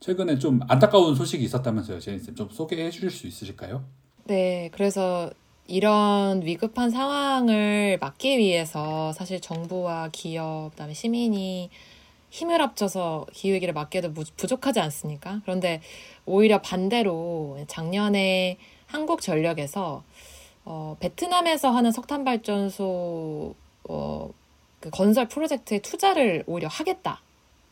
최근에 0.00 0.38
좀 0.38 0.60
안타까운 0.68 1.14
소식이 1.14 1.44
있었다면서요, 1.44 2.00
제니쌤. 2.00 2.34
좀 2.34 2.48
소개해 2.50 2.90
주실 2.90 3.10
수 3.10 3.26
있으실까요? 3.26 3.84
네, 4.30 4.70
그래서 4.70 5.28
이런 5.66 6.42
위급한 6.44 6.90
상황을 6.90 7.98
막기 8.00 8.38
위해서 8.38 9.12
사실 9.12 9.40
정부와 9.40 10.10
기업, 10.12 10.70
그다음에 10.70 10.94
시민이 10.94 11.68
힘을 12.30 12.62
합쳐서 12.62 13.26
기후위기를 13.32 13.74
막기에도 13.74 14.12
부족하지 14.36 14.78
않습니까? 14.78 15.40
그런데 15.42 15.80
오히려 16.26 16.62
반대로 16.62 17.58
작년에 17.66 18.58
한국 18.86 19.20
전력에서 19.20 20.04
어, 20.64 20.96
베트남에서 21.00 21.72
하는 21.72 21.90
석탄 21.90 22.22
발전소 22.22 23.56
어, 23.88 24.30
그 24.78 24.90
건설 24.90 25.26
프로젝트에 25.26 25.80
투자를 25.80 26.44
오히려 26.46 26.68
하겠다. 26.68 27.20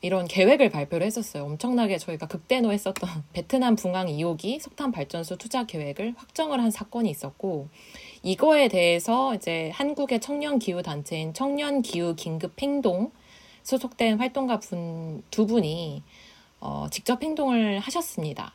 이런 0.01 0.29
계획을 0.29 0.71
발표를 0.71 1.07
했었어요. 1.07 1.45
엄청나게 1.45 1.99
저희가 1.99 2.27
극대노했었던 2.27 3.25
베트남 3.33 3.77
붕항 3.77 4.07
2호기 4.07 4.61
석탄 4.61 4.93
발전소 4.93 5.37
투자 5.37 5.65
계획을 5.65 6.15
확정을 6.17 6.63
한 6.63 6.71
사건이 6.71 7.11
있었고 7.11 7.69
이거에 8.23 8.69
대해서 8.69 9.35
이제 9.35 9.71
한국의 9.75 10.21
청년 10.21 10.59
기후 10.59 10.83
단체인 10.83 11.35
청년 11.35 11.83
기후 11.83 12.15
긴급 12.15 12.61
행동 12.63 13.11
소속된 13.63 14.19
활동가 14.19 14.59
분 14.61 15.23
두 15.31 15.47
분이 15.47 16.03
어, 16.61 16.87
직접 16.91 17.23
행동을 17.23 17.79
하셨습니다. 17.79 18.53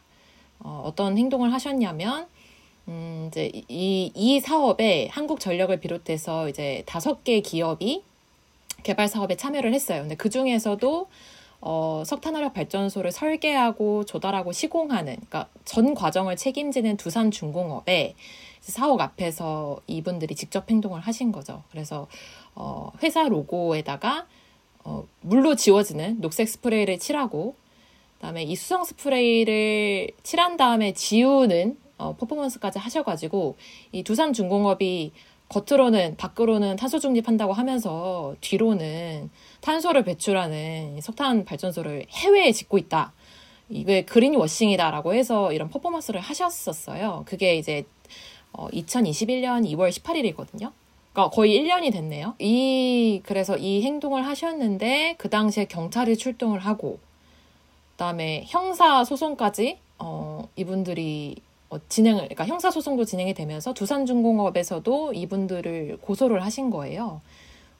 어, 0.60 0.84
어떤 0.86 1.18
행동을 1.18 1.54
하셨냐면 1.54 2.28
음, 2.88 3.28
이제 3.30 3.50
이, 3.70 4.12
이 4.14 4.40
사업에 4.42 5.08
한국 5.12 5.40
전력을 5.40 5.80
비롯해서 5.80 6.50
이제 6.50 6.84
다섯 6.86 7.24
개 7.24 7.40
기업이 7.42 8.04
개발 8.84 9.08
사업에 9.08 9.36
참여를 9.36 9.74
했어요. 9.74 10.02
근데 10.02 10.16
그 10.16 10.30
중에서도 10.30 11.08
어, 11.66 12.04
석탄화력 12.06 12.54
발전소를 12.54 13.14
설계하고 13.14 14.04
조달하고 14.04 14.52
시공하는, 14.52 15.16
그러니까 15.16 15.48
전 15.64 15.94
과정을 15.94 16.36
책임지는 16.36 16.98
두산 16.98 17.32
중공업에 17.32 18.16
사옥 18.60 19.00
앞에서 19.00 19.80
이분들이 19.88 20.36
직접 20.36 20.70
행동을 20.70 21.00
하신 21.00 21.32
거죠. 21.32 21.64
그래서 21.72 22.08
어, 22.54 22.92
회사 23.02 23.28
로고에다가 23.30 24.28
어, 24.84 25.06
물로 25.22 25.56
지워지는 25.56 26.20
녹색 26.20 26.50
스프레이를 26.50 27.00
칠하고, 27.00 27.56
그다음에 28.16 28.44
이 28.44 28.56
수성 28.56 28.84
스프레이를 28.84 30.12
칠한 30.24 30.58
다음에 30.58 30.94
지우는 30.94 31.78
어, 31.98 32.16
퍼포먼스까지 32.18 32.80
하셔가지고 32.80 33.56
이 33.94 34.04
두산 34.04 34.34
중공업이 34.34 35.14
겉으로는 35.54 36.18
밖으로는 36.18 36.78
탄소 36.78 36.98
중립한다고 36.98 37.54
하면서 37.54 38.36
뒤로는 38.42 39.30
탄소를 39.62 40.04
배출하는 40.04 41.00
석탄 41.02 41.46
발전소를 41.46 42.08
해외에 42.10 42.52
짓고 42.52 42.80
있다. 42.80 43.14
이게 43.70 44.04
그린 44.04 44.36
워싱이다라고 44.36 45.14
해서 45.14 45.54
이런 45.54 45.70
퍼포먼스를 45.70 46.20
하셨었어요. 46.20 47.24
그게 47.28 47.56
이제 47.56 47.86
어, 48.52 48.68
2021년 48.70 49.68
2월 49.72 49.90
18일이거든요. 49.90 50.72
그러니까 51.12 51.30
거의 51.32 51.60
1년이 51.60 51.92
됐네요. 51.92 52.34
이 52.40 53.22
그래서 53.24 53.56
이 53.58 53.84
행동을 53.84 54.26
하셨는데 54.26 55.16
그 55.20 55.30
당시에 55.30 55.66
경찰이 55.66 56.18
출동을 56.18 56.60
하고 56.60 57.00
그다음에 57.92 58.46
형사 58.48 59.04
소송까지 59.04 59.78
어 60.00 60.50
이분들이 60.56 61.36
어, 61.38 61.53
진행을 61.90 62.24
그러니까 62.24 62.46
형사 62.46 62.72
소송도 62.72 63.06
진행이 63.06 63.34
되면서 63.34 63.74
두산중공업에서도 63.74 65.14
이분들을 65.14 65.98
고소를 66.02 66.44
하신 66.44 66.70
거예요. 66.70 67.22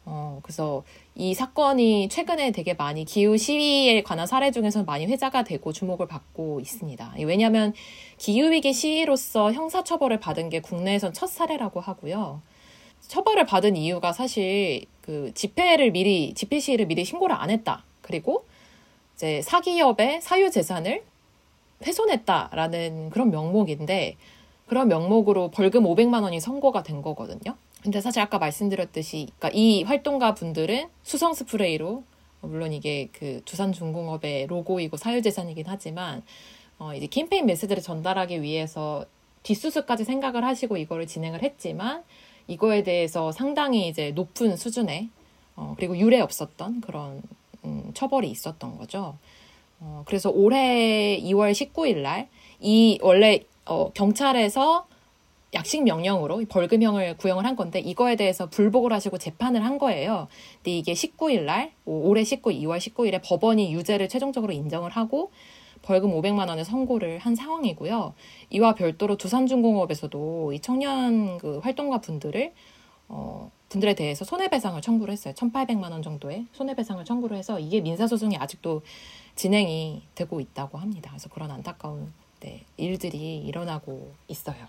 어 0.06 0.40
그래서 0.44 0.84
이 1.16 1.34
사건이 1.34 2.10
최근에 2.10 2.52
되게 2.52 2.74
많이 2.74 3.06
기후 3.06 3.38
시위에 3.38 4.04
관한 4.04 4.28
사례 4.28 4.52
중에서 4.52 4.84
많이 4.84 5.06
회자가 5.06 5.44
되고 5.44 5.72
주목을 5.72 6.08
받고 6.08 6.60
있습니다. 6.60 7.16
왜냐하면 7.20 7.74
기후위기 8.18 8.74
시위로서 8.74 9.54
형사처벌을 9.54 10.20
받은 10.20 10.50
게 10.50 10.60
국내에선 10.60 11.14
첫 11.14 11.28
사례라고 11.28 11.80
하고요. 11.80 12.42
처벌을 13.08 13.46
받은 13.46 13.76
이유가 13.76 14.12
사실 14.12 14.86
그 15.02 15.32
집회를 15.36 15.92
미리, 15.92 16.34
집회 16.34 16.60
시위를 16.60 16.88
미리 16.88 17.06
신고를 17.06 17.36
안 17.36 17.50
했다. 17.50 17.84
그리고 18.02 18.46
이제 19.16 19.42
사기업의 19.42 20.22
사유재산을 20.22 21.04
훼손했다라는 21.86 23.10
그런 23.10 23.30
명목인데 23.32 24.16
그런 24.68 24.88
명목으로 24.88 25.52
벌금 25.52 25.84
500만 25.84 26.24
원이 26.24 26.40
선고가 26.40 26.84
된 26.84 27.02
거거든요. 27.02 27.56
근데 27.82 28.00
사실 28.00 28.22
아까 28.22 28.40
말씀드렸듯이 28.40 29.28
그러니까 29.38 29.50
이 29.54 29.84
활동가 29.84 30.34
분들은 30.34 30.88
수성 31.04 31.34
스프레이로 31.34 32.04
물론 32.42 32.72
이게 32.74 33.10
그 33.12 33.42
두산 33.46 33.74
중공업의 33.74 34.48
로고이고 34.48 34.98
사유재산이긴 34.98 35.66
하지만 35.68 36.24
어 36.80 36.94
이제 36.94 37.08
캠페인 37.08 37.46
메시지를 37.46 37.84
전달하기 37.84 38.42
위해서 38.42 39.06
뒷수습까지 39.44 40.06
생각을 40.06 40.44
하시고 40.46 40.78
이거를 40.78 41.08
진행을 41.08 41.44
했지만 41.44 42.04
이거에 42.48 42.84
대해서 42.84 43.32
상당히 43.32 43.88
이제 43.88 44.12
높은 44.12 44.56
수준의 44.56 45.10
어 45.56 45.74
그리고 45.78 45.98
유례 45.98 46.20
없었던 46.20 46.82
그런 46.82 47.22
음 47.66 47.92
처벌이 47.94 48.30
있었던 48.32 48.78
거죠. 48.78 49.18
어 49.84 50.04
그래서 50.08 50.30
올해 50.32 51.20
2월 51.22 51.52
19일 51.52 51.98
날 51.98 52.30
이 52.64 52.98
원래 53.02 53.42
어 53.66 53.92
경찰에서 53.94 54.88
약식 55.54 55.84
명령으로 55.84 56.46
벌금형을 56.50 57.18
구형을 57.18 57.46
한 57.46 57.56
건데 57.56 57.80
이거에 57.80 58.16
대해서 58.16 58.50
불복을 58.50 58.92
하시고 58.94 59.18
재판을 59.20 59.64
한 59.66 59.78
거예요. 59.78 60.28
근데 60.58 60.78
이게 60.78 60.94
19일 60.94 61.42
날 61.44 61.74
올해 61.86 62.24
19 62.24 62.50
2월 62.52 62.78
19일에 62.80 63.22
법원이 63.24 63.72
유죄를 63.74 64.08
최종적으로 64.10 64.54
인정을 64.54 64.92
하고 64.92 65.32
벌금 65.84 66.12
500만 66.12 66.48
원을 66.48 66.64
선고를 66.66 67.20
한 67.20 67.36
상황이고요. 67.36 68.14
이와 68.52 68.74
별도로 68.76 69.18
두산중공업에서도 69.18 70.54
이 70.54 70.60
청년 70.62 71.38
그 71.38 71.60
활동가 71.60 72.00
분들을 72.00 72.54
어 73.10 73.52
분들에 73.70 73.94
대해서 73.96 74.24
손해배상을 74.24 74.82
청구를 74.82 75.12
했어요. 75.12 75.34
1,800만 75.34 75.92
원 75.92 76.02
정도의 76.02 76.46
손해배상을 76.54 77.04
청구를 77.04 77.36
해서 77.38 77.60
이게 77.60 77.82
민사소송이 77.82 78.38
아직도 78.38 78.82
진행이 79.36 80.04
되고 80.16 80.40
있다고 80.40 80.78
합니다. 80.78 81.12
그래서 81.12 81.30
그런 81.30 81.52
안타까운 81.52 82.14
네, 82.40 82.66
일들이 82.78 83.40
일어나고 83.40 84.14
있어요. 84.28 84.68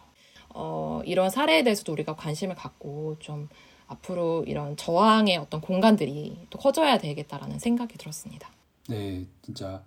어, 0.51 1.03
이런 1.05 1.31
사례에 1.31 1.65
대해서도 1.65 1.93
우리가 1.93 2.15
관심을 2.15 2.55
갖고 2.55 3.17
좀 3.19 3.49
앞으로 3.87 4.45
이런 4.47 4.77
저항의 4.77 5.37
어떤 5.37 5.61
공간들이 5.61 6.39
또 6.51 6.59
커져야 6.59 6.99
되겠다라는 6.99 7.59
생각이 7.59 7.99
들었습니다. 7.99 8.49
네, 8.89 9.27
진짜 9.43 9.83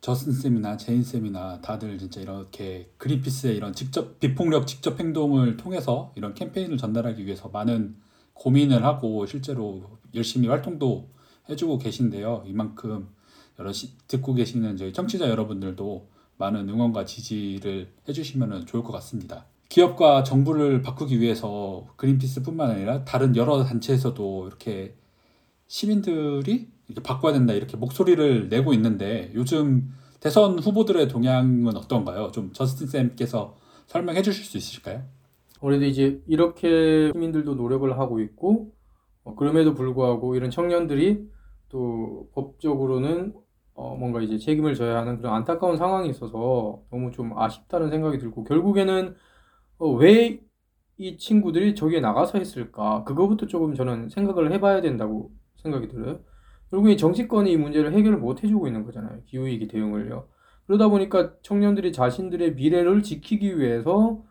저슨 0.00 0.32
쌤이나 0.32 0.76
제인 0.76 1.02
쌤이나 1.02 1.60
다들 1.60 1.98
진짜 1.98 2.20
이렇게 2.20 2.90
그린피스의 2.98 3.56
이런 3.56 3.72
직접 3.72 4.18
비폭력 4.18 4.66
직접 4.66 4.98
행동을 4.98 5.56
통해서 5.56 6.12
이런 6.16 6.34
캠페인을 6.34 6.76
전달하기 6.76 7.24
위해서 7.24 7.48
많은 7.48 7.96
고민을 8.34 8.84
하고 8.84 9.26
실제로 9.26 9.82
열심히 10.14 10.48
활동도 10.48 11.08
해주고 11.48 11.78
계신데요. 11.78 12.44
이만큼 12.46 13.08
여러 13.62 13.72
시, 13.72 13.96
듣고 14.08 14.34
계시는 14.34 14.76
저희 14.76 14.92
청취자 14.92 15.28
여러분들도 15.28 16.08
많은 16.36 16.68
응원과 16.68 17.04
지지를 17.04 17.92
해주시면 18.08 18.66
좋을 18.66 18.82
것 18.82 18.92
같습니다. 18.92 19.46
기업과 19.68 20.24
정부를 20.24 20.82
바꾸기 20.82 21.20
위해서 21.20 21.86
그린피스뿐만 21.96 22.72
아니라 22.72 23.04
다른 23.04 23.36
여러 23.36 23.62
단체에서도 23.62 24.48
이렇게 24.48 24.96
시민들이 25.68 26.68
이렇게 26.88 27.02
바꿔야 27.02 27.32
된다 27.32 27.54
이렇게 27.54 27.76
목소리를 27.76 28.48
내고 28.48 28.74
있는데 28.74 29.30
요즘 29.34 29.92
대선 30.18 30.58
후보들의 30.58 31.08
동향은 31.08 31.76
어떤가요? 31.76 32.32
좀 32.32 32.52
저스틴 32.52 32.88
쌤께서 32.88 33.56
설명해 33.86 34.22
주실 34.22 34.44
수 34.44 34.56
있으실까요? 34.56 35.04
그래도 35.60 35.84
이제 35.84 36.20
이렇게 36.26 37.10
시민들도 37.14 37.54
노력을 37.54 37.98
하고 37.98 38.20
있고 38.20 38.72
어, 39.22 39.36
그럼에도 39.36 39.74
불구하고 39.74 40.34
이런 40.34 40.50
청년들이 40.50 41.28
또 41.68 42.28
법적으로는 42.34 43.34
어, 43.74 43.96
뭔가 43.96 44.20
이제 44.20 44.38
책임을 44.38 44.74
져야 44.74 44.98
하는 44.98 45.18
그런 45.18 45.34
안타까운 45.34 45.76
상황이 45.76 46.08
있어서 46.10 46.82
너무 46.90 47.10
좀 47.12 47.38
아쉽다는 47.38 47.90
생각이 47.90 48.18
들고 48.18 48.44
결국에는 48.44 49.16
어, 49.78 49.88
왜 49.92 50.40
이 50.98 51.16
친구들이 51.18 51.74
저기에 51.74 52.00
나가서 52.00 52.38
했을까? 52.38 53.04
그거부터 53.04 53.46
조금 53.46 53.74
저는 53.74 54.08
생각을 54.10 54.52
해봐야 54.52 54.80
된다고 54.82 55.32
생각이 55.56 55.88
들어요. 55.88 56.20
결국에 56.70 56.96
정치권이 56.96 57.52
이 57.52 57.56
문제를 57.56 57.92
해결을 57.92 58.18
못 58.18 58.44
해주고 58.44 58.66
있는 58.68 58.84
거잖아요. 58.84 59.22
기후위기 59.26 59.68
대응을요. 59.68 60.28
그러다 60.66 60.88
보니까 60.88 61.34
청년들이 61.42 61.92
자신들의 61.92 62.54
미래를 62.54 63.02
지키기 63.02 63.58
위해서 63.58 64.22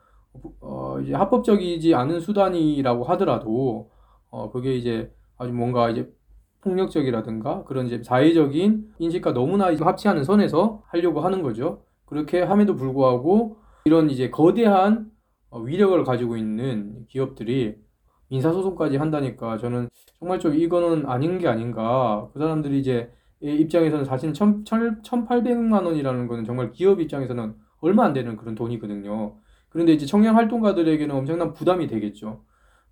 어, 0.62 1.00
이제 1.02 1.14
합법적이지 1.14 1.94
않은 1.96 2.20
수단이라고 2.22 3.04
하더라도 3.06 3.92
어, 4.30 4.52
그게 4.52 4.76
이제 4.76 5.14
아주 5.38 5.52
뭔가 5.54 5.90
이제 5.90 6.12
폭력적이라든가 6.62 7.64
그런 7.64 7.88
이제 7.88 8.02
사회적인 8.04 8.94
인식과 9.00 9.34
너무나 9.34 9.74
합치하는 9.74 10.24
선에서 10.24 10.84
하려고 10.88 11.22
하는 11.22 11.42
거죠. 11.42 11.84
그렇게 12.06 12.42
함에도 12.42 12.76
불구하고 12.76 13.58
이런 13.86 14.10
이제 14.10 14.30
거대한 14.30 15.12
어, 15.50 15.60
위력을 15.60 16.02
가지고 16.04 16.38
있는 16.38 17.06
기업들이 17.08 17.76
인사소송까지 18.30 18.98
한다니까 18.98 19.58
저는 19.58 19.90
정말 20.18 20.40
좀 20.40 20.56
이거는 20.56 21.06
아닌 21.08 21.38
게 21.40 21.48
아닌가. 21.48 22.30
그 22.34 22.40
사람들이 22.40 22.80
이제 22.80 23.12
입장에서는 23.42 24.06
사실은 24.06 24.34
1,800만 24.34 25.86
원이라는 25.86 26.28
거는 26.28 26.46
정말 26.46 26.72
기업 26.72 27.02
입장에서는 27.02 27.56
얼마 27.82 28.06
안 28.06 28.14
되는 28.14 28.38
그런 28.38 28.56
돈이거든요. 28.56 29.36
그런데 29.70 29.94
이제 29.94 30.06
청년 30.06 30.36
활동가들에게는 30.36 31.14
엄청난 31.16 31.54
부담이 31.54 31.88
되겠죠. 31.88 32.44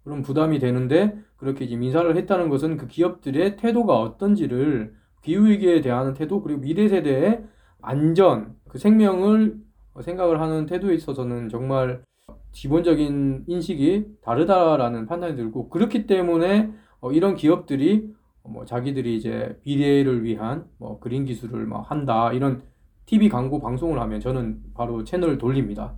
그런 0.03 0.21
부담이 0.21 0.59
되는데 0.59 1.17
그렇게 1.39 1.65
이제 1.65 1.75
민사를 1.75 2.15
했다는 2.15 2.49
것은 2.49 2.77
그 2.77 2.87
기업들의 2.87 3.57
태도가 3.57 3.99
어떤지를 3.99 4.93
기후위기에 5.23 5.81
대한 5.81 6.13
태도 6.13 6.41
그리고 6.41 6.61
미래 6.61 6.87
세대의 6.87 7.43
안전, 7.81 8.55
그 8.67 8.77
생명을 8.77 9.57
생각을 10.01 10.39
하는 10.39 10.65
태도에 10.65 10.93
있어서는 10.95 11.49
정말 11.49 12.03
기본적인 12.51 13.45
인식이 13.47 14.17
다르다라는 14.21 15.07
판단이 15.07 15.35
들고 15.35 15.69
그렇기 15.69 16.07
때문에 16.07 16.71
어, 17.01 17.11
이런 17.11 17.35
기업들이 17.35 18.13
뭐 18.43 18.65
자기들이 18.65 19.15
이제 19.15 19.59
미래를 19.63 20.23
위한 20.23 20.65
뭐 20.77 20.99
그린 20.99 21.25
기술을 21.25 21.65
막 21.65 21.89
한다 21.91 22.33
이런 22.33 22.63
TV 23.05 23.29
광고 23.29 23.59
방송을 23.59 23.99
하면 23.99 24.19
저는 24.19 24.61
바로 24.73 25.03
채널을 25.03 25.37
돌립니다. 25.37 25.95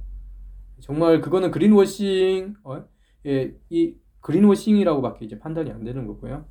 정말 0.80 1.22
그거는 1.22 1.52
그린워싱 1.52 2.56
어? 2.64 2.84
예, 3.26 3.54
이 3.70 3.96
그린워싱이라고밖에 4.22 5.26
이제 5.26 5.40
판단이 5.40 5.72
안 5.72 5.84
되는 5.84 6.06
거고요. 6.08 6.46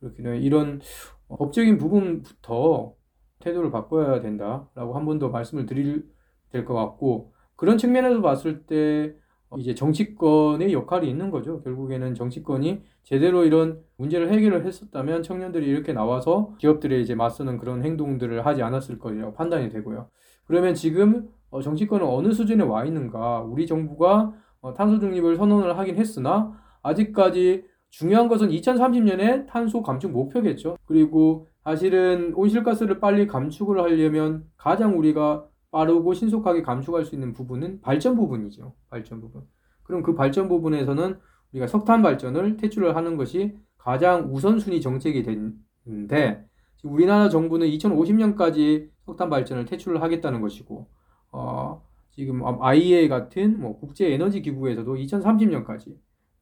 그렇기 0.00 0.22
때문에 0.22 0.40
이런 0.40 0.80
법적인 1.28 1.78
부분부터 1.78 2.94
태도를 3.40 3.70
바꿔야 3.70 4.20
된다라고 4.20 4.94
한 4.94 5.04
번 5.04 5.18
더 5.18 5.28
말씀을 5.28 5.66
드릴 5.66 6.06
될 6.50 6.64
것 6.64 6.74
같고 6.74 7.32
그런 7.56 7.76
측면에서 7.78 8.20
봤을 8.22 8.64
때 8.66 9.14
이제 9.58 9.74
정치권의 9.74 10.72
역할이 10.72 11.08
있는 11.08 11.30
거죠. 11.30 11.60
결국에는 11.62 12.14
정치권이 12.14 12.82
제대로 13.04 13.44
이런 13.44 13.82
문제를 13.96 14.30
해결을 14.32 14.66
했었다면 14.66 15.22
청년들이 15.22 15.66
이렇게 15.66 15.92
나와서 15.92 16.54
기업들에 16.58 17.00
이제 17.00 17.14
맞서는 17.14 17.58
그런 17.58 17.82
행동들을 17.84 18.44
하지 18.44 18.62
않았을 18.62 18.98
거라고 18.98 19.32
판단이 19.34 19.70
되고요. 19.70 20.08
그러면 20.46 20.74
지금 20.74 21.28
어, 21.50 21.62
정치권은 21.62 22.06
어느 22.06 22.32
수준에 22.32 22.64
와 22.64 22.84
있는가? 22.84 23.40
우리 23.42 23.66
정부가 23.66 24.32
어, 24.60 24.74
탄소 24.74 24.98
중립을 24.98 25.36
선언을 25.36 25.78
하긴 25.78 25.96
했으나 25.96 26.52
아직까지 26.86 27.64
중요한 27.90 28.28
것은 28.28 28.50
2030년에 28.50 29.46
탄소 29.46 29.82
감축 29.82 30.12
목표겠죠. 30.12 30.76
그리고 30.84 31.48
사실은 31.64 32.32
온실가스를 32.34 33.00
빨리 33.00 33.26
감축을 33.26 33.80
하려면 33.80 34.44
가장 34.56 34.98
우리가 34.98 35.46
빠르고 35.70 36.14
신속하게 36.14 36.62
감축할 36.62 37.04
수 37.04 37.14
있는 37.14 37.32
부분은 37.32 37.80
발전 37.80 38.16
부분이죠. 38.16 38.74
발전 38.88 39.20
부분. 39.20 39.42
그럼 39.82 40.02
그 40.02 40.14
발전 40.14 40.48
부분에서는 40.48 41.18
우리가 41.52 41.66
석탄 41.66 42.02
발전을 42.02 42.56
퇴출을 42.56 42.96
하는 42.96 43.16
것이 43.16 43.56
가장 43.78 44.32
우선순위 44.32 44.80
정책이 44.80 45.22
됐는데 45.22 46.44
우리나라 46.84 47.28
정부는 47.28 47.66
2050년까지 47.68 48.90
석탄 49.04 49.30
발전을 49.30 49.64
퇴출을 49.64 50.02
하겠다는 50.02 50.40
것이고 50.40 50.86
어, 51.32 51.82
지금 52.10 52.42
IEA 52.44 53.08
같은 53.08 53.60
뭐 53.60 53.78
국제 53.78 54.12
에너지 54.12 54.42
기구에서도 54.42 54.94
2030년까지 54.94 55.96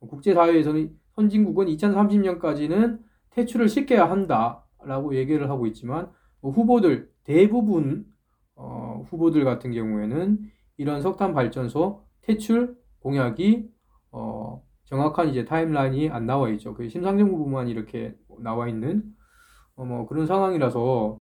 국제 0.09 0.35
사회에서는 0.35 0.97
선진국은 1.15 1.67
2030년까지는 1.67 2.99
퇴출을 3.31 3.69
시켜야 3.69 4.11
한다라고 4.11 5.15
얘기를 5.17 5.51
하고 5.51 5.67
있지만 5.67 6.11
뭐 6.41 6.53
후보들 6.53 7.11
대부분 7.25 8.07
어, 8.57 9.05
후보들 9.09 9.45
같은 9.45 9.73
경우에는 9.73 10.39
이런 10.77 11.03
석탄 11.03 11.35
발전소 11.35 12.05
퇴출 12.23 12.77
공약이 13.01 13.69
어, 14.11 14.63
정확한 14.85 15.29
이제 15.29 15.45
타임라인이 15.45 16.11
안 16.11 16.27
나와 16.27 16.49
있죠. 16.51 16.75
그 16.75 16.89
심상정부만 16.89 17.69
이렇게 17.69 18.17
나와 18.39 18.69
있는 18.69 19.03
어, 19.77 19.85
뭐 19.85 20.07
그런 20.07 20.27
상황이라서 20.27 21.19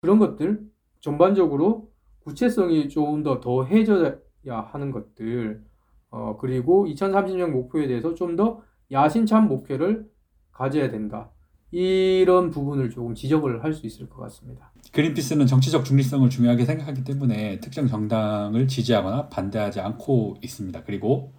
그런 0.00 0.18
것들 0.18 0.60
전반적으로 1.00 1.90
구체성이 2.20 2.88
조금 2.88 3.22
더 3.22 3.40
더해져야 3.40 4.16
하는 4.44 4.90
것들 4.90 5.64
어, 6.12 6.36
그리고 6.38 6.86
2030년 6.86 7.50
목표에 7.50 7.86
대해서 7.88 8.14
좀 8.14 8.36
더 8.36 8.62
야심찬 8.92 9.48
목표를 9.48 10.08
가져야 10.52 10.90
된다. 10.90 11.30
이런 11.70 12.50
부분을 12.50 12.90
조금 12.90 13.14
지적을 13.14 13.64
할 13.64 13.72
수 13.74 13.86
있을 13.86 14.08
것 14.10 14.20
같습니다. 14.24 14.70
그린피스는 14.92 15.46
정치적 15.46 15.84
중립성을 15.86 16.28
중요하게 16.28 16.66
생각하기 16.66 17.02
때문에 17.04 17.60
특정 17.60 17.86
정당을 17.88 18.68
지지하거나 18.68 19.30
반대하지 19.30 19.80
않고 19.80 20.36
있습니다. 20.42 20.82
그리고 20.84 21.32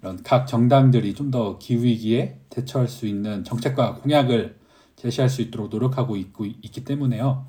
이런 0.00 0.22
각 0.22 0.46
정당들이 0.46 1.14
좀 1.14 1.30
더 1.30 1.58
기후위기에 1.58 2.40
대처할 2.48 2.88
수 2.88 3.06
있는 3.06 3.44
정책과 3.44 3.96
공약을 3.96 4.56
제시할 4.96 5.28
수 5.28 5.42
있도록 5.42 5.68
노력하고 5.70 6.16
있고 6.16 6.46
있기 6.46 6.84
때문에요. 6.84 7.44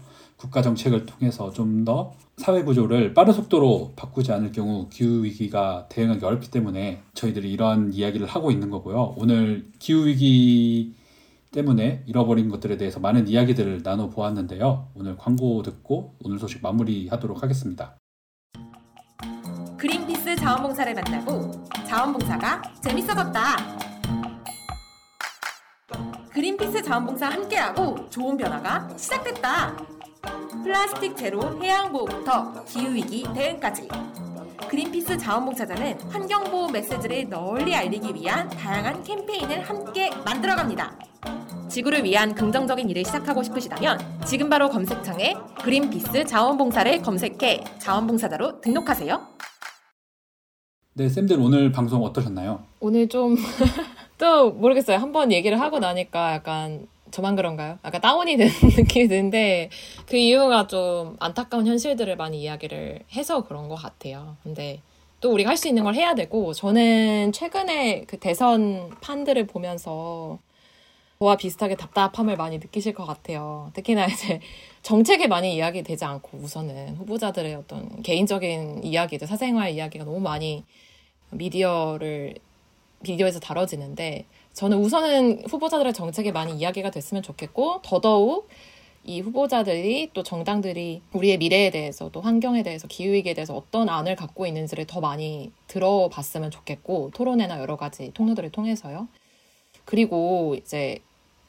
국가 0.45 0.61
정책을 0.61 1.05
통해서 1.05 1.51
좀 1.51 1.85
더 1.85 2.13
사회 2.37 2.63
구조를 2.63 3.13
빠른 3.13 3.33
속도로 3.33 3.93
바꾸지 3.95 4.31
않을 4.31 4.51
경우 4.51 4.87
기후 4.89 5.23
위기가 5.23 5.87
대응하기 5.89 6.25
어렵기 6.25 6.49
때문에 6.49 7.03
저희들이 7.13 7.51
이러한 7.51 7.93
이야기를 7.93 8.25
하고 8.25 8.49
있는 8.49 8.69
거고요. 8.71 9.13
오늘 9.17 9.67
기후 9.77 10.07
위기 10.07 10.95
때문에 11.51 12.03
잃어버린 12.07 12.49
것들에 12.49 12.77
대해서 12.77 12.99
많은 12.99 13.27
이야기들을 13.27 13.83
나눠 13.83 14.09
보았는데요. 14.09 14.87
오늘 14.95 15.15
광고 15.15 15.61
듣고 15.61 16.15
오늘 16.23 16.39
소식 16.39 16.61
마무리하도록 16.63 17.43
하겠습니다. 17.43 17.97
그린피스 19.77 20.35
자원봉사를 20.37 20.93
만나고 20.95 21.51
자원봉사가 21.87 22.61
재밌어졌다. 22.81 23.41
그린피스 26.31 26.81
자원봉사 26.81 27.29
함께하고 27.29 28.09
좋은 28.09 28.35
변화가 28.35 28.97
시작됐다. 28.97 29.94
플라스틱 30.63 31.15
제로 31.15 31.41
해양보호부터 31.61 32.63
기후위기 32.65 33.25
대응까지. 33.33 33.87
그린피스 34.69 35.17
자원봉사자는 35.17 36.01
환경보호 36.09 36.69
메시지를 36.71 37.29
널리 37.29 37.75
알리기 37.75 38.13
위한 38.15 38.49
다양한 38.49 39.03
캠페인을 39.03 39.61
함께 39.61 40.09
만들어갑니다. 40.25 40.97
지구를 41.69 42.03
위한 42.03 42.33
긍정적인 42.33 42.89
일을 42.89 43.03
시작하고 43.05 43.43
싶으시다면 43.43 43.99
지금 44.25 44.49
바로 44.49 44.69
검색창에 44.69 45.35
그린피스 45.63 46.25
자원봉사를 46.25 47.01
검색해 47.01 47.63
자원봉사자로 47.79 48.61
등록하세요. 48.61 49.27
네, 50.93 51.09
쌤들 51.09 51.37
오늘 51.39 51.71
방송 51.71 52.03
어떠셨나요? 52.03 52.63
오늘 52.79 53.09
좀 53.09 53.35
또 54.17 54.51
모르겠어요. 54.51 54.97
한번 54.97 55.31
얘기를 55.31 55.59
하고 55.59 55.79
나니까 55.79 56.33
약간 56.35 56.87
저만 57.15 57.37
그런가요? 57.37 57.79
약간 57.85 58.01
다운이 58.01 58.35
되는 58.35 58.51
느낌이 58.75 59.07
드는데 59.07 59.69
그 60.05 60.17
이유가 60.17 60.67
좀 60.67 61.15
안타까운 61.21 61.65
현실들을 61.65 62.17
많이 62.17 62.41
이야기를 62.41 63.03
해서 63.13 63.45
그런 63.45 63.69
것 63.69 63.75
같아요. 63.75 64.35
근데 64.43 64.81
또 65.21 65.31
우리가 65.31 65.49
할 65.49 65.55
수 65.57 65.69
있는 65.69 65.85
걸 65.85 65.95
해야 65.95 66.13
되고 66.13 66.53
저는 66.53 67.31
최근에 67.31 68.03
그 68.05 68.19
대선 68.19 68.91
판들을 68.99 69.47
보면서 69.47 70.39
저와 71.19 71.37
비슷하게 71.37 71.75
답답함을 71.77 72.35
많이 72.35 72.57
느끼실 72.57 72.93
것 72.93 73.05
같아요. 73.05 73.71
특히나 73.73 74.07
이제 74.11 74.41
정책에 74.81 75.27
많이 75.27 75.55
이야기 75.55 75.83
되지 75.83 76.03
않고 76.03 76.37
우선은 76.39 76.97
후보자들의 76.97 77.55
어떤 77.55 78.01
개인적인 78.03 78.83
이야기들, 78.83 79.25
사생활 79.25 79.71
이야기가 79.71 80.03
너무 80.03 80.19
많이 80.19 80.65
미디어를 81.31 82.35
미디어에서 82.99 83.39
다뤄지는데 83.39 84.25
저는 84.55 84.77
우선은 84.79 85.43
후보자들의 85.49 85.93
정책에 85.93 86.31
많이 86.31 86.53
이야기가 86.53 86.89
됐으면 86.89 87.21
좋겠고 87.21 87.81
더더욱 87.83 88.47
이 89.03 89.19
후보자들이 89.19 90.11
또 90.13 90.23
정당들이 90.23 91.01
우리의 91.13 91.37
미래에 91.37 91.69
대해서 91.71 92.09
또 92.09 92.21
환경에 92.21 92.63
대해서 92.63 92.87
기후위기에 92.87 93.33
대해서 93.33 93.55
어떤 93.55 93.89
안을 93.89 94.15
갖고 94.15 94.47
있는지를 94.47 94.85
더 94.87 95.01
많이 95.01 95.51
들어봤으면 95.67 96.51
좋겠고 96.51 97.11
토론회나 97.13 97.59
여러 97.59 97.75
가지 97.75 98.11
통로들을 98.13 98.49
통해서요. 98.51 99.07
그리고 99.83 100.55
이제 100.57 100.99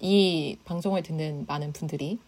이 0.01 0.59
방송을 0.65 1.03
듣는 1.03 1.47
많은 1.47 1.73
분들이 1.73 2.19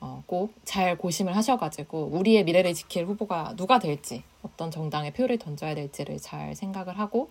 어, 0.00 0.22
꼭 0.26 0.54
잘 0.64 0.96
고심을 0.96 1.36
하셔가지고 1.36 2.10
우리의 2.12 2.44
미래를 2.44 2.72
지킬 2.74 3.04
후보가 3.04 3.54
누가 3.56 3.80
될지 3.80 4.22
어떤 4.42 4.70
정당에 4.70 5.12
표를 5.12 5.38
던져야 5.38 5.74
될지를 5.74 6.18
잘 6.18 6.54
생각을 6.54 6.98
하고 6.98 7.30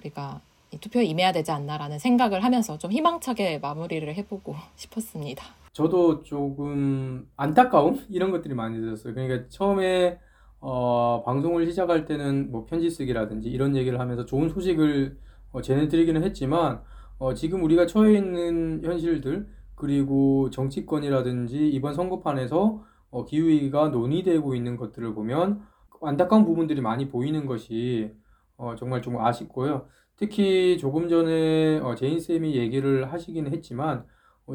우리가 0.00 0.40
이 0.40 0.53
투표에 0.80 1.04
임해야 1.04 1.32
되지 1.32 1.50
않나라는 1.50 1.98
생각을 1.98 2.44
하면서 2.44 2.78
좀 2.78 2.92
희망차게 2.92 3.58
마무리를 3.58 4.14
해보고 4.14 4.54
싶었습니다. 4.76 5.44
저도 5.72 6.22
조금 6.22 7.28
안타까움 7.36 8.00
이런 8.10 8.30
것들이 8.30 8.54
많이 8.54 8.80
들었어요. 8.80 9.14
그러니까 9.14 9.48
처음에 9.48 10.18
어, 10.60 11.22
방송을 11.26 11.66
시작할 11.66 12.06
때는 12.06 12.50
뭐 12.50 12.64
편지 12.64 12.90
쓰기라든지 12.90 13.50
이런 13.50 13.76
얘기를 13.76 14.00
하면서 14.00 14.24
좋은 14.24 14.48
소식을 14.48 15.18
어, 15.52 15.60
전해드리기는 15.60 16.22
했지만 16.22 16.80
어, 17.18 17.34
지금 17.34 17.62
우리가 17.62 17.86
처해 17.86 18.16
있는 18.16 18.82
현실들 18.82 19.46
그리고 19.74 20.50
정치권이라든지 20.50 21.68
이번 21.68 21.94
선거판에서 21.94 22.82
어, 23.10 23.24
기후위기가 23.24 23.88
논의되고 23.88 24.54
있는 24.54 24.76
것들을 24.76 25.14
보면 25.14 25.62
안타까운 26.02 26.44
부분들이 26.44 26.80
많이 26.80 27.08
보이는 27.08 27.46
것이 27.46 28.12
어, 28.56 28.74
정말 28.76 29.02
좀 29.02 29.18
아쉽고요. 29.18 29.86
특히 30.16 30.78
조금 30.78 31.08
전에 31.08 31.78
어, 31.80 31.94
제인 31.94 32.20
쌤이 32.20 32.56
얘기를 32.56 33.12
하시긴 33.12 33.46
했지만 33.48 34.06
어, 34.46 34.54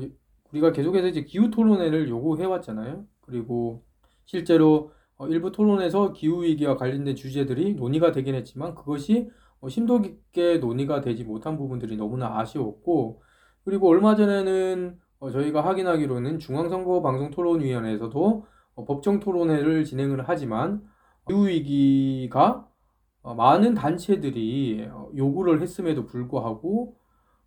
우리가 0.52 0.72
계속해서 0.72 1.08
이제 1.08 1.24
기후 1.24 1.50
토론회를 1.50 2.10
요구해 2.10 2.46
왔잖아요. 2.46 3.06
그리고 3.22 3.84
실제로 4.26 4.92
어, 5.18 5.28
일부 5.28 5.52
토론에서 5.52 6.14
기후 6.14 6.44
위기와 6.44 6.78
관련된 6.78 7.16
주제들이 7.16 7.74
논의가 7.76 8.12
되긴 8.12 8.36
했지만 8.36 8.76
그것이 8.76 9.30
어, 9.60 9.70
심도 9.70 10.02
깊게 10.02 10.60
논의가 10.60 11.02
되지 11.02 11.24
못한 11.24 11.58
부분들이 11.58 11.98
너무나 11.98 12.40
아쉬웠고 12.40 13.22
그리고 13.66 13.90
얼마 13.90 14.16
전에는 14.16 14.98
어, 15.20 15.32
저희가 15.32 15.66
확인하기로는 15.66 16.40
중앙선거방송토론위원회에서도 16.40 18.46
어, 18.76 18.86
법정 18.86 19.20
토론회를 19.20 19.84
진행을 19.84 20.24
하지만 20.26 20.82
기후 21.28 21.48
위기가 21.48 22.60
어, 22.60 22.69
많은 23.34 23.74
단체들이 23.74 24.88
어, 24.92 25.10
요구를 25.16 25.62
했음에도 25.62 26.06
불구하고 26.06 26.96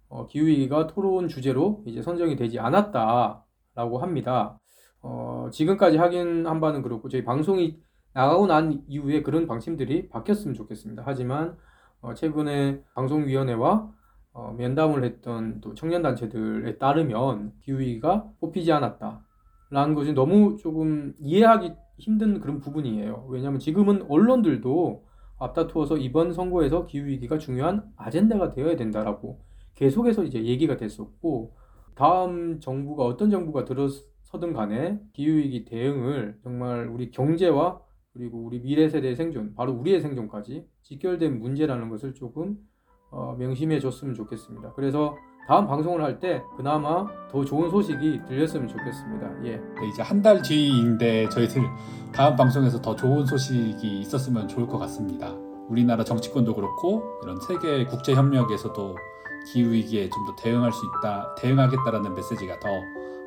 어, 0.09 0.27
기후위기가 0.27 0.87
토론 0.87 1.29
주제로 1.29 1.83
이제 1.87 2.03
선정이 2.03 2.37
되지 2.37 2.59
않았다라고 2.59 3.99
합니다. 3.99 4.61
어, 5.01 5.49
지금까지 5.51 5.97
확인한 5.97 6.61
바는 6.61 6.83
그렇고 6.83 7.09
저희 7.09 7.25
방송이 7.25 7.81
나가고 8.13 8.47
난 8.47 8.83
이후에 8.89 9.23
그런 9.23 9.47
방침들이 9.47 10.09
바뀌었으면 10.09 10.55
좋겠습니다. 10.55 11.03
하지만 11.07 11.57
어, 12.01 12.15
최근에 12.15 12.83
방송위원회와 12.95 13.91
어, 14.35 14.55
면담을 14.57 15.05
했던 15.05 15.61
또 15.61 15.75
청년단체들에 15.75 16.79
따르면 16.79 17.53
기후위기가 17.61 18.29
뽑히지 18.41 18.73
않았다라는 18.73 19.95
것이 19.95 20.13
너무 20.13 20.57
조금 20.57 21.15
이해하기 21.19 21.75
힘든 21.99 22.41
그런 22.41 22.59
부분이에요. 22.59 23.27
왜냐하면 23.29 23.61
지금은 23.61 24.07
언론들도 24.09 25.05
앞다투어서 25.45 25.97
이번 25.97 26.33
선거에서 26.33 26.87
기후위기가 26.87 27.39
중요한 27.39 27.91
아젠다가 27.97 28.51
되어야 28.51 28.77
된다라고 28.77 29.41
계속해서 29.75 30.25
이제 30.25 30.45
얘기가 30.45 30.77
됐었고 30.77 31.55
다음 31.95 32.61
정부가 32.61 33.05
어떤 33.05 33.31
정부가 33.31 33.65
들어서든 33.65 34.53
간에 34.53 35.01
기후위기 35.13 35.65
대응을 35.65 36.39
정말 36.43 36.89
우리 36.89 37.11
경제와 37.11 37.81
그리고 38.13 38.39
우리 38.39 38.61
미래 38.61 38.89
세대의 38.89 39.17
생존, 39.17 39.55
바로 39.55 39.73
우리의 39.73 40.01
생존까지 40.01 40.67
직결된 40.83 41.39
문제라는 41.39 41.89
것을 41.89 42.15
조금 42.15 42.59
어, 43.11 43.35
명심해 43.39 43.79
줬으면 43.81 44.15
좋겠습니다. 44.15 44.73
그래서 44.75 45.17
다음 45.49 45.67
방송을 45.67 46.03
할 46.03 46.21
때 46.21 46.43
그나마 46.57 47.07
더 47.31 47.45
좋은 47.45 47.69
소식이 47.71 48.23
들렸으면 48.29 48.69
좋겠습니다. 48.69 49.29
예. 49.45 49.57
네, 49.57 49.89
이제 49.93 50.03
한 50.03 50.23
달 50.23 50.41
뒤인데 50.43 51.29
저희들 51.31 51.63
다음 52.13 52.37
방송에서 52.37 52.81
더 52.81 52.95
좋은 52.95 53.27
소식이 53.27 54.01
있었으면 54.01 54.47
좋을 54.49 54.67
것 54.69 54.79
같습니다. 54.79 55.35
우리나라 55.69 56.05
정치권도 56.05 56.55
그렇고 56.55 57.03
이런 57.23 57.41
세계 57.41 57.85
국제 57.87 58.15
협력에서도 58.15 58.97
기후 59.53 59.73
위기에 59.73 60.09
좀 60.09 60.27
더 60.27 60.37
대응할 60.37 60.71
수 60.73 60.81
있다, 60.87 61.35
대응하겠다라는 61.39 62.15
메시지가 62.15 62.61
더 62.61 62.69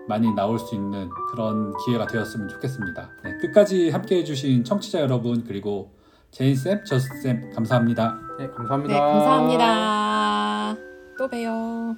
많이 0.08 0.32
나올 0.34 0.58
수 0.60 0.74
있는 0.76 1.10
그런 1.32 1.74
기회가 1.86 2.08
되었으면 2.08 2.48
좋겠습니다. 2.48 3.10
네, 3.24 3.38
끝까지 3.42 3.90
함께해 3.90 4.24
주신 4.24 4.64
청취자 4.64 5.02
여러분 5.02 5.44
그리고 5.46 5.92
제인 6.32 6.56
쌤, 6.56 6.84
저스 6.86 7.10
쌤 7.24 7.52
감사합니다. 7.54 8.18
네, 8.40 8.48
감사합니다. 8.52 8.94
네, 8.94 9.00
감사합니다. 9.00 10.95
또 11.18 11.28
봬요. 11.30 11.96